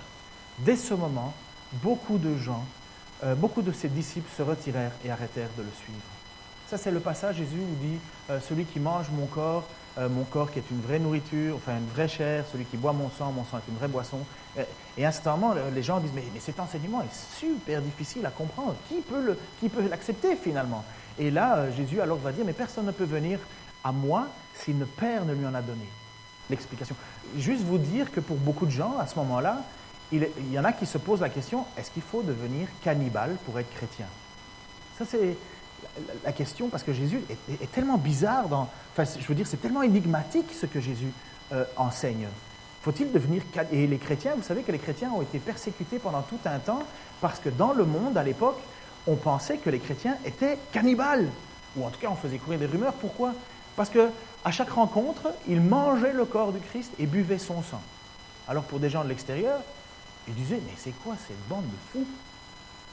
Dès 0.58 0.76
ce 0.76 0.92
moment, 0.92 1.32
beaucoup 1.82 2.18
de 2.18 2.36
gens, 2.36 2.64
euh, 3.24 3.34
beaucoup 3.34 3.62
de 3.62 3.72
ses 3.72 3.88
disciples 3.88 4.30
se 4.36 4.42
retirèrent 4.42 4.92
et 5.04 5.10
arrêtèrent 5.10 5.50
de 5.56 5.62
le 5.62 5.70
suivre. 5.82 5.98
Ça, 6.68 6.76
c'est 6.76 6.90
le 6.90 7.00
passage, 7.00 7.36
Jésus 7.36 7.56
où 7.56 7.84
dit, 7.84 7.98
euh, 8.28 8.38
celui 8.40 8.64
qui 8.64 8.80
mange 8.80 9.08
mon 9.10 9.26
corps 9.26 9.66
euh, 9.98 10.08
mon 10.08 10.22
corps 10.22 10.52
qui 10.52 10.60
est 10.60 10.70
une 10.70 10.80
vraie 10.80 11.00
nourriture, 11.00 11.56
enfin 11.56 11.76
une 11.76 11.88
vraie 11.88 12.06
chair, 12.06 12.44
celui 12.50 12.64
qui 12.64 12.76
boit 12.76 12.92
mon 12.92 13.10
sang, 13.10 13.32
mon 13.32 13.44
sang 13.44 13.58
est 13.58 13.68
une 13.70 13.76
vraie 13.76 13.88
boisson. 13.88 14.18
Et, 14.96 15.04
instantanément, 15.04 15.54
les 15.74 15.82
gens 15.82 15.98
disent, 15.98 16.12
mais, 16.14 16.24
cet 16.38 16.60
enseignement 16.60 17.02
est 17.02 17.38
super 17.38 17.82
difficile 17.82 18.24
à 18.24 18.30
comprendre. 18.30 18.76
Qui 18.88 19.00
peut, 19.00 19.88
l'accepter 19.88 20.36
finalement? 20.36 20.84
Et 21.18 21.30
là, 21.30 21.70
Jésus 21.72 22.00
alors 22.00 22.18
va 22.18 22.32
dire, 22.32 22.44
mais 22.44 22.52
personne 22.52 22.86
ne 22.86 22.92
peut 22.92 23.04
venir 23.04 23.38
à 23.84 23.92
moi 23.92 24.28
si 24.54 24.72
le 24.72 24.86
Père 24.86 25.24
ne 25.24 25.34
lui 25.34 25.46
en 25.46 25.54
a 25.54 25.62
donné. 25.62 25.86
L'explication. 26.48 26.96
Juste 27.36 27.62
vous 27.62 27.78
dire 27.78 28.10
que 28.10 28.20
pour 28.20 28.36
beaucoup 28.36 28.66
de 28.66 28.70
gens, 28.70 28.98
à 28.98 29.06
ce 29.06 29.16
moment-là, 29.16 29.62
il, 30.12 30.28
y 30.50 30.58
en 30.58 30.64
a 30.64 30.72
qui 30.72 30.86
se 30.86 30.98
posent 30.98 31.20
la 31.20 31.28
question, 31.28 31.64
est-ce 31.76 31.90
qu'il 31.90 32.02
faut 32.02 32.22
devenir 32.22 32.68
cannibale 32.82 33.36
pour 33.46 33.58
être 33.58 33.72
chrétien? 33.74 34.06
Ça, 34.98 35.04
c'est 35.08 35.36
la 36.24 36.32
question, 36.32 36.68
parce 36.68 36.82
que 36.82 36.92
Jésus 36.92 37.20
est, 37.48 37.72
tellement 37.72 37.96
bizarre, 37.96 38.48
dans, 38.48 38.68
enfin, 38.92 39.04
je 39.04 39.26
veux 39.26 39.34
dire, 39.34 39.46
c'est 39.46 39.60
tellement 39.60 39.82
énigmatique 39.82 40.46
ce 40.52 40.66
que 40.66 40.80
Jésus 40.80 41.12
euh, 41.52 41.64
enseigne. 41.76 42.26
Faut-il 42.82 43.12
devenir... 43.12 43.42
Et 43.70 43.86
les 43.86 43.98
chrétiens, 43.98 44.32
vous 44.36 44.42
savez 44.42 44.62
que 44.62 44.72
les 44.72 44.78
chrétiens 44.78 45.10
ont 45.12 45.22
été 45.22 45.38
persécutés 45.38 45.98
pendant 45.98 46.22
tout 46.22 46.38
un 46.44 46.58
temps, 46.58 46.82
parce 47.20 47.38
que 47.38 47.48
dans 47.48 47.72
le 47.72 47.84
monde, 47.84 48.16
à 48.16 48.24
l'époque, 48.24 48.58
on 49.06 49.16
pensait 49.16 49.58
que 49.58 49.70
les 49.70 49.78
chrétiens 49.78 50.16
étaient 50.24 50.58
cannibales, 50.72 51.28
ou 51.76 51.84
en 51.84 51.90
tout 51.90 52.00
cas 52.00 52.08
on 52.10 52.16
faisait 52.16 52.38
courir 52.38 52.58
des 52.58 52.66
rumeurs. 52.66 52.94
Pourquoi? 52.94 53.32
Parce 53.76 53.90
que 53.90 54.10
à 54.44 54.50
chaque 54.50 54.70
rencontre, 54.70 55.28
ils 55.48 55.60
mangeaient 55.60 56.12
le 56.12 56.24
corps 56.24 56.52
du 56.52 56.60
Christ 56.60 56.92
et 56.98 57.06
buvaient 57.06 57.38
son 57.38 57.62
sang. 57.62 57.82
Alors 58.48 58.64
pour 58.64 58.80
des 58.80 58.90
gens 58.90 59.04
de 59.04 59.08
l'extérieur, 59.08 59.60
ils 60.28 60.34
disaient, 60.34 60.60
mais 60.66 60.74
c'est 60.76 60.94
quoi 61.02 61.14
cette 61.26 61.48
bande 61.48 61.64
de 61.64 61.76
fous? 61.92 62.06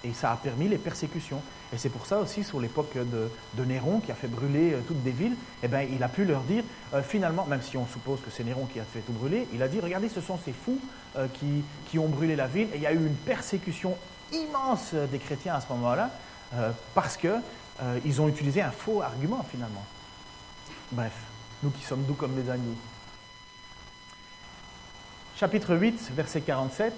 Et 0.04 0.14
ça 0.14 0.32
a 0.32 0.36
permis 0.36 0.68
les 0.68 0.78
persécutions. 0.78 1.42
Et 1.74 1.78
c'est 1.78 1.90
pour 1.90 2.06
ça 2.06 2.20
aussi, 2.20 2.44
sur 2.44 2.60
l'époque 2.60 2.96
de, 2.96 3.66
Néron, 3.66 4.00
qui 4.00 4.12
a 4.12 4.16
fait 4.16 4.28
brûler 4.28 4.74
euh, 4.74 4.82
toutes 4.88 5.04
des 5.04 5.12
villes, 5.12 5.36
eh 5.64 5.68
bien, 5.68 5.82
il 5.82 6.02
a 6.04 6.08
pu 6.08 6.24
leur 6.24 6.42
dire, 6.42 6.64
euh, 6.94 7.02
finalement, 7.02 7.46
même 7.46 7.62
si 7.62 7.78
on 7.78 7.88
suppose 7.88 8.20
que 8.22 8.30
c'est 8.30 8.44
Néron 8.44 8.66
qui 8.66 8.80
a 8.80 8.84
fait 8.84 9.00
tout 9.00 9.12
brûler, 9.12 9.48
il 9.54 9.62
a 9.64 9.68
dit, 9.68 9.80
regardez, 9.80 10.08
ce 10.08 10.22
sont 10.22 10.38
ces 10.46 10.54
fous 10.54 10.80
euh, 11.18 11.28
qui, 11.34 11.64
qui, 11.90 11.98
ont 11.98 12.08
brûlé 12.08 12.36
la 12.36 12.48
ville. 12.48 12.68
Et 12.74 12.78
il 12.78 12.82
y 12.82 12.88
a 12.88 12.94
eu 12.94 13.06
une 13.06 13.16
persécution 13.16 13.98
immense 14.32 14.94
des 14.94 15.20
chrétiens 15.20 15.56
à 15.56 15.62
ce 15.62 15.68
moment-là, 15.70 16.10
parce 16.94 17.16
qu'ils 17.16 18.22
ont 18.22 18.28
utilisé 18.28 18.62
un 18.62 18.72
faux 18.72 19.02
argument, 19.02 19.46
finalement. 19.50 19.84
Bref, 20.92 21.14
nous 21.64 21.70
qui 21.70 21.84
sommes 21.84 22.04
doux 22.04 22.14
comme 22.14 22.34
des 22.36 22.50
agneaux. 22.50 22.76
Chapitre 25.36 25.76
8, 25.76 26.12
verset 26.16 26.42
47. 26.42 26.94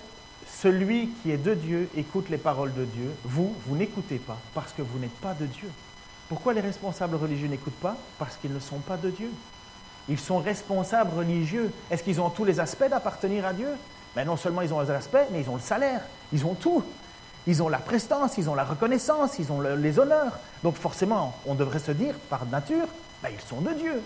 Celui 0.47 1.09
qui 1.09 1.31
est 1.31 1.37
de 1.37 1.53
Dieu 1.53 1.89
écoute 1.97 2.29
les 2.29 2.37
paroles 2.37 2.73
de 2.73 2.85
Dieu. 2.85 3.11
Vous, 3.23 3.55
vous 3.65 3.75
n'écoutez 3.75 4.17
pas 4.17 4.37
parce 4.53 4.73
que 4.73 4.81
vous 4.81 4.99
n'êtes 4.99 5.15
pas 5.17 5.33
de 5.33 5.45
Dieu. 5.45 5.69
Pourquoi 6.27 6.53
les 6.53 6.61
responsables 6.61 7.15
religieux 7.15 7.47
n'écoutent 7.47 7.79
pas? 7.81 7.97
Parce 8.19 8.35
qu'ils 8.37 8.53
ne 8.53 8.59
sont 8.59 8.79
pas 8.79 8.97
de 8.97 9.09
Dieu. 9.09 9.31
Ils 10.07 10.19
sont 10.19 10.37
responsables 10.37 11.15
religieux. 11.15 11.71
Est-ce 11.89 12.03
qu'ils 12.03 12.21
ont 12.21 12.29
tous 12.29 12.45
les 12.45 12.59
aspects 12.59 12.87
d'appartenir 12.89 13.45
à 13.45 13.53
Dieu? 13.53 13.69
Ben 14.15 14.25
Non 14.25 14.37
seulement 14.37 14.61
ils 14.61 14.73
ont 14.73 14.81
les 14.81 14.91
aspects, 14.91 15.17
mais 15.31 15.41
ils 15.41 15.49
ont 15.49 15.55
le 15.55 15.61
salaire. 15.61 16.01
Ils 16.31 16.45
ont 16.45 16.55
tout. 16.55 16.83
Ils 17.47 17.63
ont 17.63 17.69
la 17.69 17.79
prestance, 17.79 18.37
ils 18.37 18.49
ont 18.49 18.55
la 18.55 18.63
reconnaissance, 18.63 19.39
ils 19.39 19.51
ont 19.51 19.61
les 19.61 19.97
honneurs. 19.97 20.37
Donc 20.63 20.75
forcément, 20.75 21.35
on 21.45 21.55
devrait 21.55 21.79
se 21.79 21.91
dire, 21.91 22.15
par 22.29 22.45
nature, 22.45 22.87
ben, 23.23 23.29
ils 23.33 23.47
sont 23.47 23.61
de 23.61 23.73
Dieu. 23.73 24.01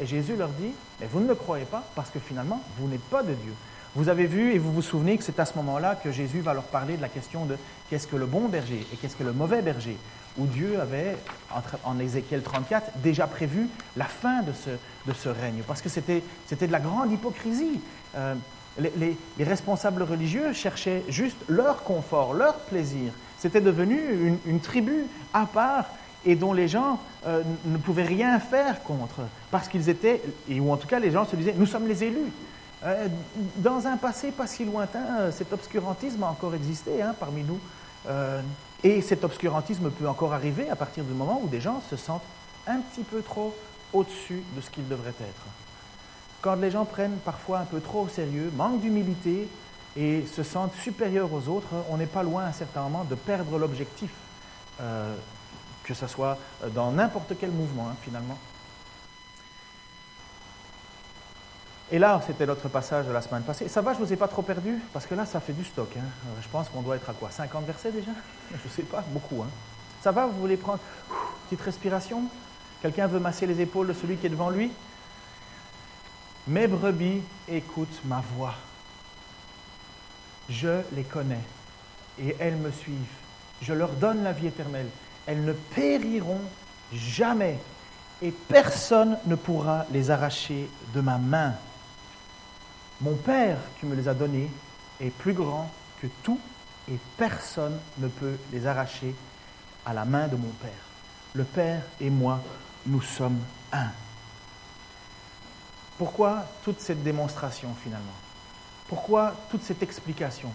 Et 0.00 0.06
Jésus 0.06 0.36
leur 0.36 0.48
dit, 0.48 0.72
mais 1.00 1.06
vous 1.06 1.20
ne 1.20 1.28
le 1.28 1.34
croyez 1.34 1.64
pas 1.64 1.84
parce 1.94 2.10
que 2.10 2.18
finalement, 2.18 2.62
vous 2.78 2.88
n'êtes 2.88 3.04
pas 3.04 3.22
de 3.22 3.34
Dieu. 3.34 3.52
Vous 3.94 4.08
avez 4.08 4.26
vu 4.26 4.52
et 4.52 4.58
vous 4.58 4.72
vous 4.72 4.82
souvenez 4.82 5.16
que 5.16 5.22
c'est 5.22 5.38
à 5.38 5.44
ce 5.44 5.54
moment-là 5.54 5.94
que 5.94 6.10
Jésus 6.10 6.40
va 6.40 6.52
leur 6.52 6.64
parler 6.64 6.96
de 6.96 7.02
la 7.02 7.08
question 7.08 7.44
de 7.44 7.56
qu'est-ce 7.88 8.08
que 8.08 8.16
le 8.16 8.26
bon 8.26 8.48
berger 8.48 8.84
et 8.92 8.96
qu'est-ce 8.96 9.14
que 9.14 9.22
le 9.22 9.32
mauvais 9.32 9.62
berger, 9.62 9.96
où 10.36 10.46
Dieu 10.46 10.80
avait, 10.80 11.16
en 11.84 11.98
Ézéchiel 12.00 12.42
34, 12.42 12.98
déjà 12.98 13.28
prévu 13.28 13.68
la 13.96 14.06
fin 14.06 14.42
de 14.42 14.52
ce, 14.52 14.70
de 15.06 15.14
ce 15.14 15.28
règne, 15.28 15.62
parce 15.64 15.80
que 15.80 15.88
c'était 15.88 16.22
de 16.50 16.72
la 16.72 16.80
grande 16.80 17.12
hypocrisie. 17.12 17.80
Euh, 18.16 18.34
les, 18.78 19.16
responsables 19.38 20.02
religieux 20.02 20.52
cherchaient 20.52 21.04
juste 21.08 21.36
leur 21.48 21.84
confort, 21.84 22.34
leur 22.34 22.56
plaisir. 22.60 23.12
C'était 23.38 23.60
devenu 23.60 24.40
une, 24.46 24.60
tribu 24.60 25.06
à 25.32 25.46
part 25.46 25.86
et 26.26 26.34
dont 26.36 26.52
les 26.52 26.68
gens 26.68 26.98
euh, 27.26 27.42
ne 27.64 27.76
pouvaient 27.76 28.04
rien 28.04 28.38
faire 28.38 28.82
contre, 28.82 29.20
parce 29.50 29.68
qu'ils 29.68 29.88
étaient, 29.88 30.22
ou 30.50 30.72
en 30.72 30.76
tout 30.76 30.86
cas 30.86 30.98
les 30.98 31.10
gens 31.10 31.24
se 31.26 31.36
disaient, 31.36 31.54
nous 31.56 31.66
sommes 31.66 31.86
les 31.86 32.04
élus. 32.04 32.32
Euh, 32.84 33.08
dans 33.56 33.86
un 33.86 33.96
passé 33.96 34.30
pas 34.30 34.46
si 34.46 34.64
lointain, 34.64 35.04
euh, 35.18 35.32
cet 35.32 35.52
obscurantisme 35.52 36.22
a 36.22 36.28
encore 36.28 36.54
existé 36.54 37.02
hein, 37.02 37.14
parmi 37.18 37.42
nous. 37.42 37.58
Et 38.82 39.00
cet 39.00 39.24
obscurantisme 39.24 39.90
peut 39.90 40.06
encore 40.06 40.34
arriver 40.34 40.68
à 40.68 40.76
partir 40.76 41.04
du 41.04 41.14
moment 41.14 41.40
où 41.42 41.48
des 41.48 41.60
gens 41.60 41.80
se 41.88 41.96
sentent 41.96 42.20
un 42.66 42.80
petit 42.80 43.02
peu 43.02 43.22
trop 43.22 43.54
au-dessus 43.94 44.42
de 44.54 44.60
ce 44.60 44.68
qu'ils 44.68 44.86
devraient 44.86 45.08
être. 45.08 45.46
Quand 46.42 46.56
les 46.56 46.70
gens 46.70 46.84
prennent 46.84 47.16
parfois 47.24 47.60
un 47.60 47.64
peu 47.64 47.80
trop 47.80 48.02
au 48.02 48.08
sérieux, 48.08 48.52
manquent 48.54 48.82
d'humilité, 48.82 49.48
et 49.96 50.24
se 50.26 50.42
sentent 50.42 50.74
supérieurs 50.74 51.32
aux 51.32 51.48
autres, 51.48 51.68
on 51.88 51.96
n'est 51.96 52.06
pas 52.06 52.22
loin 52.22 52.44
à 52.44 52.48
un 52.48 52.52
certain 52.52 52.82
moment 52.82 53.04
de 53.04 53.14
perdre 53.14 53.58
l'objectif, 53.58 54.10
que 55.84 55.94
ce 55.94 56.06
soit 56.06 56.38
dans 56.74 56.90
n'importe 56.90 57.34
quel 57.38 57.50
mouvement 57.50 57.88
hein, 57.90 57.96
finalement. 58.02 58.38
Et 61.92 61.98
là, 61.98 62.20
c'était 62.26 62.46
notre 62.46 62.68
passage 62.68 63.06
de 63.06 63.12
la 63.12 63.20
semaine 63.20 63.42
passée. 63.42 63.68
Ça 63.68 63.82
va, 63.82 63.92
je 63.92 64.00
ne 64.00 64.04
vous 64.04 64.12
ai 64.12 64.16
pas 64.16 64.26
trop 64.26 64.42
perdu? 64.42 64.80
Parce 64.92 65.06
que 65.06 65.14
là, 65.14 65.26
ça 65.26 65.38
fait 65.38 65.52
du 65.52 65.64
stock. 65.64 65.90
Hein. 65.96 66.00
Euh, 66.00 66.40
je 66.42 66.48
pense 66.48 66.68
qu'on 66.68 66.82
doit 66.82 66.96
être 66.96 67.08
à 67.08 67.12
quoi 67.12 67.30
50 67.30 67.66
versets 67.66 67.92
déjà? 67.92 68.10
Je 68.50 68.68
ne 68.68 68.72
sais 68.72 68.82
pas, 68.82 69.04
beaucoup. 69.08 69.42
Hein. 69.42 69.48
Ça 70.02 70.10
va, 70.10 70.26
vous 70.26 70.40
voulez 70.40 70.56
prendre 70.56 70.80
une 70.80 71.16
petite 71.48 71.64
respiration? 71.64 72.24
Quelqu'un 72.82 73.06
veut 73.06 73.20
masser 73.20 73.46
les 73.46 73.60
épaules 73.60 73.86
de 73.86 73.92
celui 73.92 74.16
qui 74.16 74.26
est 74.26 74.30
devant 74.30 74.50
lui? 74.50 74.72
Mes 76.46 76.66
brebis 76.66 77.22
écoutent 77.48 78.00
ma 78.04 78.22
voix. 78.36 78.54
Je 80.48 80.82
les 80.92 81.04
connais 81.04 81.40
et 82.18 82.36
elles 82.38 82.56
me 82.56 82.70
suivent. 82.70 82.96
Je 83.62 83.72
leur 83.72 83.90
donne 83.90 84.24
la 84.24 84.32
vie 84.32 84.48
éternelle. 84.48 84.88
Elles 85.26 85.44
ne 85.44 85.52
périront 85.52 86.40
jamais 86.92 87.58
et 88.22 88.30
personne 88.30 89.18
ne 89.26 89.34
pourra 89.34 89.86
les 89.90 90.10
arracher 90.10 90.68
de 90.94 91.00
ma 91.00 91.18
main. 91.18 91.54
Mon 93.00 93.16
Père 93.16 93.58
qui 93.78 93.86
me 93.86 93.94
les 93.94 94.08
a 94.08 94.14
donnés 94.14 94.50
est 95.00 95.10
plus 95.10 95.32
grand 95.32 95.70
que 96.00 96.06
tout 96.22 96.38
et 96.90 96.98
personne 97.16 97.78
ne 97.98 98.08
peut 98.08 98.36
les 98.52 98.66
arracher 98.66 99.14
à 99.84 99.92
la 99.92 100.04
main 100.04 100.28
de 100.28 100.36
mon 100.36 100.50
Père. 100.60 100.70
Le 101.34 101.44
Père 101.44 101.82
et 102.00 102.10
moi, 102.10 102.40
nous 102.86 103.02
sommes 103.02 103.40
un. 103.72 103.88
Pourquoi 105.98 106.44
toute 106.62 106.80
cette 106.80 107.02
démonstration 107.02 107.74
finalement? 107.82 108.04
Pourquoi 108.88 109.34
toute 109.50 109.62
cette 109.62 109.82
explication? 109.82 110.52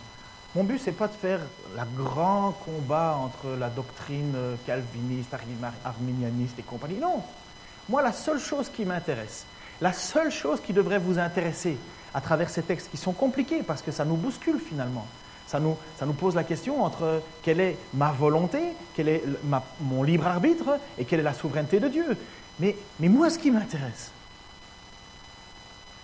Mon 0.55 0.63
but, 0.63 0.79
ce 0.79 0.87
n'est 0.87 0.95
pas 0.95 1.07
de 1.07 1.13
faire 1.13 1.41
le 1.75 2.03
grand 2.03 2.51
combat 2.65 3.15
entre 3.15 3.55
la 3.57 3.69
doctrine 3.69 4.35
calviniste, 4.65 5.35
arminianiste 5.85 6.57
et 6.57 6.63
compagnie. 6.63 6.97
Non. 6.97 7.21
Moi, 7.87 8.01
la 8.01 8.13
seule 8.13 8.39
chose 8.39 8.69
qui 8.69 8.85
m'intéresse, 8.85 9.45
la 9.79 9.93
seule 9.93 10.31
chose 10.31 10.59
qui 10.61 10.73
devrait 10.73 10.99
vous 10.99 11.19
intéresser, 11.19 11.77
à 12.13 12.21
travers 12.21 12.49
ces 12.49 12.63
textes 12.63 12.89
qui 12.89 12.97
sont 12.97 13.13
compliqués 13.13 13.61
parce 13.63 13.81
que 13.81 13.91
ça 13.91 14.05
nous 14.05 14.15
bouscule 14.15 14.59
finalement. 14.59 15.05
Ça 15.47 15.59
nous, 15.59 15.77
ça 15.97 16.05
nous 16.05 16.13
pose 16.13 16.35
la 16.35 16.43
question 16.43 16.83
entre 16.83 17.21
quelle 17.41 17.59
est 17.59 17.77
ma 17.93 18.11
volonté, 18.11 18.59
quel 18.95 19.09
est 19.09 19.23
mon 19.81 20.03
libre 20.03 20.27
arbitre 20.27 20.79
et 20.97 21.05
quelle 21.05 21.21
est 21.21 21.23
la 21.23 21.33
souveraineté 21.33 21.79
de 21.79 21.87
Dieu. 21.87 22.17
Mais, 22.59 22.75
mais 22.99 23.09
moi, 23.09 23.29
ce 23.29 23.39
qui 23.39 23.49
m'intéresse, 23.49 24.11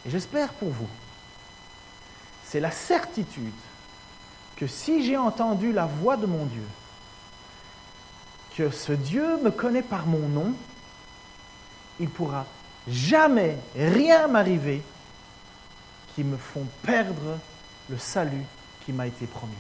et 0.06 0.10
j'espère 0.10 0.50
pour 0.54 0.70
vous, 0.70 0.88
c'est 2.44 2.60
la 2.60 2.72
certitude 2.72 3.52
que 4.56 4.68
si 4.68 5.06
j'ai 5.06 5.18
entendu 5.18 5.72
la 5.72 5.86
voix 5.86 6.18
de 6.18 6.26
mon 6.26 6.46
Dieu, 6.46 6.66
que 8.56 8.70
ce 8.70 8.94
Dieu 8.94 9.38
me 9.44 9.52
connaît 9.52 9.82
par 9.82 10.06
mon 10.06 10.28
nom, 10.30 10.54
il 12.00 12.10
pourra 12.10 12.46
jamais 12.88 13.58
rien 13.76 14.28
m'arriver 14.28 14.82
qui 16.16 16.24
me 16.24 16.38
font 16.38 16.66
perdre 16.84 17.38
le 17.90 17.98
salut 17.98 18.46
qui 18.86 18.94
m'a 18.94 19.08
été 19.08 19.26
promis. 19.26 19.54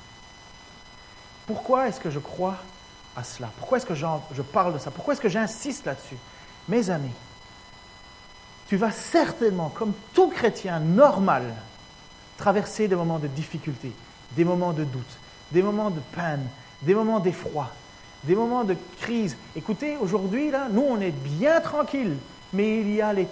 Pourquoi 1.45 1.87
est-ce 1.87 1.99
que 1.99 2.09
je 2.09 2.19
crois 2.19 2.55
à 3.15 3.23
cela? 3.23 3.51
Pourquoi 3.57 3.77
est-ce 3.77 3.85
que 3.85 3.95
je 3.95 4.41
parle 4.41 4.73
de 4.73 4.79
ça? 4.79 4.91
Pourquoi 4.91 5.13
est-ce 5.13 5.21
que 5.21 5.29
j'insiste 5.29 5.85
là-dessus? 5.85 6.17
Mes 6.69 6.89
amis, 6.89 7.11
tu 8.67 8.77
vas 8.77 8.91
certainement, 8.91 9.69
comme 9.69 9.93
tout 10.13 10.29
chrétien 10.29 10.79
normal, 10.79 11.53
traverser 12.37 12.87
des 12.87 12.95
moments 12.95 13.19
de 13.19 13.27
difficulté, 13.27 13.91
des 14.31 14.43
moments 14.43 14.73
de 14.73 14.83
doute, 14.83 15.17
des 15.51 15.61
moments 15.61 15.89
de 15.89 16.01
peine, 16.11 16.45
des 16.81 16.95
moments 16.95 17.19
d'effroi, 17.19 17.71
des 18.23 18.35
moments 18.35 18.63
de 18.63 18.75
crise. 18.99 19.37
Écoutez, 19.55 19.97
aujourd'hui, 19.97 20.51
là, 20.51 20.67
nous, 20.69 20.85
on 20.87 20.99
est 20.99 21.11
bien 21.11 21.61
tranquille, 21.61 22.17
mais 22.53 22.81
il 22.81 22.93
y 22.93 23.01
a 23.01 23.13
les 23.13 23.27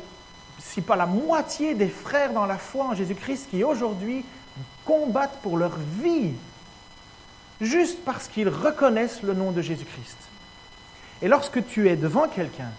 si 0.59 0.81
pas 0.81 0.95
la 0.95 1.05
moitié 1.05 1.73
des 1.73 1.87
frères 1.87 2.31
dans 2.31 2.45
la 2.45 2.57
foi 2.57 2.85
en 2.85 2.95
Jésus-Christ 2.95 3.49
qui 3.49 3.63
aujourd'hui 3.63 4.23
combattent 4.85 5.39
pour 5.41 5.57
leur 5.57 5.77
vie, 6.01 6.31
juste 7.59 8.03
parce 8.05 8.27
qu'ils 8.27 8.49
reconnaissent 8.49 9.23
le 9.23 9.33
nom 9.33 9.51
de 9.51 9.61
Jésus-Christ. 9.61 10.17
Et 11.21 11.27
lorsque 11.27 11.65
tu 11.67 11.89
es 11.89 11.95
devant 11.95 12.27
quelqu'un 12.27 12.71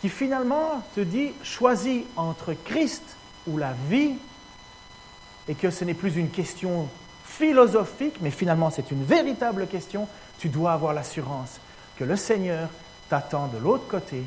qui 0.00 0.08
finalement 0.08 0.82
te 0.94 1.00
dit 1.00 1.32
choisis 1.42 2.02
entre 2.16 2.54
Christ 2.64 3.02
ou 3.46 3.58
la 3.58 3.74
vie, 3.88 4.14
et 5.48 5.54
que 5.54 5.70
ce 5.70 5.84
n'est 5.84 5.94
plus 5.94 6.16
une 6.16 6.30
question 6.30 6.88
philosophique, 7.40 8.16
mais 8.20 8.30
finalement 8.30 8.68
c'est 8.70 8.90
une 8.90 9.02
véritable 9.02 9.66
question, 9.66 10.06
tu 10.38 10.50
dois 10.50 10.72
avoir 10.72 10.92
l'assurance 10.92 11.58
que 11.96 12.04
le 12.04 12.14
Seigneur 12.14 12.68
t'attend 13.08 13.46
de 13.48 13.56
l'autre 13.56 13.88
côté 13.88 14.22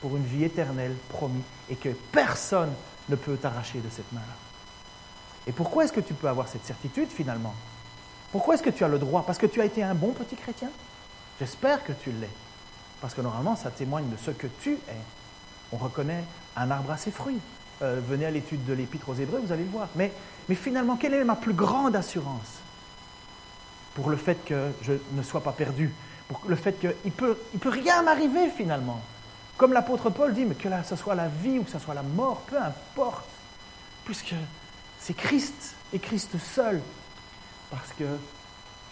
pour 0.00 0.16
une 0.16 0.24
vie 0.24 0.42
éternelle 0.42 0.94
promise 1.08 1.44
et 1.70 1.76
que 1.76 1.90
personne 2.10 2.72
ne 3.08 3.14
peut 3.14 3.36
t'arracher 3.36 3.78
de 3.78 3.88
cette 3.88 4.12
main-là. 4.12 4.34
Et 5.46 5.52
pourquoi 5.52 5.84
est-ce 5.84 5.92
que 5.92 6.00
tu 6.00 6.12
peux 6.12 6.28
avoir 6.28 6.48
cette 6.48 6.64
certitude 6.64 7.08
finalement? 7.08 7.54
Pourquoi 8.32 8.54
est-ce 8.54 8.64
que 8.64 8.70
tu 8.70 8.82
as 8.82 8.88
le 8.88 8.98
droit? 8.98 9.22
Parce 9.24 9.38
que 9.38 9.46
tu 9.46 9.60
as 9.60 9.64
été 9.64 9.84
un 9.84 9.94
bon 9.94 10.10
petit 10.10 10.34
chrétien? 10.34 10.70
J'espère 11.38 11.84
que 11.84 11.92
tu 11.92 12.10
l'es. 12.10 12.30
Parce 13.00 13.14
que 13.14 13.20
normalement, 13.20 13.54
ça 13.54 13.70
témoigne 13.70 14.08
de 14.08 14.16
ce 14.16 14.32
que 14.32 14.48
tu 14.60 14.72
es. 14.72 15.00
On 15.72 15.76
reconnaît 15.76 16.24
un 16.56 16.70
arbre 16.70 16.90
à 16.90 16.96
ses 16.96 17.12
fruits. 17.12 17.38
Euh, 17.82 18.00
venez 18.06 18.26
à 18.26 18.30
l'étude 18.30 18.64
de 18.64 18.72
l'Épître 18.72 19.08
aux 19.08 19.14
Hébreux, 19.14 19.40
vous 19.44 19.52
allez 19.52 19.64
le 19.64 19.70
voir. 19.70 19.88
Mais, 19.96 20.12
finalement, 20.54 20.96
quelle 20.96 21.14
est 21.14 21.24
ma 21.24 21.36
plus 21.36 21.52
grande 21.52 21.94
assurance 21.96 22.60
pour 23.94 24.10
le 24.10 24.16
fait 24.16 24.44
que 24.44 24.70
je 24.82 24.92
ne 25.12 25.22
sois 25.22 25.42
pas 25.42 25.52
perdu 25.52 25.92
Pour 26.28 26.40
le 26.46 26.56
fait 26.56 26.78
qu'il 26.78 26.94
ne 27.04 27.10
peut, 27.10 27.38
il 27.54 27.60
peut 27.60 27.70
rien 27.70 28.02
m'arriver 28.02 28.48
finalement 28.50 29.02
comme 29.56 29.72
l'apôtre 29.72 30.10
Paul 30.10 30.34
dit, 30.34 30.44
mais 30.44 30.54
que 30.54 30.68
ce 30.84 30.96
soit 30.96 31.14
la 31.14 31.28
vie 31.28 31.58
ou 31.58 31.64
que 31.64 31.70
ce 31.70 31.78
soit 31.78 31.94
la 31.94 32.02
mort, 32.02 32.42
peu 32.46 32.58
importe, 32.60 33.26
puisque 34.04 34.34
c'est 34.98 35.14
Christ 35.14 35.74
et 35.92 35.98
Christ 35.98 36.38
seul. 36.38 36.80
Parce 37.70 37.92
que 37.98 38.04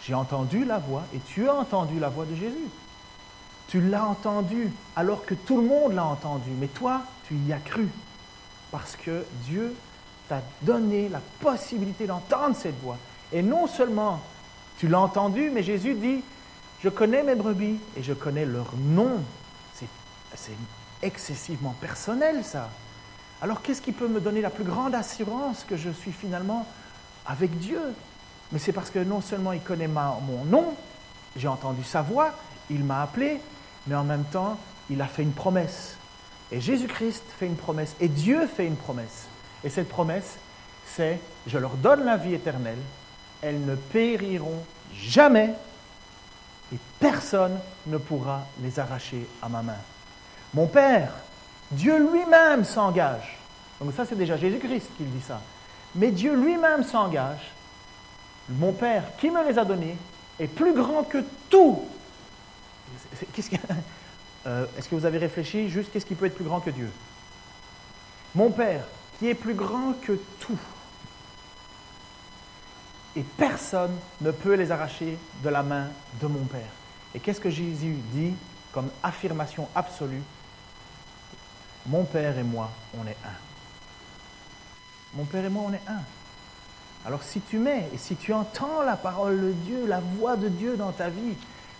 j'ai 0.01 0.13
entendu 0.13 0.65
la 0.65 0.79
voix 0.79 1.03
et 1.13 1.19
tu 1.19 1.47
as 1.47 1.53
entendu 1.53 1.99
la 1.99 2.09
voix 2.09 2.25
de 2.25 2.35
Jésus. 2.35 2.69
Tu 3.67 3.81
l'as 3.81 4.05
entendu 4.05 4.71
alors 4.95 5.25
que 5.25 5.33
tout 5.33 5.57
le 5.57 5.67
monde 5.67 5.93
l'a 5.93 6.05
entendu, 6.05 6.49
mais 6.59 6.67
toi, 6.67 7.01
tu 7.27 7.35
y 7.35 7.53
as 7.53 7.59
cru. 7.59 7.87
Parce 8.71 8.95
que 8.95 9.25
Dieu 9.45 9.75
t'a 10.27 10.41
donné 10.61 11.09
la 11.09 11.21
possibilité 11.39 12.07
d'entendre 12.07 12.55
cette 12.55 12.79
voix. 12.81 12.97
Et 13.31 13.41
non 13.41 13.67
seulement 13.67 14.21
tu 14.77 14.87
l'as 14.87 14.99
entendu, 14.99 15.49
mais 15.51 15.63
Jésus 15.63 15.93
dit, 15.93 16.23
je 16.83 16.89
connais 16.89 17.23
mes 17.23 17.35
brebis 17.35 17.79
et 17.97 18.03
je 18.03 18.13
connais 18.13 18.45
leur 18.45 18.73
nom 18.77 19.19
c'est 20.35 20.51
excessivement 21.01 21.75
personnel, 21.79 22.43
ça. 22.43 22.69
Alors 23.41 23.61
qu'est-ce 23.61 23.81
qui 23.81 23.91
peut 23.91 24.07
me 24.07 24.19
donner 24.19 24.41
la 24.41 24.49
plus 24.49 24.63
grande 24.63 24.95
assurance 24.95 25.65
que 25.67 25.77
je 25.77 25.89
suis 25.89 26.11
finalement 26.11 26.65
avec 27.25 27.57
Dieu? 27.59 27.81
Mais 28.51 28.59
c'est 28.59 28.71
parce 28.71 28.89
que 28.89 28.99
non 28.99 29.21
seulement 29.21 29.53
il 29.53 29.61
connaît 29.61 29.87
mon 29.87 30.45
nom, 30.45 30.73
j'ai 31.35 31.47
entendu 31.47 31.83
sa 31.83 32.01
voix, 32.01 32.31
il 32.69 32.83
m'a 32.83 33.01
appelé, 33.01 33.39
mais 33.87 33.95
en 33.95 34.03
même 34.03 34.23
temps, 34.25 34.57
il 34.89 35.01
a 35.01 35.07
fait 35.07 35.23
une 35.23 35.33
promesse. 35.33 35.94
Et 36.55 36.61
Jésus-Christ 36.61 37.23
fait 37.37 37.47
une 37.47 37.57
promesse, 37.57 37.97
et 37.99 38.07
Dieu 38.07 38.47
fait 38.47 38.65
une 38.65 38.77
promesse. 38.77 39.25
Et 39.65 39.69
cette 39.69 39.89
promesse, 39.89 40.37
c'est, 40.87 41.19
je 41.45 41.57
leur 41.57 41.71
donne 41.71 42.05
la 42.05 42.15
vie 42.15 42.33
éternelle, 42.33 42.79
elles 43.41 43.59
ne 43.65 43.75
périront 43.75 44.63
jamais, 44.93 45.53
et 46.73 46.77
personne 46.97 47.59
ne 47.87 47.97
pourra 47.97 48.47
les 48.63 48.79
arracher 48.79 49.27
à 49.41 49.49
ma 49.49 49.63
main. 49.63 49.75
Mon 50.53 50.67
Père, 50.67 51.11
Dieu 51.71 51.97
lui-même 52.09 52.63
s'engage. 52.63 53.37
Donc 53.81 53.93
ça, 53.93 54.05
c'est 54.05 54.15
déjà 54.15 54.37
Jésus-Christ 54.37 54.87
qui 54.97 55.03
dit 55.03 55.23
ça. 55.27 55.41
Mais 55.93 56.09
Dieu 56.09 56.35
lui-même 56.35 56.85
s'engage. 56.85 57.51
Mon 58.47 58.71
Père, 58.71 59.03
qui 59.17 59.29
me 59.29 59.45
les 59.45 59.59
a 59.59 59.65
donnés, 59.65 59.97
est 60.39 60.47
plus 60.47 60.73
grand 60.73 61.03
que 61.03 61.21
tout. 61.49 61.83
Euh, 64.47 64.65
est-ce 64.77 64.89
que 64.89 64.95
vous 64.95 65.05
avez 65.05 65.17
réfléchi 65.17 65.69
juste 65.69 65.91
qu'est-ce 65.91 66.05
qui 66.05 66.15
peut 66.15 66.25
être 66.25 66.35
plus 66.35 66.45
grand 66.45 66.59
que 66.59 66.69
Dieu? 66.69 66.89
Mon 68.35 68.51
Père, 68.51 68.85
qui 69.17 69.29
est 69.29 69.35
plus 69.35 69.53
grand 69.53 69.93
que 70.01 70.13
tout. 70.39 70.59
Et 73.15 73.23
personne 73.37 73.95
ne 74.21 74.31
peut 74.31 74.55
les 74.55 74.71
arracher 74.71 75.17
de 75.43 75.49
la 75.49 75.63
main 75.63 75.87
de 76.21 76.27
mon 76.27 76.43
Père. 76.45 76.69
Et 77.13 77.19
qu'est-ce 77.19 77.39
que 77.39 77.49
Jésus 77.49 77.95
dit 78.11 78.33
comme 78.73 78.89
affirmation 79.01 79.69
absolue? 79.73 80.21
Mon 81.87 82.03
Père 82.03 82.37
et 82.37 82.43
moi, 82.43 82.71
on 82.99 83.07
est 83.07 83.17
un. 83.23 83.37
Mon 85.13 85.23
Père 85.23 85.45
et 85.45 85.49
moi, 85.49 85.63
on 85.67 85.73
est 85.73 85.81
un. 85.87 86.01
Alors 87.05 87.23
si 87.23 87.39
tu 87.39 87.57
mets 87.57 87.87
et 87.93 87.97
si 87.97 88.15
tu 88.15 88.33
entends 88.33 88.81
la 88.83 88.97
parole 88.97 89.39
de 89.39 89.51
Dieu, 89.51 89.85
la 89.87 89.99
voix 89.99 90.35
de 90.35 90.49
Dieu 90.49 90.75
dans 90.75 90.91
ta 90.91 91.09
vie, 91.09 91.35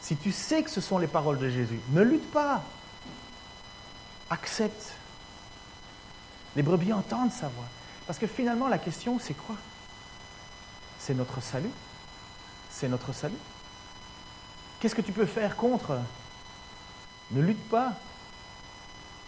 si 0.06 0.16
tu 0.16 0.32
sais 0.32 0.62
que 0.62 0.70
ce 0.70 0.82
sont 0.82 1.00
les 1.00 1.08
paroles 1.08 1.40
de 1.40 1.50
Jésus, 1.50 1.80
ne 1.90 2.04
lutte 2.04 2.30
pas. 2.32 2.62
Accepte. 4.30 4.94
Les 6.56 6.62
brebis 6.62 6.94
entendent 6.94 7.32
sa 7.32 7.48
voix. 7.48 7.66
Parce 8.06 8.20
que 8.20 8.28
finalement, 8.28 8.68
la 8.68 8.78
question, 8.78 9.18
c'est 9.18 9.34
quoi? 9.34 9.56
C'est 11.00 11.16
notre 11.16 11.42
salut? 11.42 11.72
C'est 12.70 12.88
notre 12.88 13.14
salut? 13.14 13.34
Qu'est-ce 14.80 14.94
que 14.94 15.02
tu 15.02 15.12
peux 15.12 15.26
faire 15.26 15.56
contre? 15.56 15.98
Ne 17.32 17.42
lutte 17.42 17.68
pas. 17.68 17.94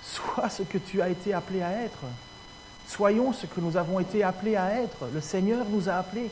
Sois 0.03 0.47
ce 0.51 0.61
que 0.61 0.78
tu 0.78 1.01
as 1.01 1.09
été 1.09 1.34
appelé 1.34 1.63
à 1.63 1.71
être. 1.71 2.03
Soyons 2.88 3.34
ce 3.34 3.47
que 3.47 3.61
nous 3.61 3.78
avons 3.78 3.99
été 3.99 4.23
appelés 4.23 4.55
à 4.55 4.80
être. 4.80 5.07
Le 5.11 5.21
Seigneur 5.21 5.65
nous 5.69 5.89
a 5.89 5.95
appelés. 5.95 6.30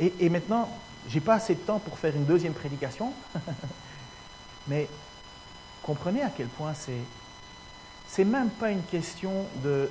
Et, 0.00 0.28
maintenant, 0.30 0.68
je 1.08 1.14
n'ai 1.14 1.20
pas 1.20 1.34
assez 1.34 1.54
de 1.54 1.60
temps 1.60 1.78
pour 1.78 1.98
faire 1.98 2.14
une 2.14 2.24
deuxième 2.24 2.52
prédication, 2.52 3.12
mais 4.68 4.88
comprenez 5.82 6.22
à 6.22 6.30
quel 6.30 6.48
point 6.48 6.74
c'est. 6.74 7.00
C'est 8.08 8.24
même 8.24 8.50
pas 8.50 8.70
une 8.70 8.82
question 8.84 9.46
de, 9.64 9.90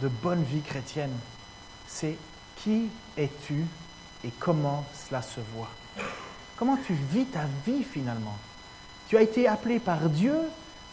de 0.00 0.08
bonne 0.08 0.42
vie 0.42 0.62
chrétienne. 0.62 1.14
C'est 1.86 2.16
qui 2.56 2.88
es-tu 3.16 3.64
et 4.24 4.30
comment 4.38 4.84
cela 4.94 5.22
se 5.22 5.40
voit. 5.54 5.70
Comment 6.56 6.78
tu 6.86 6.94
vis 6.94 7.26
ta 7.26 7.44
vie 7.66 7.82
finalement? 7.82 8.36
Tu 9.08 9.16
as 9.16 9.22
été 9.22 9.48
appelé 9.48 9.80
par 9.80 10.08
Dieu 10.08 10.36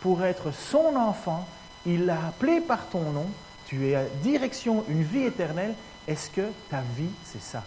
pour 0.01 0.23
être 0.23 0.51
son 0.51 0.95
enfant. 0.95 1.47
Il 1.85 2.05
l'a 2.05 2.27
appelé 2.27 2.61
par 2.61 2.87
ton 2.89 3.11
nom. 3.11 3.27
Tu 3.67 3.87
es 3.87 3.95
à 3.95 4.03
direction 4.23 4.85
une 4.87 5.03
vie 5.03 5.23
éternelle. 5.23 5.75
Est-ce 6.07 6.29
que 6.29 6.49
ta 6.69 6.81
vie, 6.95 7.09
c'est 7.25 7.41
ça? 7.41 7.63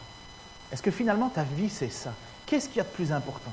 Est-ce 0.72 0.82
que 0.82 0.90
finalement 0.90 1.28
ta 1.28 1.42
vie, 1.42 1.68
c'est 1.68 1.90
ça? 1.90 2.12
Qu'est-ce 2.46 2.68
qu'il 2.68 2.78
y 2.78 2.80
a 2.80 2.84
de 2.84 2.88
plus 2.88 3.12
important? 3.12 3.52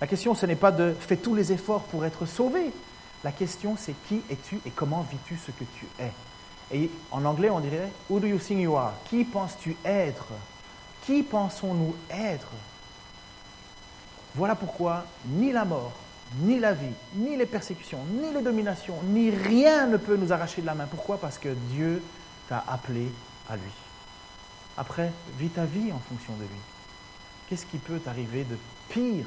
La 0.00 0.06
question, 0.06 0.34
ce 0.34 0.44
n'est 0.46 0.56
pas 0.56 0.72
de 0.72 0.94
fais 0.98 1.16
tous 1.16 1.34
les 1.34 1.52
efforts 1.52 1.82
pour 1.84 2.04
être 2.04 2.26
sauvé. 2.26 2.72
La 3.24 3.32
question, 3.32 3.76
c'est 3.78 3.94
qui 4.08 4.22
es-tu 4.30 4.60
et 4.66 4.70
comment 4.70 5.06
vis-tu 5.10 5.38
ce 5.38 5.50
que 5.50 5.64
tu 5.78 5.86
es? 5.98 6.12
Et 6.72 6.90
en 7.10 7.24
anglais, 7.24 7.48
on 7.50 7.60
dirait 7.60 7.90
Who 8.10 8.20
do 8.20 8.26
you 8.26 8.38
think 8.38 8.60
you 8.60 8.76
are? 8.76 8.92
Qui 9.08 9.24
penses-tu 9.24 9.76
être? 9.84 10.26
Qui 11.06 11.22
pensons-nous 11.22 11.94
être? 12.10 12.48
Voilà 14.34 14.54
pourquoi 14.54 15.06
ni 15.24 15.52
la 15.52 15.64
mort, 15.64 15.92
ni 16.40 16.58
la 16.58 16.74
vie, 16.74 16.92
ni 17.14 17.36
les 17.36 17.46
persécutions, 17.46 18.00
ni 18.10 18.32
les 18.34 18.42
dominations, 18.42 18.96
ni 19.04 19.30
rien 19.30 19.86
ne 19.86 19.96
peut 19.96 20.16
nous 20.16 20.32
arracher 20.32 20.60
de 20.60 20.66
la 20.66 20.74
main. 20.74 20.86
Pourquoi? 20.86 21.18
Parce 21.18 21.38
que 21.38 21.48
Dieu 21.70 22.02
t'a 22.48 22.62
appelé 22.68 23.10
à 23.48 23.56
lui. 23.56 23.85
Après, 24.76 25.12
vis 25.38 25.48
ta 25.48 25.64
vie 25.64 25.92
en 25.92 25.98
fonction 25.98 26.34
de 26.34 26.42
lui. 26.42 26.60
Qu'est-ce 27.48 27.66
qui 27.66 27.78
peut 27.78 27.98
t'arriver 27.98 28.44
de 28.44 28.58
pire? 28.88 29.26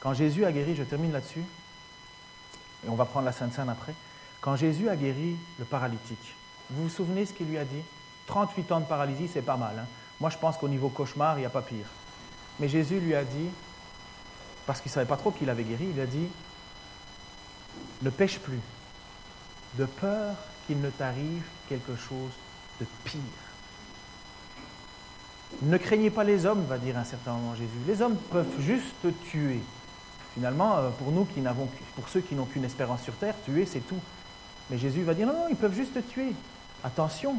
Quand 0.00 0.14
Jésus 0.14 0.44
a 0.44 0.52
guéri, 0.52 0.74
je 0.74 0.82
termine 0.82 1.12
là-dessus, 1.12 1.44
et 2.84 2.88
on 2.88 2.94
va 2.94 3.04
prendre 3.04 3.26
la 3.26 3.32
Sainte 3.32 3.54
Seine 3.54 3.68
après. 3.68 3.94
Quand 4.40 4.56
Jésus 4.56 4.88
a 4.88 4.96
guéri 4.96 5.36
le 5.58 5.64
paralytique, 5.64 6.34
vous 6.70 6.84
vous 6.84 6.88
souvenez 6.88 7.24
ce 7.26 7.32
qu'il 7.32 7.46
lui 7.46 7.58
a 7.58 7.64
dit? 7.64 7.82
38 8.26 8.72
ans 8.72 8.80
de 8.80 8.86
paralysie, 8.86 9.28
c'est 9.32 9.42
pas 9.42 9.56
mal. 9.56 9.78
Hein. 9.78 9.86
Moi, 10.20 10.30
je 10.30 10.38
pense 10.38 10.56
qu'au 10.56 10.68
niveau 10.68 10.88
cauchemar, 10.88 11.38
il 11.38 11.40
n'y 11.40 11.46
a 11.46 11.50
pas 11.50 11.62
pire. 11.62 11.86
Mais 12.58 12.68
Jésus 12.68 13.00
lui 13.00 13.14
a 13.14 13.24
dit, 13.24 13.48
parce 14.66 14.80
qu'il 14.80 14.90
ne 14.90 14.94
savait 14.94 15.06
pas 15.06 15.16
trop 15.16 15.30
qu'il 15.30 15.50
avait 15.50 15.64
guéri, 15.64 15.88
il 15.94 16.00
a 16.00 16.06
dit, 16.06 16.28
ne 18.02 18.10
pêche 18.10 18.38
plus, 18.38 18.60
de 19.74 19.84
peur 19.84 20.36
qu'il 20.66 20.80
ne 20.80 20.90
t'arrive 20.90 21.44
quelque 21.68 21.96
chose 21.96 22.32
de 22.80 22.86
pire. 23.04 23.20
Ne 25.62 25.76
craignez 25.78 26.10
pas 26.10 26.24
les 26.24 26.46
hommes, 26.46 26.64
va 26.68 26.78
dire 26.78 26.98
un 26.98 27.04
certain 27.04 27.32
moment 27.32 27.54
Jésus. 27.54 27.70
Les 27.86 28.02
hommes 28.02 28.16
peuvent 28.30 28.60
juste 28.60 28.94
te 29.02 29.08
tuer. 29.08 29.60
Finalement, 30.34 30.76
euh, 30.78 30.90
pour 30.90 31.12
nous 31.12 31.24
qui 31.26 31.40
n'avons, 31.40 31.68
pour 31.94 32.08
ceux 32.08 32.20
qui 32.20 32.34
n'ont 32.34 32.44
qu'une 32.44 32.64
espérance 32.64 33.02
sur 33.02 33.14
terre, 33.14 33.34
tuer 33.44 33.66
c'est 33.66 33.86
tout. 33.86 34.00
Mais 34.70 34.78
Jésus 34.78 35.02
va 35.02 35.14
dire 35.14 35.26
non, 35.26 35.32
non, 35.32 35.46
ils 35.48 35.56
peuvent 35.56 35.74
juste 35.74 35.94
te 35.94 36.00
tuer. 36.00 36.32
Attention, 36.82 37.36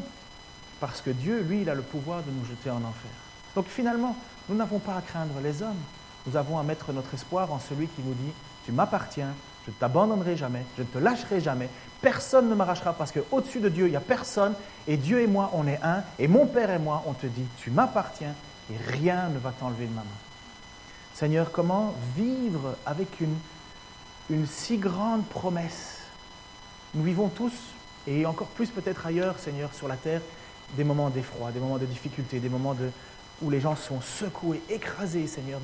parce 0.80 1.00
que 1.00 1.10
Dieu, 1.10 1.42
lui, 1.42 1.62
il 1.62 1.70
a 1.70 1.74
le 1.74 1.82
pouvoir 1.82 2.22
de 2.22 2.30
nous 2.30 2.44
jeter 2.44 2.70
en 2.70 2.78
enfer. 2.78 3.10
Donc 3.54 3.66
finalement, 3.66 4.16
nous 4.48 4.56
n'avons 4.56 4.78
pas 4.78 4.96
à 4.96 5.02
craindre 5.02 5.40
les 5.42 5.62
hommes. 5.62 5.80
Nous 6.26 6.36
avons 6.36 6.58
à 6.58 6.62
mettre 6.62 6.92
notre 6.92 7.14
espoir 7.14 7.52
en 7.52 7.58
celui 7.58 7.86
qui 7.88 8.02
nous 8.02 8.14
dit 8.14 8.32
Tu 8.64 8.72
m'appartiens, 8.72 9.34
je 9.66 9.72
ne 9.72 9.76
t'abandonnerai 9.76 10.36
jamais, 10.36 10.64
je 10.76 10.82
ne 10.82 10.86
te 10.86 10.98
lâcherai 10.98 11.40
jamais, 11.40 11.68
personne 12.00 12.48
ne 12.48 12.54
m'arrachera 12.54 12.92
parce 12.92 13.10
qu'au-dessus 13.10 13.58
de 13.58 13.68
Dieu, 13.68 13.86
il 13.86 13.90
n'y 13.90 13.96
a 13.96 14.00
personne, 14.00 14.54
et 14.86 14.96
Dieu 14.96 15.20
et 15.20 15.26
moi, 15.26 15.50
on 15.54 15.66
est 15.66 15.80
un, 15.82 16.04
et 16.20 16.28
mon 16.28 16.46
Père 16.46 16.70
et 16.70 16.78
moi, 16.78 17.02
on 17.06 17.12
te 17.12 17.26
dit 17.26 17.44
Tu 17.58 17.72
m'appartiens, 17.72 18.34
et 18.72 18.76
rien 18.92 19.28
ne 19.28 19.38
va 19.38 19.50
t'enlever 19.50 19.86
de 19.86 19.92
ma 19.92 20.02
main. 20.02 20.06
Seigneur, 21.14 21.50
comment 21.50 21.94
vivre 22.16 22.76
avec 22.86 23.20
une, 23.20 23.36
une 24.30 24.46
si 24.46 24.78
grande 24.78 25.26
promesse? 25.26 26.02
Nous 26.94 27.02
vivons 27.02 27.28
tous, 27.28 27.54
et 28.06 28.24
encore 28.24 28.48
plus 28.48 28.68
peut-être 28.68 29.04
ailleurs, 29.06 29.38
Seigneur, 29.40 29.74
sur 29.74 29.88
la 29.88 29.96
terre, 29.96 30.20
des 30.76 30.84
moments 30.84 31.10
d'effroi, 31.10 31.50
des 31.50 31.60
moments 31.60 31.78
de 31.78 31.86
difficulté, 31.86 32.38
des 32.38 32.48
moments 32.48 32.74
de, 32.74 32.90
où 33.42 33.50
les 33.50 33.60
gens 33.60 33.74
sont 33.74 34.00
secoués, 34.00 34.62
écrasés, 34.70 35.26
Seigneur. 35.26 35.60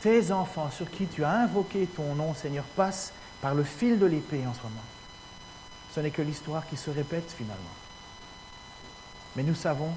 Tes 0.00 0.32
enfants 0.32 0.70
sur 0.70 0.90
qui 0.90 1.06
tu 1.06 1.24
as 1.24 1.30
invoqué 1.30 1.86
ton 1.86 2.14
nom, 2.14 2.34
Seigneur, 2.34 2.64
passent 2.76 3.12
par 3.44 3.54
le 3.54 3.62
fil 3.62 3.98
de 3.98 4.06
l'épée 4.06 4.46
en 4.46 4.54
ce 4.54 4.62
moment. 4.62 4.86
Ce 5.94 6.00
n'est 6.00 6.10
que 6.10 6.22
l'histoire 6.22 6.66
qui 6.66 6.78
se 6.78 6.88
répète 6.88 7.30
finalement. 7.30 7.76
Mais 9.36 9.42
nous 9.42 9.54
savons 9.54 9.90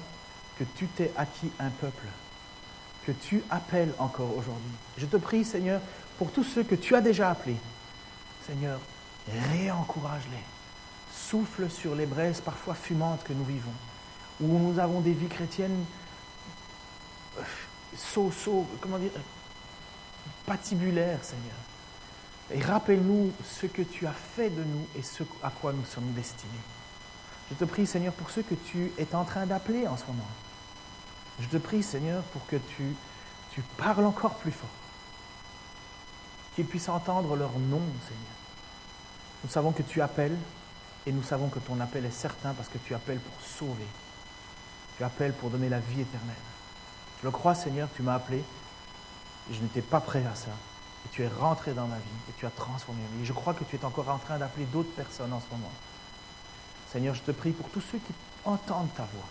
que 0.58 0.64
tu 0.76 0.86
t'es 0.86 1.10
acquis 1.16 1.50
un 1.58 1.70
peuple, 1.70 2.04
que 3.06 3.12
tu 3.12 3.42
appelles 3.48 3.94
encore 3.98 4.36
aujourd'hui. 4.36 4.70
Je 4.98 5.06
te 5.06 5.16
prie, 5.16 5.46
Seigneur, 5.46 5.80
pour 6.18 6.30
tous 6.30 6.44
ceux 6.44 6.62
que 6.62 6.74
tu 6.74 6.94
as 6.94 7.00
déjà 7.00 7.30
appelés. 7.30 7.56
Seigneur, 8.46 8.80
réencourage-les. 9.50 10.44
Souffle 11.10 11.70
sur 11.70 11.94
les 11.94 12.04
braises 12.04 12.42
parfois 12.42 12.74
fumantes 12.74 13.24
que 13.24 13.32
nous 13.32 13.44
vivons, 13.46 13.72
où 14.42 14.58
nous 14.58 14.78
avons 14.78 15.00
des 15.00 15.14
vies 15.14 15.26
chrétiennes 15.26 15.86
comment 18.82 18.98
dire, 18.98 19.10
patibulaires, 20.44 21.24
Seigneur. 21.24 21.67
Et 22.50 22.62
rappelle-nous 22.62 23.32
ce 23.44 23.66
que 23.66 23.82
tu 23.82 24.06
as 24.06 24.12
fait 24.12 24.50
de 24.50 24.64
nous 24.64 24.86
et 24.96 25.02
ce 25.02 25.22
à 25.42 25.50
quoi 25.50 25.72
nous 25.72 25.84
sommes 25.84 26.12
destinés. 26.12 26.52
Je 27.50 27.56
te 27.56 27.64
prie, 27.64 27.86
Seigneur, 27.86 28.12
pour 28.12 28.30
ceux 28.30 28.42
que 28.42 28.54
tu 28.54 28.92
es 28.98 29.14
en 29.14 29.24
train 29.24 29.46
d'appeler 29.46 29.86
en 29.86 29.96
ce 29.96 30.06
moment. 30.06 30.28
Je 31.40 31.46
te 31.46 31.56
prie, 31.56 31.82
Seigneur, 31.82 32.22
pour 32.24 32.46
que 32.46 32.56
tu, 32.56 32.94
parles 33.76 34.04
encore 34.04 34.34
plus 34.36 34.52
fort. 34.52 34.68
Qu'ils 36.54 36.64
puissent 36.64 36.88
entendre 36.88 37.34
leur 37.36 37.58
nom, 37.58 37.82
Seigneur. 38.06 38.36
Nous 39.42 39.50
savons 39.50 39.72
que 39.72 39.82
tu 39.82 40.00
appelles 40.00 40.36
et 41.06 41.12
nous 41.12 41.24
savons 41.24 41.48
que 41.48 41.58
ton 41.58 41.80
appel 41.80 42.04
est 42.04 42.12
certain 42.12 42.54
parce 42.54 42.68
que 42.68 42.78
tu 42.78 42.94
appelles 42.94 43.18
pour 43.18 43.40
sauver. 43.40 43.86
Tu 44.96 45.04
appelles 45.04 45.32
pour 45.32 45.50
donner 45.50 45.68
la 45.68 45.80
vie 45.80 46.02
éternelle. 46.02 46.36
Je 47.20 47.26
le 47.26 47.32
crois, 47.32 47.56
Seigneur, 47.56 47.88
tu 47.96 48.02
m'as 48.02 48.14
appelé. 48.14 48.44
Je 49.50 49.60
n'étais 49.60 49.82
pas 49.82 50.00
prêt 50.00 50.24
à 50.30 50.36
ça. 50.36 50.50
Et 51.06 51.08
tu 51.10 51.22
es 51.22 51.28
rentré 51.28 51.72
dans 51.72 51.86
ma 51.86 51.96
vie 51.96 52.18
et 52.28 52.32
tu 52.36 52.46
as 52.46 52.50
transformé 52.50 53.00
ma 53.02 53.16
vie. 53.16 53.22
Et 53.22 53.26
je 53.26 53.32
crois 53.32 53.54
que 53.54 53.64
tu 53.64 53.76
es 53.76 53.84
encore 53.84 54.08
en 54.08 54.18
train 54.18 54.38
d'appeler 54.38 54.66
d'autres 54.66 54.92
personnes 54.94 55.32
en 55.32 55.40
ce 55.40 55.46
moment. 55.50 55.72
Seigneur, 56.92 57.14
je 57.14 57.22
te 57.22 57.30
prie 57.30 57.52
pour 57.52 57.68
tous 57.68 57.82
ceux 57.82 57.98
qui 57.98 58.12
entendent 58.44 58.92
ta 58.94 59.04
voix, 59.04 59.28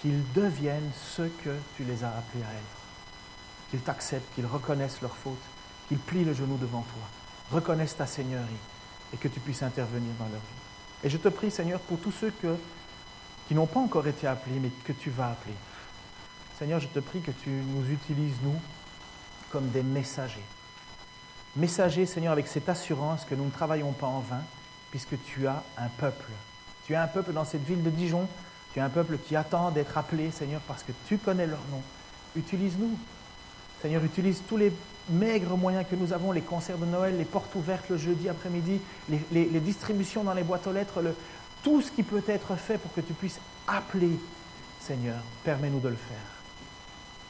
qu'ils 0.00 0.22
deviennent 0.32 0.92
ce 1.16 1.22
que 1.22 1.56
tu 1.76 1.84
les 1.84 2.04
as 2.04 2.08
appelés 2.08 2.44
à 2.44 2.52
être. 2.52 3.70
Qu'ils 3.70 3.80
t'acceptent, 3.80 4.32
qu'ils 4.34 4.46
reconnaissent 4.46 5.00
leurs 5.00 5.16
fautes, 5.16 5.36
qu'ils 5.88 5.98
plient 5.98 6.24
le 6.24 6.34
genou 6.34 6.56
devant 6.56 6.82
toi, 6.82 7.02
reconnaissent 7.50 7.96
ta 7.96 8.06
Seigneurie 8.06 8.44
et 9.12 9.16
que 9.16 9.28
tu 9.28 9.40
puisses 9.40 9.62
intervenir 9.62 10.12
dans 10.18 10.26
leur 10.26 10.40
vie. 10.40 11.02
Et 11.02 11.10
je 11.10 11.18
te 11.18 11.28
prie, 11.28 11.50
Seigneur, 11.50 11.80
pour 11.80 11.98
tous 11.98 12.12
ceux 12.12 12.32
qui 13.48 13.54
n'ont 13.54 13.66
pas 13.66 13.80
encore 13.80 14.06
été 14.06 14.26
appelés, 14.26 14.58
mais 14.58 14.70
que 14.84 14.92
tu 14.92 15.10
vas 15.10 15.32
appeler. 15.32 15.54
Seigneur, 16.58 16.80
je 16.80 16.88
te 16.88 17.00
prie 17.00 17.20
que 17.20 17.32
tu 17.32 17.50
nous 17.50 17.90
utilises, 17.90 18.36
nous, 18.42 18.58
comme 19.50 19.68
des 19.70 19.82
messagers. 19.82 20.44
Messagers, 21.56 22.06
Seigneur, 22.06 22.32
avec 22.32 22.48
cette 22.48 22.68
assurance 22.68 23.24
que 23.24 23.34
nous 23.34 23.44
ne 23.44 23.50
travaillons 23.50 23.92
pas 23.92 24.06
en 24.06 24.20
vain, 24.20 24.42
puisque 24.90 25.22
tu 25.24 25.46
as 25.46 25.62
un 25.78 25.88
peuple. 25.88 26.30
Tu 26.86 26.94
as 26.94 27.02
un 27.02 27.06
peuple 27.06 27.32
dans 27.32 27.44
cette 27.44 27.64
ville 27.64 27.82
de 27.82 27.90
Dijon. 27.90 28.28
Tu 28.72 28.80
as 28.80 28.84
un 28.84 28.90
peuple 28.90 29.18
qui 29.18 29.36
attend 29.36 29.70
d'être 29.70 29.96
appelé, 29.96 30.30
Seigneur, 30.30 30.60
parce 30.66 30.82
que 30.82 30.92
tu 31.06 31.18
connais 31.18 31.46
leur 31.46 31.60
nom. 31.70 31.80
Utilise-nous. 32.36 32.98
Seigneur, 33.80 34.02
utilise 34.02 34.42
tous 34.48 34.56
les 34.56 34.72
maigres 35.10 35.56
moyens 35.56 35.84
que 35.88 35.94
nous 35.94 36.12
avons, 36.12 36.32
les 36.32 36.40
concerts 36.40 36.78
de 36.78 36.86
Noël, 36.86 37.16
les 37.16 37.24
portes 37.24 37.54
ouvertes 37.54 37.88
le 37.90 37.98
jeudi 37.98 38.28
après-midi, 38.28 38.80
les, 39.30 39.60
distributions 39.60 40.24
dans 40.24 40.32
les 40.32 40.42
boîtes 40.42 40.66
aux 40.66 40.72
lettres, 40.72 41.02
le, 41.02 41.14
tout 41.62 41.82
ce 41.82 41.90
qui 41.90 42.02
peut 42.02 42.22
être 42.26 42.56
fait 42.56 42.78
pour 42.78 42.92
que 42.94 43.00
tu 43.00 43.12
puisses 43.12 43.38
appeler, 43.68 44.18
Seigneur, 44.80 45.16
permets-nous 45.44 45.80
de 45.80 45.88
le 45.88 45.96
faire. 45.96 46.16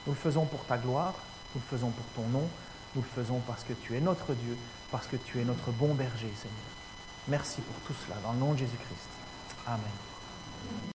Nous 0.07 0.13
le 0.13 0.19
faisons 0.19 0.45
pour 0.45 0.65
ta 0.65 0.79
gloire, 0.79 1.15
nous 1.55 1.61
le 1.61 1.77
faisons 1.77 1.91
pour 1.91 2.05
ton 2.15 2.29
nom, 2.29 2.49
nous 2.95 3.03
le 3.03 3.23
faisons 3.23 3.41
parce 3.47 3.65
que 3.65 3.73
tu 3.73 3.97
es 3.97 4.01
notre 4.01 4.35
Dieu, 4.35 4.57
parce 4.91 5.07
que 5.07 5.17
tu 5.17 5.41
es 5.41 5.45
notre 5.45 5.71
bon 5.73 5.95
berger, 5.95 6.31
Seigneur. 6.37 6.75
Merci 7.29 7.61
pour 7.63 7.77
tout 7.87 7.95
cela, 8.05 8.17
dans 8.23 8.33
le 8.33 8.39
nom 8.39 8.53
de 8.53 8.59
Jésus-Christ. 8.59 9.09
Amen. 9.67 9.81